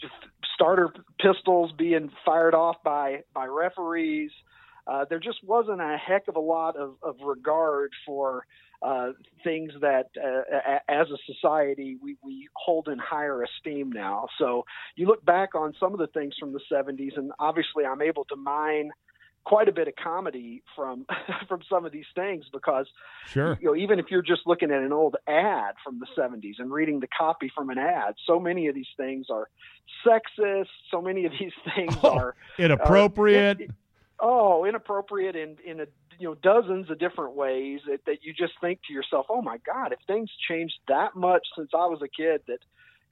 just 0.00 0.12
starter 0.54 0.92
pistols 1.20 1.72
being 1.76 2.10
fired 2.24 2.54
off 2.54 2.76
by 2.84 3.22
by 3.34 3.46
referees. 3.46 4.30
Uh, 4.86 5.04
there 5.08 5.20
just 5.20 5.38
wasn't 5.44 5.80
a 5.80 5.98
heck 5.98 6.28
of 6.28 6.36
a 6.36 6.40
lot 6.40 6.76
of, 6.76 6.94
of 7.02 7.16
regard 7.22 7.90
for 8.06 8.46
uh, 8.80 9.08
things 9.44 9.72
that, 9.80 10.06
uh, 10.16 10.78
as 10.88 11.08
a 11.10 11.18
society, 11.30 11.98
we, 12.02 12.16
we 12.22 12.48
hold 12.54 12.88
in 12.88 12.98
higher 12.98 13.42
esteem 13.42 13.90
now. 13.90 14.28
So 14.38 14.64
you 14.96 15.06
look 15.06 15.22
back 15.24 15.54
on 15.54 15.74
some 15.78 15.92
of 15.92 15.98
the 15.98 16.06
things 16.06 16.34
from 16.38 16.52
the 16.52 16.60
70s, 16.72 17.18
and 17.18 17.32
obviously 17.38 17.84
I'm 17.84 18.00
able 18.00 18.24
to 18.26 18.36
mine 18.36 18.90
quite 19.48 19.66
a 19.66 19.72
bit 19.72 19.88
of 19.88 19.94
comedy 19.96 20.62
from 20.76 21.06
from 21.48 21.60
some 21.70 21.86
of 21.86 21.90
these 21.90 22.04
things 22.14 22.44
because 22.52 22.86
sure. 23.28 23.56
you 23.62 23.66
know 23.66 23.74
even 23.74 23.98
if 23.98 24.10
you're 24.10 24.20
just 24.20 24.42
looking 24.44 24.70
at 24.70 24.82
an 24.82 24.92
old 24.92 25.16
ad 25.26 25.74
from 25.82 25.98
the 25.98 26.06
70s 26.16 26.56
and 26.58 26.70
reading 26.70 27.00
the 27.00 27.06
copy 27.06 27.50
from 27.54 27.70
an 27.70 27.78
ad 27.78 28.14
so 28.26 28.38
many 28.38 28.66
of 28.66 28.74
these 28.74 28.92
things 28.98 29.28
are 29.30 29.48
sexist 30.06 30.66
so 30.90 31.00
many 31.00 31.24
of 31.24 31.32
these 31.40 31.52
things 31.74 31.96
oh, 32.02 32.10
are 32.10 32.36
uh, 32.58 32.62
inappropriate. 32.62 33.62
Are, 33.62 33.66
oh 34.20 34.64
inappropriate 34.66 35.34
in 35.34 35.56
in 35.64 35.80
a 35.80 35.86
you 36.18 36.28
know 36.28 36.34
dozens 36.34 36.90
of 36.90 36.98
different 36.98 37.34
ways 37.34 37.80
that, 37.88 38.04
that 38.04 38.18
you 38.22 38.34
just 38.34 38.52
think 38.60 38.80
to 38.86 38.92
yourself 38.92 39.24
oh 39.30 39.40
my 39.40 39.56
god 39.64 39.94
if 39.94 39.98
things 40.06 40.28
changed 40.46 40.74
that 40.88 41.16
much 41.16 41.46
since 41.56 41.70
i 41.72 41.86
was 41.86 42.00
a 42.02 42.08
kid 42.08 42.42
that 42.48 42.58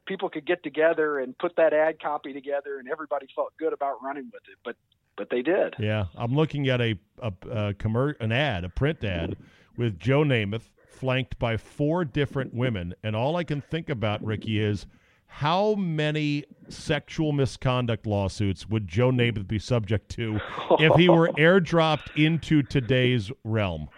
people 0.07 0.28
could 0.28 0.47
get 0.47 0.62
together 0.62 1.18
and 1.18 1.37
put 1.39 1.57
that 1.57 1.72
ad 1.72 2.01
copy 2.01 2.32
together 2.32 2.78
and 2.78 2.89
everybody 2.89 3.26
felt 3.34 3.53
good 3.59 3.72
about 3.72 4.03
running 4.03 4.30
with 4.32 4.43
it. 4.51 4.59
But 4.64 4.76
but 5.17 5.31
they 5.31 5.43
did. 5.43 5.75
Yeah, 5.79 6.07
I'm 6.17 6.35
looking 6.35 6.69
at 6.69 6.81
a, 6.81 6.99
a, 7.21 7.33
a 7.51 7.75
commer- 7.75 8.21
an 8.21 8.33
ad, 8.33 8.64
a 8.64 8.69
print 8.69 9.03
ad 9.05 9.37
with 9.77 9.99
Joe 9.99 10.23
Namath 10.23 10.71
flanked 10.89 11.39
by 11.39 11.57
four 11.57 12.05
different 12.05 12.55
women, 12.55 12.95
and 13.03 13.14
all 13.14 13.37
I 13.37 13.45
can 13.45 13.61
think 13.61 13.89
about, 13.89 14.25
Ricky, 14.25 14.61
is 14.61 14.87
how 15.27 15.75
many 15.75 16.45
sexual 16.69 17.33
misconduct 17.33 18.07
lawsuits 18.07 18.69
would 18.69 18.89
Joe 18.89 19.11
Namath 19.11 19.47
be 19.47 19.59
subject 19.59 20.09
to 20.12 20.41
if 20.79 20.95
he 20.95 21.09
were 21.09 21.29
airdropped 21.33 22.17
into 22.17 22.62
today's 22.62 23.31
realm? 23.45 23.89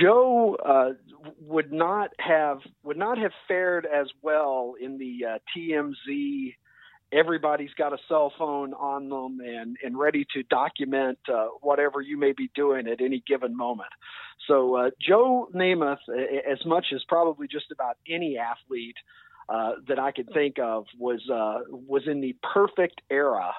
Joe 0.00 0.56
uh, 0.64 0.90
would 1.40 1.72
not 1.72 2.10
have 2.18 2.58
would 2.82 2.96
not 2.96 3.18
have 3.18 3.32
fared 3.48 3.86
as 3.86 4.06
well 4.22 4.74
in 4.80 4.98
the 4.98 5.20
uh, 5.26 5.38
TMZ 5.56 6.54
everybody's 7.12 7.72
got 7.74 7.92
a 7.92 7.98
cell 8.08 8.32
phone 8.38 8.72
on 8.74 9.08
them 9.08 9.40
and, 9.46 9.76
and 9.82 9.98
ready 9.98 10.26
to 10.34 10.42
document 10.44 11.18
uh, 11.32 11.46
whatever 11.60 12.00
you 12.00 12.18
may 12.18 12.32
be 12.32 12.50
doing 12.54 12.86
at 12.86 13.00
any 13.00 13.22
given 13.26 13.56
moment. 13.56 13.90
So 14.48 14.76
uh, 14.76 14.90
Joe 15.00 15.48
Namath, 15.54 15.98
as 16.50 16.64
much 16.64 16.86
as 16.94 17.02
probably 17.06 17.46
just 17.46 17.70
about 17.70 17.96
any 18.08 18.38
athlete 18.38 18.96
uh, 19.48 19.72
that 19.88 19.98
I 19.98 20.12
could 20.12 20.30
think 20.32 20.58
of, 20.58 20.86
was 20.98 21.20
uh, 21.30 21.64
was 21.70 22.02
in 22.06 22.20
the 22.20 22.34
perfect 22.54 23.02
era 23.10 23.52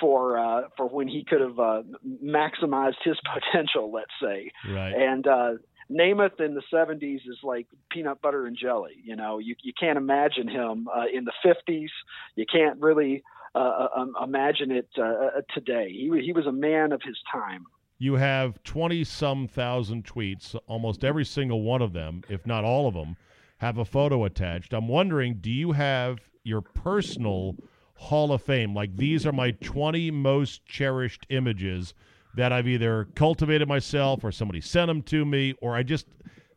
for 0.00 0.38
uh, 0.38 0.68
for 0.76 0.88
when 0.88 1.08
he 1.08 1.24
could 1.24 1.40
have 1.40 1.58
uh, 1.58 1.82
maximized 2.22 2.96
his 3.04 3.16
potential, 3.34 3.92
let's 3.92 4.12
say. 4.22 4.50
Right. 4.68 4.94
And 4.94 5.26
uh, 5.26 5.50
Namath 5.90 6.40
in 6.40 6.54
the 6.54 6.62
70s 6.72 7.16
is 7.16 7.38
like 7.42 7.66
peanut 7.90 8.20
butter 8.22 8.46
and 8.46 8.56
jelly. 8.56 8.94
You 9.02 9.16
know, 9.16 9.38
you, 9.38 9.54
you 9.62 9.72
can't 9.78 9.98
imagine 9.98 10.48
him 10.48 10.88
uh, 10.94 11.04
in 11.12 11.24
the 11.24 11.32
50s. 11.44 11.88
You 12.36 12.46
can't 12.50 12.80
really 12.80 13.22
uh, 13.54 13.58
uh, 13.58 13.88
um, 13.96 14.14
imagine 14.22 14.70
it 14.70 14.88
uh, 14.98 15.02
uh, 15.02 15.30
today. 15.54 15.88
He, 15.90 16.10
he 16.24 16.32
was 16.32 16.46
a 16.46 16.52
man 16.52 16.92
of 16.92 17.02
his 17.04 17.16
time. 17.30 17.66
You 17.98 18.14
have 18.14 18.62
20 18.64 19.04
some 19.04 19.46
thousand 19.46 20.04
tweets. 20.04 20.56
Almost 20.66 21.04
every 21.04 21.24
single 21.24 21.62
one 21.62 21.80
of 21.82 21.92
them, 21.92 22.22
if 22.28 22.46
not 22.46 22.64
all 22.64 22.88
of 22.88 22.94
them, 22.94 23.16
have 23.58 23.78
a 23.78 23.84
photo 23.84 24.24
attached. 24.24 24.72
I'm 24.72 24.88
wondering 24.88 25.38
do 25.40 25.50
you 25.50 25.72
have 25.72 26.18
your 26.42 26.60
personal 26.60 27.56
Hall 27.94 28.32
of 28.32 28.42
Fame? 28.42 28.74
Like, 28.74 28.96
these 28.96 29.24
are 29.24 29.32
my 29.32 29.52
20 29.52 30.10
most 30.10 30.66
cherished 30.66 31.26
images 31.30 31.94
that 32.36 32.52
I've 32.52 32.68
either 32.68 33.08
cultivated 33.14 33.68
myself 33.68 34.24
or 34.24 34.32
somebody 34.32 34.60
sent 34.60 34.88
them 34.88 35.02
to 35.02 35.24
me 35.24 35.54
or 35.60 35.76
I 35.76 35.82
just 35.82 36.06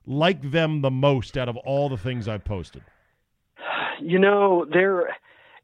like 0.05 0.51
them 0.51 0.82
the 0.82 0.91
most 0.91 1.38
out 1.38 1.49
of 1.49 1.57
all 1.57 1.89
the 1.89 1.97
things 1.97 2.28
I've 2.28 2.45
posted? 2.45 2.82
You 4.01 4.19
know, 4.19 4.65
there 4.71 5.15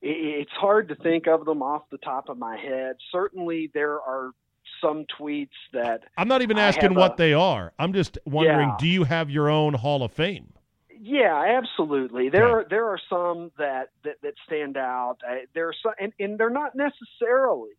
it's 0.01 0.51
hard 0.51 0.89
to 0.89 0.95
think 0.95 1.27
of 1.27 1.45
them 1.45 1.61
off 1.61 1.83
the 1.89 1.97
top 1.97 2.27
of 2.29 2.37
my 2.37 2.57
head. 2.57 2.97
Certainly 3.11 3.71
there 3.73 4.01
are 4.01 4.31
some 4.81 5.05
tweets 5.19 5.49
that 5.71 6.01
I'm 6.17 6.27
not 6.27 6.41
even 6.41 6.57
asking 6.57 6.93
what 6.93 7.13
a, 7.13 7.15
they 7.17 7.33
are. 7.33 7.71
I'm 7.79 7.93
just 7.93 8.17
wondering 8.25 8.69
yeah. 8.69 8.75
do 8.79 8.87
you 8.87 9.05
have 9.05 9.29
your 9.29 9.49
own 9.49 9.73
Hall 9.73 10.03
of 10.03 10.11
Fame? 10.11 10.53
Yeah, 11.01 11.57
absolutely. 11.57 12.29
There 12.29 12.47
are 12.47 12.65
there 12.69 12.87
are 12.87 12.99
some 13.09 13.51
that 13.57 13.89
that, 14.03 14.21
that 14.23 14.33
stand 14.45 14.77
out. 14.77 15.17
Uh, 15.27 15.35
there 15.53 15.69
are 15.69 15.75
some, 15.81 15.93
and, 15.99 16.13
and 16.19 16.37
they're 16.37 16.49
not 16.49 16.75
necessarily 16.75 17.71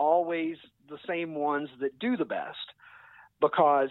always 0.00 0.56
the 0.88 0.98
same 1.06 1.34
ones 1.36 1.68
that 1.80 1.98
do 1.98 2.16
the 2.16 2.24
best. 2.24 2.58
Because 3.40 3.90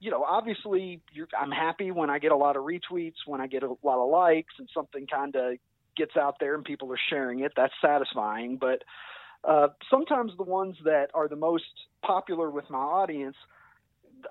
you 0.00 0.10
know 0.10 0.24
obviously 0.24 1.00
i'm 1.38 1.50
happy 1.50 1.90
when 1.90 2.08
i 2.08 2.18
get 2.18 2.32
a 2.32 2.36
lot 2.36 2.56
of 2.56 2.64
retweets 2.64 3.16
when 3.26 3.40
i 3.40 3.46
get 3.46 3.62
a 3.62 3.68
lot 3.82 4.02
of 4.02 4.08
likes 4.08 4.54
and 4.58 4.68
something 4.74 5.06
kind 5.06 5.36
of 5.36 5.58
gets 5.96 6.16
out 6.16 6.36
there 6.40 6.54
and 6.54 6.64
people 6.64 6.92
are 6.92 6.98
sharing 7.10 7.40
it 7.40 7.52
that's 7.56 7.74
satisfying. 7.82 8.56
But 8.56 8.82
uh, 9.44 9.68
sometimes 9.90 10.32
the 10.36 10.44
ones 10.44 10.76
that 10.84 11.08
are 11.14 11.28
the 11.28 11.36
most 11.36 11.64
popular 12.04 12.50
with 12.50 12.68
my 12.70 12.78
audience 12.78 13.36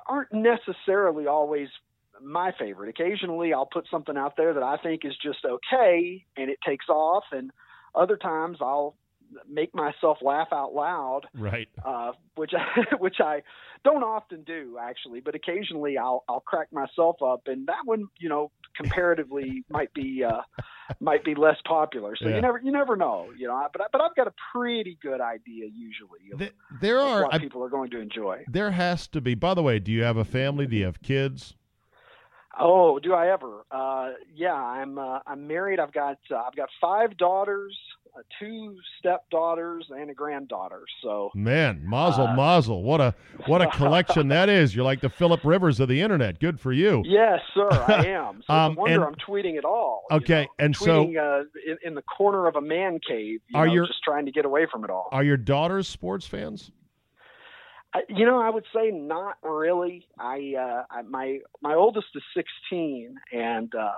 aren't 0.06 0.32
necessarily 0.34 1.28
always 1.28 1.68
my 2.22 2.52
favorite. 2.60 2.90
Occasionally 2.90 3.54
i'll 3.54 3.66
put 3.66 3.88
something 3.90 4.18
out 4.18 4.36
there 4.38 4.54
that 4.54 4.64
i 4.64 4.78
think 4.78 5.06
is 5.06 5.16
just 5.22 5.40
okay 5.46 6.26
and 6.36 6.50
it 6.50 6.60
takes 6.66 6.90
off 6.90 7.24
and 7.32 7.52
other 7.96 8.18
times 8.18 8.58
i'll 8.62 8.96
make 9.50 9.74
myself 9.74 10.18
laugh 10.22 10.50
out 10.52 10.74
loud. 10.74 11.22
Right. 11.34 11.70
Uh, 11.84 12.12
which 12.36 12.52
I, 12.54 12.96
which 13.00 13.18
I 13.20 13.42
don't 13.84 14.04
often 14.04 14.44
do 14.44 14.78
actually, 14.82 15.20
but 15.22 15.36
occasionally 15.36 15.98
I'll 15.98 16.24
I'll 16.28 16.42
crack 16.42 16.68
myself 16.72 17.18
up, 17.22 17.42
and 17.48 17.68
that 17.68 17.86
one 17.86 18.08
you 18.18 18.30
know 18.30 18.52
comparatively 18.76 19.64
might 19.70 19.94
be 19.94 20.24
uh, 20.24 20.42
might 21.00 21.24
be 21.24 21.36
less 21.36 21.58
popular. 21.66 22.16
So 22.16 22.28
yeah. 22.30 22.36
you 22.36 22.42
never 22.42 22.62
you 22.64 22.72
never 22.72 22.96
know, 22.96 23.30
you 23.38 23.48
know. 23.48 23.68
But 23.74 23.92
but 23.92 24.02
I've 24.02 24.16
got 24.16 24.28
a 24.28 24.34
pretty 24.54 24.98
good 25.02 25.22
idea 25.22 25.68
usually. 25.74 26.32
Of, 26.34 26.40
the, 26.40 26.52
there 26.82 27.00
are 27.00 27.24
what 27.24 27.34
I, 27.34 27.40
people 27.40 27.64
are 27.64 27.70
going 27.70 27.92
to 27.92 28.00
enjoy. 28.00 28.44
There 28.48 28.72
has 28.72 29.08
to 29.10 29.22
be. 29.22 29.36
By 29.36 29.54
the 29.54 29.64
way, 29.64 29.80
do 29.80 29.92
you 29.92 30.04
have 30.04 30.18
a 30.18 30.26
family? 30.26 30.68
Do 30.68 30.76
you 30.76 30.86
have 30.86 31.02
kids? 31.02 31.56
Oh, 32.60 33.00
do 33.00 33.14
I 33.14 33.32
ever? 33.32 33.66
Uh, 33.72 34.12
yeah, 34.36 34.54
I'm 34.54 34.98
uh, 34.98 35.20
I'm 35.26 35.48
married. 35.48 35.80
I've 35.80 35.94
got 35.94 36.18
uh, 36.32 36.36
I've 36.38 36.56
got 36.56 36.68
five 36.82 37.16
daughters, 37.18 37.78
uh, 38.18 38.22
two 38.40 38.76
stepdaughters, 39.00 39.86
and 39.90 40.10
a 40.10 40.14
granddaughter. 40.14 40.82
So 41.02 41.32
Man, 41.34 41.82
mazel, 41.84 42.28
Uh, 42.28 42.36
mazel. 42.36 42.84
What 42.84 43.00
a 43.02 43.16
what 43.48 43.62
a 43.62 43.68
collection 43.72 44.28
that 44.30 44.50
is. 44.50 44.76
You're 44.76 44.84
like 44.86 45.00
the 45.02 45.10
Philip 45.10 45.44
Rivers 45.46 45.80
of 45.80 45.88
the 45.88 46.02
internet. 46.02 46.40
Good 46.40 46.60
for 46.60 46.74
you. 46.74 47.02
yes, 47.06 47.40
sir, 47.54 47.70
I 47.72 48.06
am. 48.08 48.42
So 48.46 48.54
Um, 48.54 48.74
no 48.76 48.82
wonder 48.82 48.96
and- 48.96 49.04
I'm 49.06 49.16
tweeting 49.16 49.58
at 49.58 49.66
all. 49.66 50.04
you 50.12 50.18
Okay, 50.18 50.44
know. 50.44 50.66
and 50.66 50.76
so- 50.76 51.04
uh, 51.04 51.44
in, 51.66 51.78
in 51.84 51.96
the 51.96 52.02
corner 52.04 52.48
of 52.48 52.56
a 52.56 52.62
man 52.62 53.00
cave, 53.08 53.40
you 53.48 53.58
Are 53.58 53.68
know, 53.68 53.74
your- 53.74 53.88
just 53.88 54.04
trying 54.04 54.26
to 54.26 54.32
get 54.32 54.44
away 54.46 54.66
from 54.72 54.84
it 54.84 54.90
all. 54.90 55.08
Are 55.12 55.24
your 55.24 55.38
daughters 55.38 55.88
sports 55.88 56.26
fans? 56.26 56.72
You 58.08 58.26
know, 58.26 58.40
I 58.40 58.50
would 58.50 58.66
say 58.74 58.92
not 58.92 59.38
really. 59.42 60.06
I, 60.20 60.54
uh, 60.58 60.84
I 60.92 61.02
my 61.04 61.40
my 61.62 61.74
oldest 61.74 62.08
is 62.16 62.24
16, 62.36 63.16
and 63.32 63.74
uh, 63.74 63.94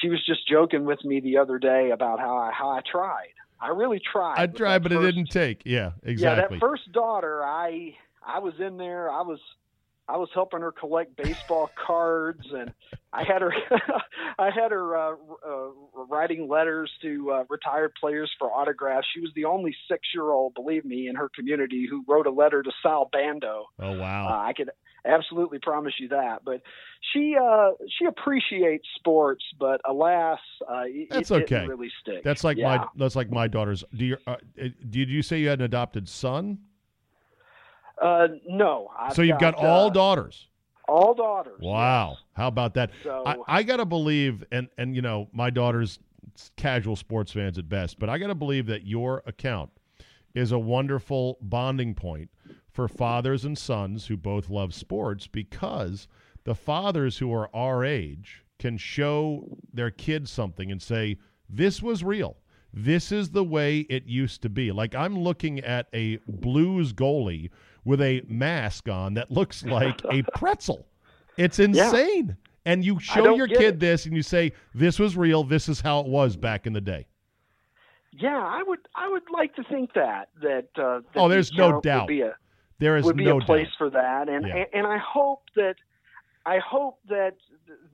she 0.00 0.08
was 0.08 0.24
just 0.26 0.46
joking 0.48 0.84
with 0.84 1.02
me 1.04 1.20
the 1.20 1.38
other 1.38 1.58
day 1.58 1.90
about 1.92 2.18
how 2.18 2.36
I 2.36 2.52
how 2.52 2.70
I 2.70 2.80
tried. 2.90 3.32
I 3.60 3.68
really 3.68 4.00
tried. 4.00 4.38
I 4.38 4.46
tried, 4.46 4.82
but 4.82 4.92
it 4.92 5.00
didn't 5.00 5.30
take. 5.30 5.62
Yeah, 5.64 5.92
exactly. 6.02 6.42
Yeah, 6.42 6.48
that 6.48 6.60
first 6.60 6.90
daughter, 6.92 7.42
I 7.44 7.94
I 8.26 8.40
was 8.40 8.54
in 8.58 8.76
there. 8.76 9.10
I 9.10 9.22
was 9.22 9.40
I 10.12 10.16
was 10.18 10.28
helping 10.34 10.60
her 10.60 10.72
collect 10.72 11.16
baseball 11.16 11.70
cards, 11.86 12.46
and 12.52 12.72
I 13.12 13.24
had 13.24 13.40
her 13.40 13.52
I 14.38 14.50
had 14.50 14.70
her 14.70 14.96
uh, 14.96 15.14
uh, 15.46 16.04
writing 16.06 16.48
letters 16.48 16.90
to 17.00 17.30
uh, 17.30 17.44
retired 17.48 17.92
players 17.98 18.30
for 18.38 18.52
autographs. 18.52 19.06
She 19.14 19.20
was 19.20 19.30
the 19.34 19.46
only 19.46 19.74
six 19.90 20.08
year 20.14 20.30
old, 20.30 20.54
believe 20.54 20.84
me, 20.84 21.08
in 21.08 21.16
her 21.16 21.30
community 21.34 21.86
who 21.88 22.04
wrote 22.06 22.26
a 22.26 22.30
letter 22.30 22.62
to 22.62 22.70
Sal 22.82 23.08
Bando. 23.10 23.66
oh 23.80 23.94
Uh, 23.94 23.96
wow. 23.96 24.42
I 24.46 24.52
could 24.52 24.70
absolutely 25.06 25.58
promise 25.58 25.94
you 25.98 26.08
that. 26.08 26.44
But 26.44 26.60
she 27.12 27.34
uh, 27.40 27.70
she 27.98 28.04
appreciates 28.04 28.86
sports, 28.96 29.44
but 29.58 29.80
alas, 29.88 30.38
uh, 30.70 30.82
it, 30.86 31.08
That's 31.10 31.30
it 31.30 31.34
okay. 31.34 31.46
didn't 31.46 31.68
really 31.70 31.90
stick. 32.00 32.22
That's 32.22 32.44
like 32.44 32.58
yeah. 32.58 32.76
my 32.76 32.86
that's 32.96 33.16
like 33.16 33.30
my 33.30 33.48
daughters. 33.48 33.82
Do 33.94 34.04
you 34.04 34.16
uh, 34.26 34.32
uh, 34.32 34.68
did 34.90 35.08
you 35.08 35.22
say 35.22 35.40
you 35.40 35.48
had 35.48 35.60
an 35.60 35.64
adopted 35.64 36.08
son? 36.08 36.58
Uh, 38.02 38.28
no. 38.48 38.90
I've 38.98 39.14
so 39.14 39.22
you've 39.22 39.38
got, 39.38 39.54
uh, 39.54 39.66
all 39.66 39.90
daughters. 39.90 40.48
all 40.88 41.14
daughters. 41.14 41.60
Wow. 41.60 42.10
yes. 42.10 42.18
How 42.34 42.48
about 42.48 42.74
that? 42.74 42.90
So 43.04 43.22
I, 43.24 43.36
I 43.46 43.62
got 43.62 43.76
to 43.76 43.84
believe, 43.86 44.44
and 44.50 44.68
and 44.76 44.96
you 44.96 45.02
know, 45.02 45.28
my 45.32 45.50
daughter's 45.50 45.98
casual 46.56 46.96
sports 46.96 47.32
fans 47.32 47.58
at 47.58 47.68
best, 47.68 47.98
but 47.98 48.08
I 48.08 48.18
got 48.18 48.28
to 48.28 48.34
believe 48.34 48.66
that 48.66 48.86
your 48.86 49.22
account 49.26 49.70
is 50.34 50.50
a 50.50 50.58
wonderful 50.58 51.38
bonding 51.40 51.94
point 51.94 52.30
for 52.70 52.88
fathers 52.88 53.44
and 53.44 53.56
sons 53.56 54.06
who 54.06 54.16
both 54.16 54.48
love 54.48 54.74
sports 54.74 55.26
because 55.26 56.08
the 56.44 56.54
fathers 56.54 57.18
who 57.18 57.32
are 57.32 57.54
our 57.54 57.84
age 57.84 58.44
can 58.58 58.76
show 58.78 59.58
their 59.72 59.90
kids 59.90 60.30
something 60.30 60.72
and 60.72 60.82
say, 60.82 61.18
"This 61.48 61.82
was 61.82 62.02
real." 62.02 62.36
This 62.74 63.12
is 63.12 63.30
the 63.30 63.44
way 63.44 63.80
it 63.80 64.06
used 64.06 64.40
to 64.42 64.48
be. 64.48 64.72
Like 64.72 64.94
I'm 64.94 65.18
looking 65.18 65.60
at 65.60 65.88
a 65.92 66.16
blues 66.26 66.94
goalie 66.94 67.50
with 67.84 68.00
a 68.00 68.22
mask 68.28 68.88
on 68.88 69.14
that 69.14 69.30
looks 69.30 69.64
like 69.78 70.00
a 70.10 70.22
pretzel. 70.36 70.86
It's 71.36 71.58
insane. 71.58 72.36
And 72.64 72.84
you 72.84 73.00
show 73.00 73.34
your 73.34 73.48
kid 73.48 73.60
it. 73.74 73.80
this 73.80 74.06
and 74.06 74.14
you 74.14 74.22
say, 74.22 74.52
This 74.74 74.98
was 74.98 75.16
real, 75.16 75.42
this 75.44 75.68
is 75.68 75.80
how 75.80 76.00
it 76.00 76.06
was 76.06 76.36
back 76.36 76.66
in 76.66 76.72
the 76.72 76.80
day. 76.80 77.06
yeah, 78.12 78.36
I 78.38 78.62
would 78.62 78.78
I 78.94 79.08
would 79.08 79.22
like 79.32 79.54
to 79.56 79.64
think 79.64 79.94
that 79.94 80.28
that. 80.42 80.68
Uh, 80.76 81.00
that 81.00 81.04
Oh, 81.16 81.28
there's 81.28 81.52
no 81.52 81.80
doubt. 81.80 82.10
A, 82.10 82.32
There 82.78 82.96
is 82.96 83.04
would 83.04 83.16
be 83.16 83.24
no 83.24 83.38
a 83.38 83.40
place 83.44 83.66
doubt. 83.66 83.78
for 83.78 83.90
that, 83.90 84.28
and, 84.28 84.46
Yeah. 84.46 84.56
and 84.56 84.66
and 84.74 84.86
I 84.86 84.98
hope 84.98 85.42
that 85.56 85.74
I 86.46 86.58
hope 86.58 86.98
that 87.08 87.34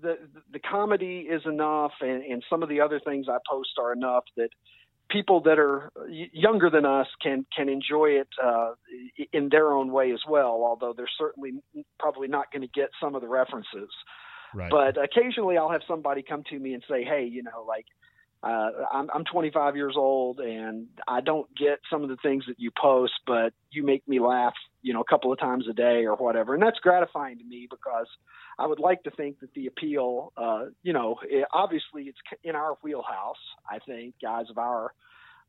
the 0.03 0.18
the, 0.34 0.41
the 0.53 0.59
comedy 0.59 1.20
is 1.30 1.43
enough, 1.47 1.93
and, 2.01 2.22
and 2.24 2.45
some 2.51 2.62
of 2.62 2.68
the 2.68 2.80
other 2.80 3.01
things 3.01 3.26
I 3.28 3.39
post 3.49 3.70
are 3.80 3.93
enough 3.93 4.24
that 4.36 4.51
people 5.11 5.40
that 5.42 5.59
are 5.59 5.90
younger 6.32 6.70
than 6.70 6.84
us 6.84 7.06
can 7.22 7.46
can 7.56 7.68
enjoy 7.68 8.11
it 8.11 8.28
uh, 8.42 8.72
in 9.32 9.48
their 9.48 9.72
own 9.72 9.92
way 9.92 10.12
as 10.12 10.20
well. 10.28 10.62
Although 10.64 10.94
they're 10.96 11.06
certainly 11.18 11.52
probably 11.98 12.28
not 12.28 12.52
going 12.52 12.62
to 12.62 12.68
get 12.68 12.90
some 13.00 13.14
of 13.14 13.22
the 13.22 13.28
references. 13.28 13.90
Right. 14.54 14.70
But 14.70 14.96
occasionally 15.02 15.59
I'll 15.59 15.70
have 15.70 15.82
somebody 15.86 16.22
come 16.22 16.42
to 16.50 16.59
me 16.59 16.74
and 16.74 16.82
say, 16.88 17.04
"Hey, 17.04 17.24
you 17.30 17.42
know, 17.42 17.64
like 17.66 17.86
uh, 18.43 18.70
I'm 18.93 19.09
I'm 19.12 19.24
25 19.24 19.74
years 19.74 19.95
old 19.97 20.39
and 20.39 20.86
I 21.09 21.20
don't 21.20 21.49
get 21.57 21.80
some 21.91 22.05
of 22.05 22.09
the 22.09 22.16
things 22.22 22.45
that 22.47 22.59
you 22.59 22.70
post, 22.80 23.14
but 23.26 23.53
you 23.70 23.84
make 23.84 24.07
me 24.07 24.20
laugh, 24.20 24.55
you 24.80 24.93
know, 24.93 25.01
a 25.01 25.05
couple 25.05 25.32
of 25.32 25.41
times 25.41 25.66
a 25.68 25.72
day 25.72 26.05
or 26.07 26.14
whatever." 26.14 26.55
And 26.55 26.62
that's 26.62 26.78
gratifying 26.78 27.39
to 27.39 27.45
me 27.45 27.66
because 27.68 28.07
I 28.59 28.66
would 28.66 28.78
like 28.78 29.03
to 29.05 29.11
think 29.11 29.41
that 29.41 29.53
the 29.55 29.66
appeal, 29.66 30.32
uh, 30.36 30.66
you 30.84 30.93
know, 30.93 31.16
it, 31.24 31.47
obviously 31.53 32.05
it's 32.05 32.18
in 32.45 32.55
our 32.55 32.76
wheelhouse. 32.82 33.36
I 33.68 33.80
think 33.80 34.14
guys 34.22 34.47
of 34.51 34.59
our 34.59 34.93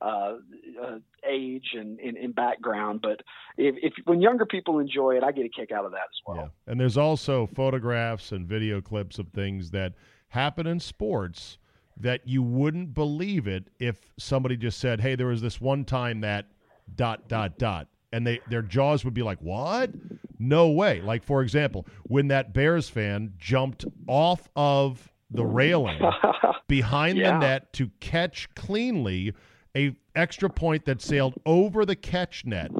uh, 0.01 0.37
uh, 0.81 0.97
age 1.29 1.71
and, 1.73 1.99
and, 1.99 2.17
and 2.17 2.33
background, 2.33 3.01
but 3.03 3.21
if, 3.57 3.75
if 3.83 3.93
when 4.05 4.21
younger 4.21 4.45
people 4.45 4.79
enjoy 4.79 5.15
it, 5.17 5.23
I 5.23 5.31
get 5.31 5.45
a 5.45 5.49
kick 5.49 5.71
out 5.71 5.85
of 5.85 5.91
that 5.91 5.97
as 5.97 6.21
well. 6.25 6.37
Yeah. 6.37 6.71
And 6.71 6.79
there's 6.79 6.97
also 6.97 7.45
photographs 7.45 8.31
and 8.31 8.47
video 8.47 8.81
clips 8.81 9.19
of 9.19 9.27
things 9.27 9.71
that 9.71 9.93
happen 10.29 10.65
in 10.65 10.79
sports 10.79 11.57
that 11.99 12.27
you 12.27 12.41
wouldn't 12.41 12.93
believe 12.93 13.47
it 13.47 13.67
if 13.79 14.11
somebody 14.17 14.55
just 14.57 14.79
said, 14.79 15.01
"Hey, 15.01 15.15
there 15.15 15.27
was 15.27 15.41
this 15.41 15.59
one 15.59 15.85
time 15.85 16.21
that 16.21 16.47
dot 16.95 17.27
dot 17.27 17.57
dot." 17.57 17.87
And 18.11 18.25
they 18.25 18.39
their 18.49 18.61
jaws 18.61 19.05
would 19.05 19.13
be 19.13 19.21
like, 19.23 19.39
"What? 19.41 19.91
No 20.39 20.69
way." 20.69 21.01
Like 21.01 21.23
for 21.23 21.41
example, 21.41 21.85
when 22.03 22.27
that 22.29 22.53
Bears 22.53 22.89
fan 22.89 23.33
jumped 23.37 23.85
off 24.07 24.49
of 24.55 25.11
the 25.31 25.45
railing 25.45 25.99
behind 26.67 27.17
Yeah. 27.17 27.33
the 27.33 27.39
net 27.39 27.73
to 27.73 27.89
catch 27.99 28.49
cleanly 28.55 29.33
a 29.75 29.95
extra 30.15 30.49
point 30.49 30.85
that 30.85 31.01
sailed 31.01 31.35
over 31.45 31.85
the 31.85 31.95
catch 31.95 32.45
net 32.45 32.71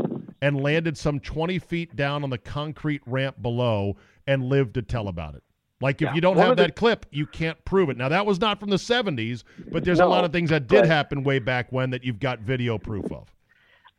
and 0.41 0.59
landed 0.59 0.97
some 0.97 1.20
20 1.20 1.59
feet 1.59 1.95
down 1.95 2.24
on 2.24 2.30
the 2.32 2.38
concrete 2.38 3.01
ramp 3.05 3.39
below 3.41 3.95
and 4.26 4.43
lived 4.45 4.74
to 4.74 4.82
tell 4.82 5.07
about 5.07 5.36
it. 5.36 5.43
Like 5.82 6.01
if 6.01 6.07
Yeah. 6.09 6.15
you 6.15 6.21
don't 6.21 6.36
One 6.36 6.47
have 6.47 6.57
the- 6.57 6.63
that 6.63 6.75
clip, 6.75 7.05
you 7.11 7.25
can't 7.25 7.63
prove 7.65 7.89
it. 7.89 7.97
Now 7.97 8.09
that 8.09 8.25
was 8.25 8.39
not 8.41 8.59
from 8.59 8.69
the 8.69 8.77
70s, 8.77 9.43
but 9.71 9.84
there's 9.86 9.99
a 9.99 10.05
lot 10.05 10.25
of 10.25 10.32
things 10.32 10.49
that 10.49 10.67
did 10.67 10.82
but- 10.82 10.88
happen 10.88 11.23
way 11.23 11.39
back 11.39 11.71
when 11.71 11.89
that 11.91 12.03
you've 12.03 12.19
got 12.19 12.39
video 12.39 12.77
proof 12.77 13.11
of. 13.11 13.34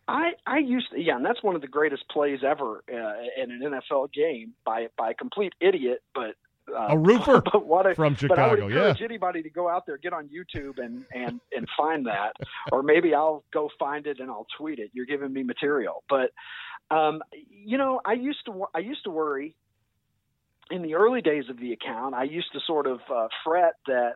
I 0.09 0.33
I 0.47 0.59
used 0.59 0.91
to, 0.91 1.01
yeah, 1.01 1.15
and 1.17 1.25
that's 1.25 1.41
one 1.43 1.55
of 1.55 1.61
the 1.61 1.69
greatest 1.69 2.09
plays 2.09 2.41
ever 2.45 2.83
uh, 2.93 3.41
in 3.43 3.51
an 3.53 3.61
NFL 3.63 4.13
game 4.13 4.55
by 4.65 4.89
by 4.97 5.11
a 5.11 5.15
complete 5.15 5.53
idiot, 5.61 6.03
but 6.15 6.35
uh, 6.69 6.89
A 6.91 6.99
roofer 6.99 7.41
but 7.53 7.65
what 7.65 7.87
a, 7.87 7.95
from 7.95 8.15
But 8.15 8.39
I 8.39 8.49
would 8.49 8.59
Chicago, 8.59 8.67
yeah. 8.67 8.89
encourage 8.89 9.03
anybody 9.03 9.43
to 9.43 9.51
go 9.51 9.69
out 9.69 9.87
there, 9.87 9.97
get 9.99 10.13
on 10.13 10.29
YouTube, 10.29 10.79
and 10.85 11.05
and 11.15 11.41
and 11.57 11.69
find 11.77 12.07
that, 12.07 12.33
or 12.73 12.83
maybe 12.83 13.15
I'll 13.15 13.45
go 13.53 13.71
find 13.79 14.07
it 14.09 14.19
and 14.19 14.29
I'll 14.31 14.49
tweet 14.59 14.81
it. 14.81 14.91
You're 14.95 15.07
giving 15.07 15.33
me 15.33 15.45
material, 15.45 16.03
but 16.09 16.33
um, 16.91 17.23
you 17.49 17.79
know, 17.79 18.01
I 18.05 18.15
used 18.15 18.45
to 18.47 18.65
I 18.75 18.81
used 18.81 19.05
to 19.05 19.11
worry 19.11 19.55
in 20.71 20.83
the 20.83 20.95
early 20.95 21.21
days 21.21 21.45
of 21.51 21.59
the 21.59 21.73
account. 21.73 22.15
I 22.15 22.25
used 22.25 22.53
to 22.53 22.61
sort 22.67 22.87
of 22.87 23.01
uh, 23.13 23.29
fret 23.45 23.75
that 23.87 24.15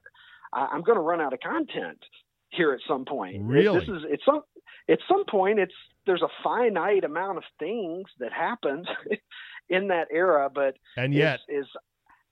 I'm 0.53 0.83
going 0.83 0.97
to 0.97 1.03
run 1.03 1.21
out 1.21 1.33
of 1.33 1.41
content 1.41 1.99
here 2.51 2.73
at 2.73 2.81
some 2.89 3.05
point. 3.05 3.43
Really? 3.43 3.79
this 3.81 3.89
is 3.89 4.03
it's 4.09 4.25
some 4.25 4.43
at 4.89 4.99
some 5.09 5.25
point 5.29 5.59
it's 5.59 5.75
there's 6.07 6.23
a 6.23 6.29
finite 6.43 7.05
amount 7.05 7.39
of 7.39 7.45
things 7.59 8.05
that 8.21 8.33
happened 8.33 8.87
in 9.69 9.89
that 9.89 10.09
era, 10.13 10.49
but 10.55 10.75
And 10.97 11.15
yet, 11.15 11.41
is, 11.49 11.65
is 11.65 11.67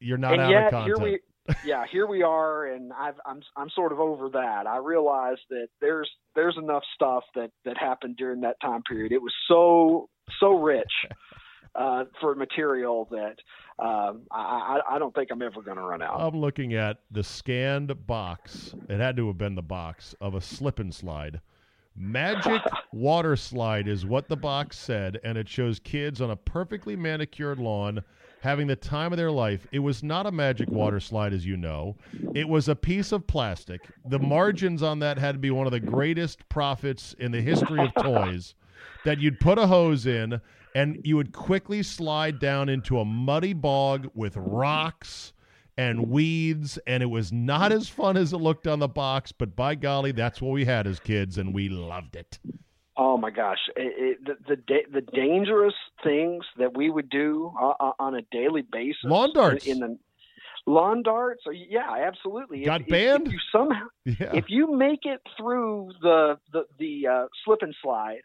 you're 0.01 0.18
not 0.18 0.35
and 0.35 0.43
out 0.43 0.51
yet 0.51 0.64
of 0.66 0.70
content. 0.70 0.99
here 0.99 1.05
we 1.05 1.18
yeah 1.64 1.85
here 1.91 2.07
we 2.07 2.23
are 2.23 2.66
and 2.66 2.93
I've, 2.93 3.16
i'm 3.27 3.41
i'm 3.57 3.68
sort 3.70 3.91
of 3.93 3.99
over 3.99 4.29
that 4.31 4.66
i 4.66 4.77
realize 4.77 5.39
that 5.51 5.66
there's 5.81 6.09
there's 6.37 6.57
enough 6.57 6.83
stuff 6.95 7.25
that 7.35 7.51
that 7.64 7.77
happened 7.77 8.16
during 8.16 8.43
that 8.43 8.57
time 8.61 8.83
period 8.83 9.11
it 9.11 9.20
was 9.20 9.33
so 9.49 10.09
so 10.39 10.53
rich 10.61 10.93
uh 11.75 12.05
for 12.20 12.35
material 12.35 13.09
that 13.11 13.37
um 13.79 14.23
i 14.31 14.81
i, 14.91 14.97
I 14.97 14.99
don't 14.99 15.14
think 15.14 15.31
i'm 15.31 15.43
ever 15.43 15.62
going 15.62 15.77
to 15.77 15.83
run 15.83 16.03
out 16.03 16.20
I'm 16.20 16.39
looking 16.39 16.75
at 16.75 16.99
the 17.11 17.25
scanned 17.25 18.07
box. 18.07 18.75
It 18.89 19.01
had 19.01 19.16
to 19.16 19.27
have 19.29 19.39
been 19.39 19.55
the 19.55 19.62
box 19.62 20.14
of 20.20 20.35
a 20.35 20.41
slip 20.41 20.79
and 20.79 20.95
slide. 20.95 21.41
Magic 21.97 22.62
water 22.93 23.37
slide 23.37 23.89
is 23.89 24.07
what 24.07 24.29
the 24.29 24.37
box 24.37 24.79
said, 24.79 25.20
and 25.25 25.37
it 25.37 25.49
shows 25.49 25.79
kids 25.79 26.20
on 26.20 26.31
a 26.31 26.37
perfectly 26.37 26.97
manicured 26.97 27.59
lawn 27.59 28.03
having 28.41 28.66
the 28.66 28.77
time 28.77 29.12
of 29.12 29.16
their 29.18 29.31
life. 29.31 29.66
It 29.73 29.79
was 29.79 30.03
not 30.03 30.27
a 30.27 30.33
magic 30.33 30.68
water 30.68 31.01
slide, 31.01 31.33
as 31.33 31.47
you 31.47 31.57
know. 31.57 31.97
It 32.35 32.49
was 32.49 32.68
a 32.68 32.75
piece 32.75 33.12
of 33.12 33.27
plastic. 33.27 33.81
The 34.05 34.18
margins 34.18 34.83
on 34.83 34.99
that 34.99 35.16
had 35.16 35.33
to 35.33 35.39
be 35.39 35.51
one 35.51 35.66
of 35.66 35.73
the 35.73 35.81
greatest 35.81 36.49
profits 36.49 37.14
in 37.18 37.31
the 37.31 37.41
history 37.41 37.81
of 37.85 37.95
toys. 38.03 38.55
That 39.05 39.20
you'd 39.20 39.39
put 39.39 39.59
a 39.59 39.66
hose 39.66 40.07
in, 40.07 40.41
and 40.75 41.01
you 41.05 41.16
would 41.16 41.33
quickly 41.33 41.83
slide 41.83 42.39
down 42.39 42.68
into 42.68 42.99
a 42.99 43.05
muddy 43.05 43.53
bog 43.53 44.11
with 44.14 44.37
rocks 44.37 45.33
and 45.77 46.11
weeds, 46.11 46.79
and 46.87 47.03
it 47.03 47.07
was 47.07 47.33
not 47.33 47.73
as 47.73 47.89
fun 47.89 48.16
as 48.16 48.33
it 48.33 48.39
looked 48.39 48.66
on 48.66 48.79
the 48.79 48.89
box. 48.89 49.33
But 49.33 49.57
by 49.57 49.75
golly, 49.75 50.12
that's 50.12 50.41
what 50.41 50.53
we 50.53 50.64
had 50.64 50.87
as 50.87 51.01
kids, 51.01 51.39
and 51.39 51.55
we 51.55 51.68
loved 51.68 52.16
it. 52.16 52.39
Oh 52.97 53.16
my 53.16 53.31
gosh, 53.31 53.59
it, 53.77 54.18
it, 54.27 54.39
the 54.47 54.57
the, 54.57 54.83
the 54.93 55.01
dangerous 55.01 55.75
things 56.05 56.45
that 56.59 56.77
we 56.77 56.91
would 56.91 57.09
do 57.09 57.53
uh, 57.61 57.73
uh, 57.81 57.93
on 57.99 58.14
a 58.14 58.23
daily 58.31 58.62
basis. 58.70 59.05
Lawn 59.05 59.33
darts. 59.33 59.66
In, 59.66 59.81
the 59.81 59.99
lawn 60.66 61.03
darts. 61.03 61.43
Yeah, 61.51 61.91
absolutely. 62.07 62.64
Got 62.64 62.83
if, 62.83 62.89
banned. 62.89 63.23
If, 63.23 63.29
if 63.29 63.33
you 63.33 63.39
somehow, 63.51 63.87
Yeah. 64.05 64.33
if 64.35 64.45
you 64.49 64.77
make 64.77 65.01
it 65.05 65.20
through 65.39 65.93
the 66.03 66.39
the 66.53 66.66
the 66.79 67.07
uh, 67.07 67.27
slip 67.45 67.62
and 67.62 67.75
slide, 67.83 68.23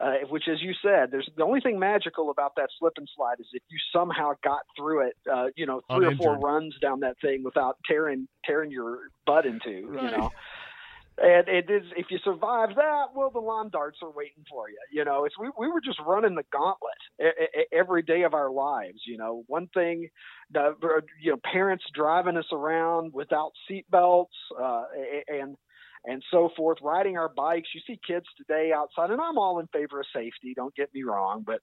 uh, 0.00 0.14
which, 0.28 0.44
as 0.50 0.60
you 0.60 0.72
said, 0.82 1.10
there's 1.10 1.28
the 1.36 1.44
only 1.44 1.60
thing 1.60 1.78
magical 1.78 2.30
about 2.30 2.52
that 2.56 2.68
slip 2.78 2.94
and 2.96 3.08
slide 3.14 3.40
is 3.40 3.46
if 3.52 3.62
you 3.70 3.78
somehow 3.92 4.32
got 4.42 4.62
through 4.76 5.06
it, 5.08 5.14
uh, 5.32 5.46
you 5.56 5.66
know, 5.66 5.80
three 5.92 6.06
or 6.06 6.12
four 6.16 6.38
runs 6.38 6.74
down 6.80 7.00
that 7.00 7.16
thing 7.20 7.42
without 7.44 7.76
tearing 7.86 8.26
tearing 8.44 8.70
your 8.70 8.98
butt 9.26 9.46
into, 9.46 9.88
Right. 9.88 10.02
you 10.02 10.10
know. 10.10 10.30
And 11.16 11.46
it 11.48 11.70
is 11.70 11.84
if 11.96 12.06
you 12.10 12.18
survive 12.24 12.70
that, 12.74 13.04
well, 13.14 13.30
the 13.30 13.38
lawn 13.38 13.70
darts 13.70 13.98
are 14.02 14.10
waiting 14.10 14.44
for 14.50 14.68
you. 14.68 14.78
You 14.90 15.04
know, 15.04 15.24
it's 15.24 15.38
we 15.38 15.48
we 15.56 15.68
were 15.68 15.80
just 15.80 16.00
running 16.04 16.34
the 16.34 16.42
gauntlet 16.52 17.32
every 17.72 18.02
day 18.02 18.22
of 18.22 18.34
our 18.34 18.50
lives. 18.50 19.00
You 19.06 19.18
know, 19.18 19.44
one 19.46 19.68
thing, 19.72 20.08
the 20.50 20.74
you 21.22 21.30
know, 21.30 21.38
parents 21.52 21.84
driving 21.94 22.36
us 22.36 22.48
around 22.52 23.12
without 23.12 23.52
seat 23.68 23.86
belts, 23.92 24.34
uh, 24.60 24.84
a- 24.96 25.24
and 25.28 25.56
and 26.04 26.22
so 26.30 26.50
forth, 26.56 26.78
riding 26.82 27.16
our 27.16 27.28
bikes. 27.28 27.68
You 27.74 27.80
see 27.86 27.98
kids 28.06 28.26
today 28.36 28.72
outside, 28.74 29.10
and 29.10 29.20
I'm 29.20 29.38
all 29.38 29.58
in 29.58 29.66
favor 29.68 30.00
of 30.00 30.06
safety. 30.14 30.52
Don't 30.54 30.74
get 30.74 30.92
me 30.94 31.02
wrong, 31.02 31.44
but 31.46 31.60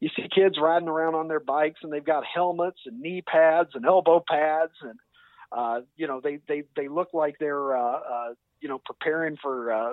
you 0.00 0.08
see 0.16 0.26
kids 0.34 0.56
riding 0.60 0.88
around 0.88 1.14
on 1.14 1.28
their 1.28 1.40
bikes, 1.40 1.80
and 1.82 1.92
they've 1.92 2.04
got 2.04 2.24
helmets 2.24 2.80
and 2.86 3.00
knee 3.00 3.22
pads 3.22 3.70
and 3.74 3.84
elbow 3.84 4.22
pads, 4.26 4.72
and 4.82 4.98
uh, 5.56 5.80
you 5.96 6.06
know 6.06 6.20
they 6.22 6.38
they 6.48 6.64
they 6.76 6.88
look 6.88 7.08
like 7.12 7.36
they're 7.38 7.76
uh, 7.76 7.98
uh, 7.98 8.34
you 8.60 8.68
know 8.68 8.80
preparing 8.84 9.36
for 9.40 9.72
uh, 9.72 9.92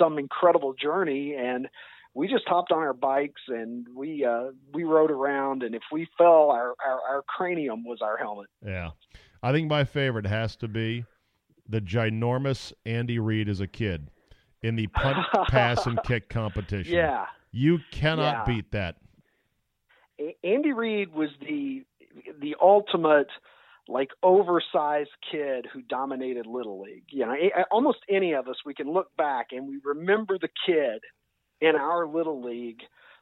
some 0.00 0.18
incredible 0.18 0.74
journey, 0.74 1.34
and 1.34 1.68
we 2.14 2.28
just 2.28 2.44
hopped 2.48 2.72
on 2.72 2.78
our 2.78 2.94
bikes 2.94 3.42
and 3.48 3.86
we 3.94 4.24
uh, 4.24 4.46
we 4.72 4.84
rode 4.84 5.10
around, 5.10 5.62
and 5.62 5.74
if 5.74 5.82
we 5.92 6.08
fell, 6.16 6.50
our, 6.50 6.74
our 6.84 7.00
our 7.08 7.22
cranium 7.28 7.84
was 7.84 7.98
our 8.00 8.16
helmet. 8.16 8.46
Yeah. 8.64 8.90
I 9.42 9.52
think 9.52 9.68
my 9.68 9.84
favorite 9.84 10.26
has 10.26 10.56
to 10.56 10.68
be 10.68 11.04
the 11.68 11.80
ginormous 11.80 12.72
Andy 12.84 13.18
Reid 13.18 13.48
as 13.48 13.60
a 13.60 13.66
kid 13.66 14.10
in 14.62 14.76
the 14.76 14.86
punt, 14.88 15.18
pass, 15.48 15.86
and 15.86 15.98
kick 16.04 16.28
competition. 16.28 16.94
Yeah. 16.94 17.26
You 17.52 17.78
cannot 17.90 18.46
Yeah. 18.48 18.54
beat 18.54 18.72
that. 18.72 18.96
Andy 20.42 20.72
Reid 20.72 21.12
was 21.12 21.30
the 21.40 21.84
the 22.40 22.56
ultimate 22.60 23.28
like 23.88 24.08
oversized 24.22 25.10
kid 25.30 25.66
who 25.72 25.82
dominated 25.82 26.46
little 26.46 26.80
league. 26.80 27.04
You 27.10 27.26
know, 27.26 27.34
almost 27.70 27.98
any 28.08 28.32
of 28.32 28.48
us 28.48 28.56
we 28.64 28.74
can 28.74 28.90
look 28.92 29.14
back 29.16 29.48
and 29.52 29.68
we 29.68 29.78
remember 29.84 30.38
the 30.38 30.48
kid 30.66 31.02
in 31.60 31.76
our 31.76 32.06
little 32.06 32.42
league 32.42 32.80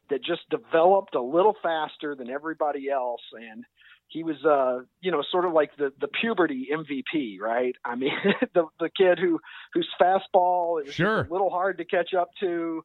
that 0.09 0.23
just 0.23 0.41
developed 0.49 1.15
a 1.15 1.21
little 1.21 1.55
faster 1.61 2.15
than 2.15 2.29
everybody 2.29 2.89
else 2.89 3.21
and 3.33 3.63
he 4.07 4.23
was 4.23 4.43
uh 4.45 4.83
you 5.01 5.11
know 5.11 5.23
sort 5.31 5.45
of 5.45 5.53
like 5.53 5.75
the 5.77 5.91
the 5.99 6.07
puberty 6.07 6.69
MVP, 6.71 7.39
right? 7.39 7.75
I 7.83 7.95
mean, 7.95 8.11
the 8.53 8.65
the 8.79 8.89
kid 8.89 9.19
who 9.19 9.39
whose 9.73 9.89
fastball 10.01 10.79
it 10.79 10.85
was 10.87 10.93
Sure. 10.95 11.21
a 11.21 11.29
little 11.31 11.49
hard 11.49 11.77
to 11.79 11.85
catch 11.85 12.13
up 12.13 12.29
to 12.39 12.83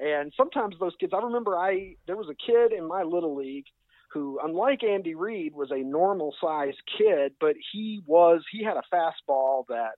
and 0.00 0.32
sometimes 0.36 0.76
those 0.80 0.94
kids, 0.98 1.12
I 1.14 1.18
remember 1.24 1.56
I 1.58 1.96
there 2.06 2.16
was 2.16 2.28
a 2.30 2.34
kid 2.34 2.72
in 2.72 2.86
my 2.86 3.02
little 3.02 3.36
league 3.36 3.66
who, 4.12 4.40
unlike 4.42 4.82
Andy 4.82 5.14
Reid, 5.14 5.54
was 5.54 5.70
a 5.70 5.78
normal 5.84 6.34
sized 6.40 6.80
kid, 6.98 7.32
but 7.40 7.54
he 7.72 8.00
was 8.06 8.42
he 8.50 8.64
had 8.64 8.76
a 8.76 8.82
fastball 8.94 9.64
that 9.68 9.92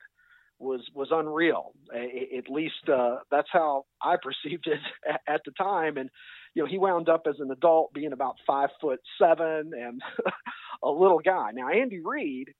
was 0.59 0.81
was 0.95 1.09
unreal. 1.11 1.73
A- 1.95 2.37
At 2.39 2.49
least 2.51 2.89
uh, 2.89 3.19
that's 3.31 3.49
how 3.53 3.85
I 4.03 4.17
perceived 4.23 4.67
it 4.67 4.81
at, 5.09 5.21
at 5.27 5.41
the 5.45 5.53
time. 5.53 5.97
And 5.97 6.11
you 6.55 6.63
know, 6.63 6.69
he 6.69 6.79
wound 6.79 7.09
up 7.09 7.23
as 7.29 7.37
an 7.39 7.51
adult 7.51 7.93
being 7.93 8.13
about 8.13 8.37
five 8.47 8.71
foot 8.81 9.01
seven 9.21 9.73
and 9.75 10.03
a 10.83 10.91
little 10.91 11.21
guy. 11.21 11.51
Now, 11.53 11.69
Andy 11.69 12.01
Reid 12.01 12.51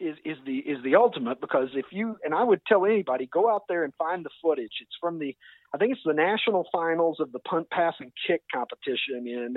is 0.00 0.16
is 0.24 0.36
the 0.46 0.58
is 0.58 0.82
the 0.84 0.94
ultimate 0.94 1.40
because 1.40 1.68
if 1.74 1.86
you 1.90 2.16
and 2.24 2.34
I 2.34 2.44
would 2.44 2.60
tell 2.66 2.86
anybody 2.86 3.28
go 3.32 3.50
out 3.50 3.62
there 3.68 3.84
and 3.84 3.92
find 3.98 4.24
the 4.24 4.30
footage. 4.42 4.72
It's 4.80 4.96
from 5.00 5.18
the 5.18 5.36
I 5.74 5.78
think 5.78 5.92
it's 5.92 6.00
the 6.04 6.14
national 6.14 6.66
finals 6.72 7.18
of 7.20 7.32
the 7.32 7.40
punt, 7.40 7.68
pass, 7.70 7.94
and 8.00 8.12
kick 8.26 8.42
competition 8.52 9.26
in 9.26 9.56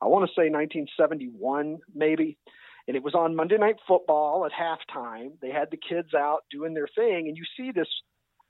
I 0.00 0.06
want 0.06 0.28
to 0.28 0.32
say 0.32 0.50
1971 0.50 1.78
maybe, 1.94 2.36
and 2.88 2.96
it 2.96 3.02
was 3.02 3.14
on 3.14 3.36
Monday 3.36 3.58
Night 3.58 3.76
Football 3.86 4.46
at 4.46 4.52
halftime. 4.52 5.32
They 5.40 5.50
had 5.50 5.68
the 5.70 5.76
kids 5.76 6.14
out 6.14 6.40
doing 6.50 6.74
their 6.74 6.88
thing, 6.94 7.28
and 7.28 7.36
you 7.36 7.44
see 7.56 7.70
this 7.72 7.88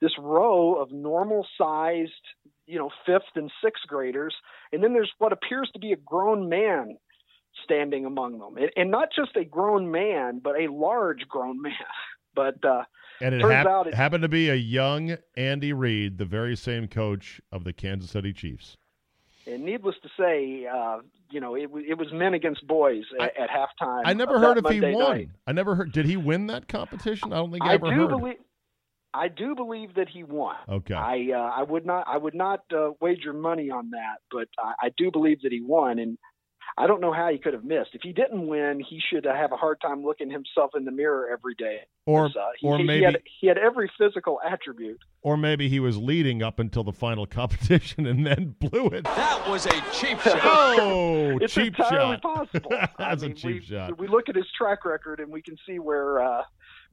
this 0.00 0.12
row 0.18 0.80
of 0.80 0.90
normal 0.90 1.46
sized 1.58 2.12
you 2.66 2.78
know 2.78 2.90
fifth 3.06 3.34
and 3.36 3.50
sixth 3.62 3.84
graders, 3.86 4.34
and 4.72 4.82
then 4.82 4.92
there's 4.92 5.10
what 5.18 5.32
appears 5.32 5.70
to 5.72 5.78
be 5.78 5.92
a 5.92 5.96
grown 5.96 6.48
man 6.48 6.96
standing 7.64 8.06
among 8.06 8.38
them, 8.38 8.56
and, 8.56 8.70
and 8.76 8.90
not 8.90 9.08
just 9.14 9.36
a 9.36 9.44
grown 9.44 9.90
man, 9.90 10.40
but 10.42 10.54
a 10.58 10.70
large 10.72 11.26
grown 11.28 11.60
man. 11.60 11.72
But 12.34 12.64
uh, 12.64 12.84
And 13.20 13.34
it 13.34 13.40
Turns 13.40 13.52
hap- 13.52 13.66
out 13.66 13.86
it- 13.88 13.92
happened 13.94 14.22
to 14.22 14.28
be 14.28 14.48
a 14.48 14.54
young 14.54 15.18
Andy 15.36 15.74
Reid, 15.74 16.16
the 16.16 16.24
very 16.24 16.56
same 16.56 16.88
coach 16.88 17.42
of 17.52 17.64
the 17.64 17.74
Kansas 17.74 18.10
City 18.10 18.32
Chiefs. 18.32 18.78
And 19.46 19.62
needless 19.66 19.96
to 20.02 20.08
say, 20.18 20.64
uh, 20.66 21.00
you 21.30 21.40
know, 21.40 21.54
it, 21.54 21.68
it 21.86 21.98
was 21.98 22.10
men 22.10 22.32
against 22.32 22.66
boys 22.66 23.02
at, 23.20 23.36
at 23.36 23.50
halftime. 23.50 24.00
I 24.06 24.14
never 24.14 24.38
heard 24.38 24.56
if 24.56 24.64
he 24.72 24.80
won. 24.80 24.94
night. 24.94 25.28
I 25.46 25.52
never 25.52 25.74
heard. 25.74 25.92
Did 25.92 26.06
he 26.06 26.16
win 26.16 26.46
that 26.46 26.68
competition? 26.68 27.34
I 27.34 27.36
don't 27.36 27.50
think 27.52 27.64
I, 27.64 27.72
I 27.72 27.74
ever 27.74 27.90
do 27.90 27.96
heard. 27.96 28.08
believe. 28.08 28.36
I 29.14 29.28
do 29.28 29.54
believe 29.54 29.94
that 29.96 30.08
he 30.08 30.24
won. 30.24 30.56
Okay. 30.68 30.94
I 30.94 31.28
uh, 31.34 31.52
I 31.56 31.62
would 31.62 31.84
not 31.86 32.04
I 32.08 32.16
would 32.16 32.34
not 32.34 32.60
uh, 32.74 32.90
wager 33.00 33.32
money 33.32 33.70
on 33.70 33.90
that, 33.90 34.16
but 34.30 34.48
I, 34.58 34.86
I 34.86 34.90
do 34.96 35.10
believe 35.10 35.42
that 35.42 35.52
he 35.52 35.60
won, 35.60 35.98
and 35.98 36.16
I 36.78 36.86
don't 36.86 37.02
know 37.02 37.12
how 37.12 37.28
he 37.30 37.36
could 37.36 37.52
have 37.52 37.64
missed. 37.64 37.90
If 37.92 38.00
he 38.02 38.14
didn't 38.14 38.46
win, 38.46 38.80
he 38.80 38.98
should 39.10 39.26
uh, 39.26 39.34
have 39.34 39.52
a 39.52 39.56
hard 39.56 39.78
time 39.82 40.02
looking 40.02 40.30
himself 40.30 40.70
in 40.74 40.86
the 40.86 40.90
mirror 40.90 41.28
every 41.30 41.54
day. 41.54 41.80
or 42.06 42.28
'Cause, 42.28 42.36
uh, 42.36 42.46
he, 42.58 42.66
or 42.66 42.78
he 42.78 42.84
maybe 42.84 43.04
had, 43.04 43.18
he 43.40 43.46
had 43.46 43.58
every 43.58 43.90
physical 43.98 44.40
attribute. 44.42 44.98
or 45.20 45.36
maybe 45.36 45.68
he 45.68 45.78
was 45.80 45.98
leading 45.98 46.42
up 46.42 46.58
until 46.58 46.82
the 46.82 46.92
final 46.92 47.26
competition 47.40 48.06
and 48.06 48.26
then 48.26 48.54
blew 48.58 48.86
it. 48.86 49.04
That 49.04 49.46
was 49.50 49.66
a 49.66 49.70
cheap 49.92 50.18
shot. 50.22 50.40
Oh, 50.42 51.36
it's 51.42 51.52
cheap 51.52 51.78
entirely 51.78 52.16
shot. 52.16 52.22
possible. 52.52 52.72
I 52.72 52.88
That's 52.98 53.22
a 53.22 53.28
cheap 53.34 53.60
we, 53.60 53.66
shot. 53.66 53.98
We 53.98 54.08
look 54.08 54.30
at 54.30 54.36
his 54.36 54.46
track 54.56 54.86
record, 54.86 55.20
and 55.20 55.30
we 55.30 55.42
can 55.42 55.56
see 55.66 55.78
where 55.78 56.22
uh, 56.22 56.42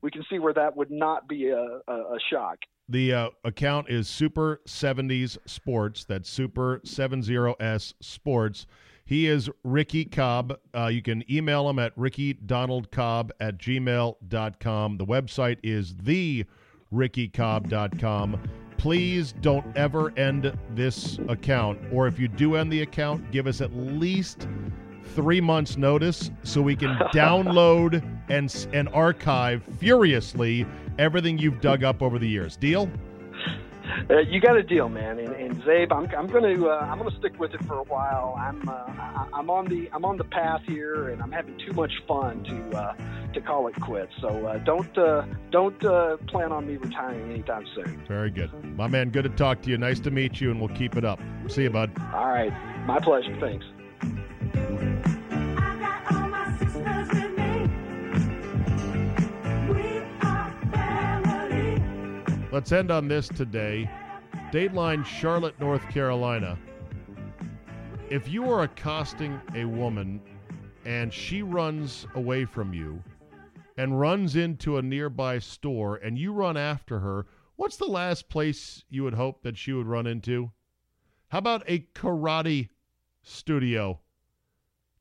we 0.02 0.12
can 0.12 0.24
see 0.30 0.40
where 0.40 0.54
that 0.54 0.76
would 0.76 0.92
not 0.92 1.26
be 1.28 1.50
a, 1.50 1.80
a, 1.88 1.94
a 1.94 2.18
shock. 2.32 2.58
The 2.88 3.14
uh, 3.14 3.30
account 3.44 3.90
is 3.90 4.08
Super 4.08 4.62
70s 4.68 5.38
Sports. 5.46 6.06
That's 6.06 6.30
Super 6.30 6.80
70s 6.80 7.94
Sports. 8.02 8.66
He 9.06 9.28
is 9.28 9.50
Ricky 9.64 10.06
Cobb. 10.06 10.58
Uh, 10.76 10.88
you 10.88 11.02
can 11.02 11.24
email 11.32 11.70
him 11.70 11.80
at 11.80 11.96
rickydonaldcobb 11.96 13.32
at 13.40 13.58
gmail.com. 13.58 14.98
The 14.98 15.06
website 15.06 15.58
is 15.64 15.94
therickycobb.com. 15.94 18.50
Please 18.78 19.34
don't 19.42 19.66
ever 19.76 20.18
end 20.18 20.56
this 20.76 21.18
account. 21.28 21.80
Or 21.92 22.06
if 22.08 22.20
you 22.20 22.28
do 22.28 22.54
end 22.56 22.72
the 22.72 22.84
account, 22.84 23.32
give 23.32 23.48
us 23.48 23.62
at 23.62 23.74
least 23.74 24.48
three 25.20 25.42
months 25.42 25.76
notice 25.76 26.32
so 26.44 26.62
we 26.62 26.78
can 26.78 26.96
download 27.14 28.02
and 28.30 28.68
and 28.72 28.88
archive 28.90 29.62
furiously 29.78 30.66
everything 30.98 31.38
you've 31.38 31.60
dug 31.60 31.84
up 31.84 32.02
over 32.02 32.18
the 32.18 32.28
years. 32.28 32.56
Deal? 32.56 32.90
Uh, 34.10 34.20
you 34.20 34.40
got 34.40 34.56
a 34.56 34.64
deal, 34.64 34.88
man. 34.88 35.20
And, 35.20 35.36
and 35.36 35.62
Czabe, 35.64 35.92
I'm, 35.92 36.08
I'm 36.16 36.28
going 36.28 36.56
to 36.56 36.70
uh, 36.70 36.88
I'm 36.90 37.00
going 37.00 37.12
to 37.12 37.18
stick 37.18 37.38
with 37.38 37.54
it 37.54 37.64
for 37.66 37.80
a 37.80 37.84
while. 37.84 38.34
I'm 38.40 38.68
uh, 38.70 38.72
I, 38.72 39.28
I'm 39.34 39.50
on 39.50 39.66
the 39.66 39.90
I'm 39.92 40.06
on 40.06 40.16
the 40.16 40.24
path 40.24 40.62
here, 40.66 41.10
and 41.10 41.22
I'm 41.22 41.32
having 41.32 41.58
too 41.60 41.74
much 41.74 41.92
fun 42.08 42.44
to 42.46 42.78
uh, 42.78 42.94
to 43.34 43.42
call 43.42 43.68
it 43.68 43.76
quits. 43.82 44.14
So 44.22 44.30
uh, 44.46 44.60
don't 44.60 44.98
uh, 44.98 45.26
don't 45.52 45.84
uh, 45.84 46.16
plan 46.28 46.54
on 46.54 46.66
me 46.66 46.78
retiring 46.78 47.30
anytime 47.30 47.66
soon. 47.76 48.02
Very 48.08 48.32
good. 48.32 48.52
My 48.78 48.88
man, 48.88 49.10
good 49.10 49.24
to 49.24 49.30
talk 49.30 49.62
to 49.64 49.70
you. 49.70 49.78
Nice 49.78 50.00
to 50.02 50.12
meet 50.12 50.40
you, 50.40 50.52
and 50.52 50.62
we'll 50.62 50.76
keep 50.76 50.96
it 50.96 51.04
up. 51.04 51.20
See 51.48 51.64
you, 51.64 51.70
bud. 51.70 51.92
All 52.14 52.30
right, 52.30 52.54
my 52.86 53.00
pleasure. 53.00 53.36
Thanks. 53.42 53.66
Let's 62.52 62.72
end 62.72 62.90
on 62.90 63.08
this 63.08 63.28
today. 63.28 63.88
Dateline 64.52 65.06
Charlotte, 65.06 65.60
North 65.60 65.88
Carolina. 65.90 66.58
If 68.10 68.28
you 68.28 68.50
are 68.50 68.64
accosting 68.64 69.40
a 69.54 69.66
woman 69.66 70.20
and 70.84 71.14
she 71.14 71.44
runs 71.44 72.08
away 72.16 72.46
from 72.46 72.74
you 72.74 73.04
and 73.78 74.00
runs 74.00 74.36
into 74.36 74.78
a 74.78 74.82
nearby 74.82 75.38
store 75.38 75.98
and 75.98 76.18
you 76.18 76.34
run 76.34 76.58
after 76.58 76.98
her, 76.98 77.28
what's 77.56 77.78
the 77.78 77.86
last 77.86 78.30
place 78.30 78.84
you 78.90 79.04
would 79.04 79.14
hope 79.14 79.44
that 79.44 79.56
she 79.56 79.72
would 79.72 79.86
run 79.86 80.08
into? 80.08 80.50
How 81.28 81.38
about 81.38 81.64
a 81.68 81.86
karate 81.94 82.70
studio? 83.22 84.00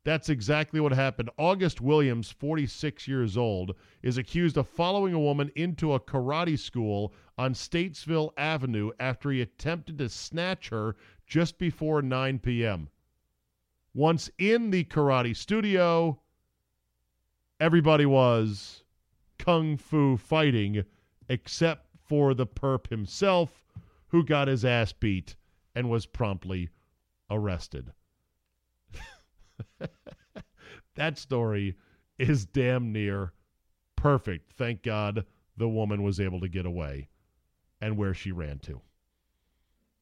That's 0.04 0.28
exactly 0.28 0.80
what 0.80 0.92
happened. 0.92 1.30
August 1.38 1.80
Williams, 1.80 2.30
46 2.30 3.08
years 3.08 3.36
old, 3.36 3.74
is 4.02 4.16
accused 4.16 4.56
of 4.56 4.68
following 4.68 5.12
a 5.14 5.18
woman 5.18 5.50
into 5.54 5.92
a 5.92 6.00
karate 6.00 6.58
school 6.58 7.12
on 7.38 7.54
Statesville 7.54 8.32
Avenue 8.36 8.90
after 8.98 9.30
he 9.30 9.40
attempted 9.40 9.96
to 9.98 10.08
snatch 10.08 10.70
her 10.70 10.96
just 11.24 11.56
before 11.56 12.02
9 12.02 12.40
p.m. 12.40 12.88
Once 13.94 14.28
in 14.38 14.72
the 14.72 14.82
karate 14.82 15.36
studio, 15.36 16.20
everybody 17.60 18.04
was 18.04 18.82
kung 19.38 19.76
fu 19.76 20.16
fighting, 20.16 20.84
except 21.28 21.86
for 22.02 22.34
the 22.34 22.46
perp 22.46 22.90
himself, 22.90 23.64
who 24.08 24.24
got 24.24 24.48
his 24.48 24.64
ass 24.64 24.92
beat 24.92 25.36
and 25.76 25.88
was 25.88 26.06
promptly 26.06 26.70
arrested. 27.30 27.92
that 30.96 31.16
story 31.16 31.76
is 32.18 32.46
damn 32.46 32.90
near 32.90 33.32
perfect. 33.94 34.50
Thank 34.54 34.82
God 34.82 35.24
the 35.56 35.68
woman 35.68 36.02
was 36.02 36.18
able 36.18 36.40
to 36.40 36.48
get 36.48 36.66
away 36.66 37.08
and 37.80 37.96
where 37.96 38.14
she 38.14 38.32
ran 38.32 38.58
to. 38.60 38.80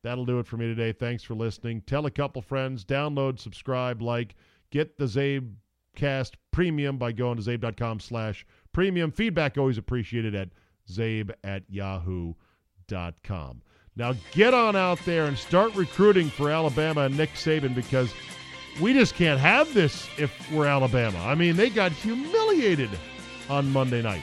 That'll 0.02 0.24
do 0.26 0.38
it 0.38 0.46
for 0.46 0.56
me 0.56 0.66
today. 0.66 0.92
Thanks 0.92 1.24
for 1.24 1.34
listening. 1.34 1.80
Tell 1.82 2.06
a 2.06 2.10
couple 2.10 2.40
friends, 2.40 2.84
download, 2.84 3.40
subscribe, 3.40 4.00
like, 4.00 4.36
get 4.70 4.98
the 4.98 5.06
Zabe 5.06 5.52
Cast 5.96 6.36
Premium 6.52 6.96
by 6.98 7.10
going 7.12 7.38
to 7.38 7.42
czabe.com 7.42 8.00
slash 8.00 8.46
premium. 8.72 9.10
Feedback 9.10 9.58
always 9.58 9.78
appreciated 9.78 10.34
at 10.34 10.50
czabe 10.88 11.32
at 11.42 11.64
yahoo.com. 11.68 13.62
Now 13.96 14.14
get 14.32 14.54
on 14.54 14.76
out 14.76 15.00
there 15.04 15.24
and 15.24 15.36
start 15.36 15.74
recruiting 15.74 16.28
for 16.28 16.50
Alabama 16.50 17.02
and 17.02 17.16
Nick 17.16 17.30
Saban 17.32 17.74
because 17.74 18.12
we 18.80 18.92
just 18.92 19.14
can't 19.14 19.40
have 19.40 19.72
this 19.72 20.06
if 20.18 20.52
we're 20.52 20.66
Alabama. 20.66 21.18
I 21.18 21.34
mean, 21.34 21.56
they 21.56 21.70
got 21.70 21.92
humiliated 21.92 22.90
on 23.48 23.72
Monday 23.72 24.02
night. 24.02 24.22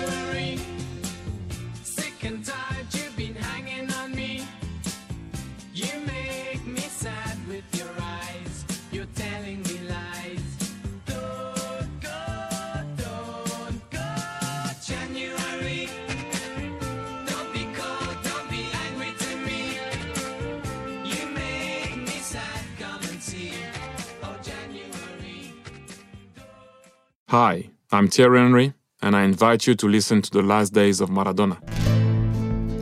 Hi, 27.31 27.69
I'm 27.93 28.09
Thierry 28.09 28.39
Henry, 28.39 28.73
and 29.01 29.15
I 29.15 29.23
invite 29.23 29.65
you 29.65 29.73
to 29.75 29.87
listen 29.87 30.21
to 30.21 30.29
The 30.31 30.41
Last 30.41 30.73
Days 30.73 30.99
of 30.99 31.09
Maradona. 31.09 31.55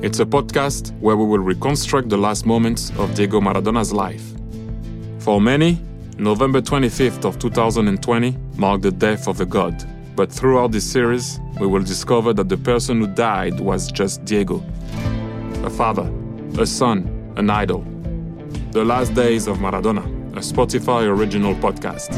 It's 0.03 0.19
a 0.19 0.25
podcast 0.25 0.91
where 0.99 1.15
we 1.15 1.23
will 1.23 1.37
reconstruct 1.37 2.09
the 2.09 2.17
last 2.17 2.47
moments 2.47 2.89
of 2.97 3.13
Diego 3.13 3.39
Maradona's 3.39 3.93
life. 3.93 4.23
For 5.19 5.39
many, 5.39 5.79
November 6.17 6.61
25th 6.61 7.25
of 7.25 7.37
2020 7.37 8.35
marked 8.55 8.81
the 8.81 8.91
death 8.91 9.27
of 9.27 9.39
a 9.39 9.45
god. 9.45 9.87
But 10.15 10.31
throughout 10.31 10.71
this 10.71 10.91
series, 10.91 11.39
we 11.59 11.67
will 11.67 11.83
discover 11.83 12.33
that 12.33 12.49
the 12.49 12.57
person 12.57 13.01
who 13.01 13.05
died 13.05 13.59
was 13.59 13.91
just 13.91 14.25
Diego. 14.25 14.65
A 15.63 15.69
father, 15.69 16.11
a 16.57 16.65
son, 16.65 17.33
an 17.37 17.51
idol. 17.51 17.85
The 18.71 18.83
Last 18.83 19.13
Days 19.13 19.45
of 19.45 19.59
Maradona, 19.59 20.03
a 20.35 20.39
Spotify 20.39 21.05
original 21.05 21.53
podcast. 21.53 22.17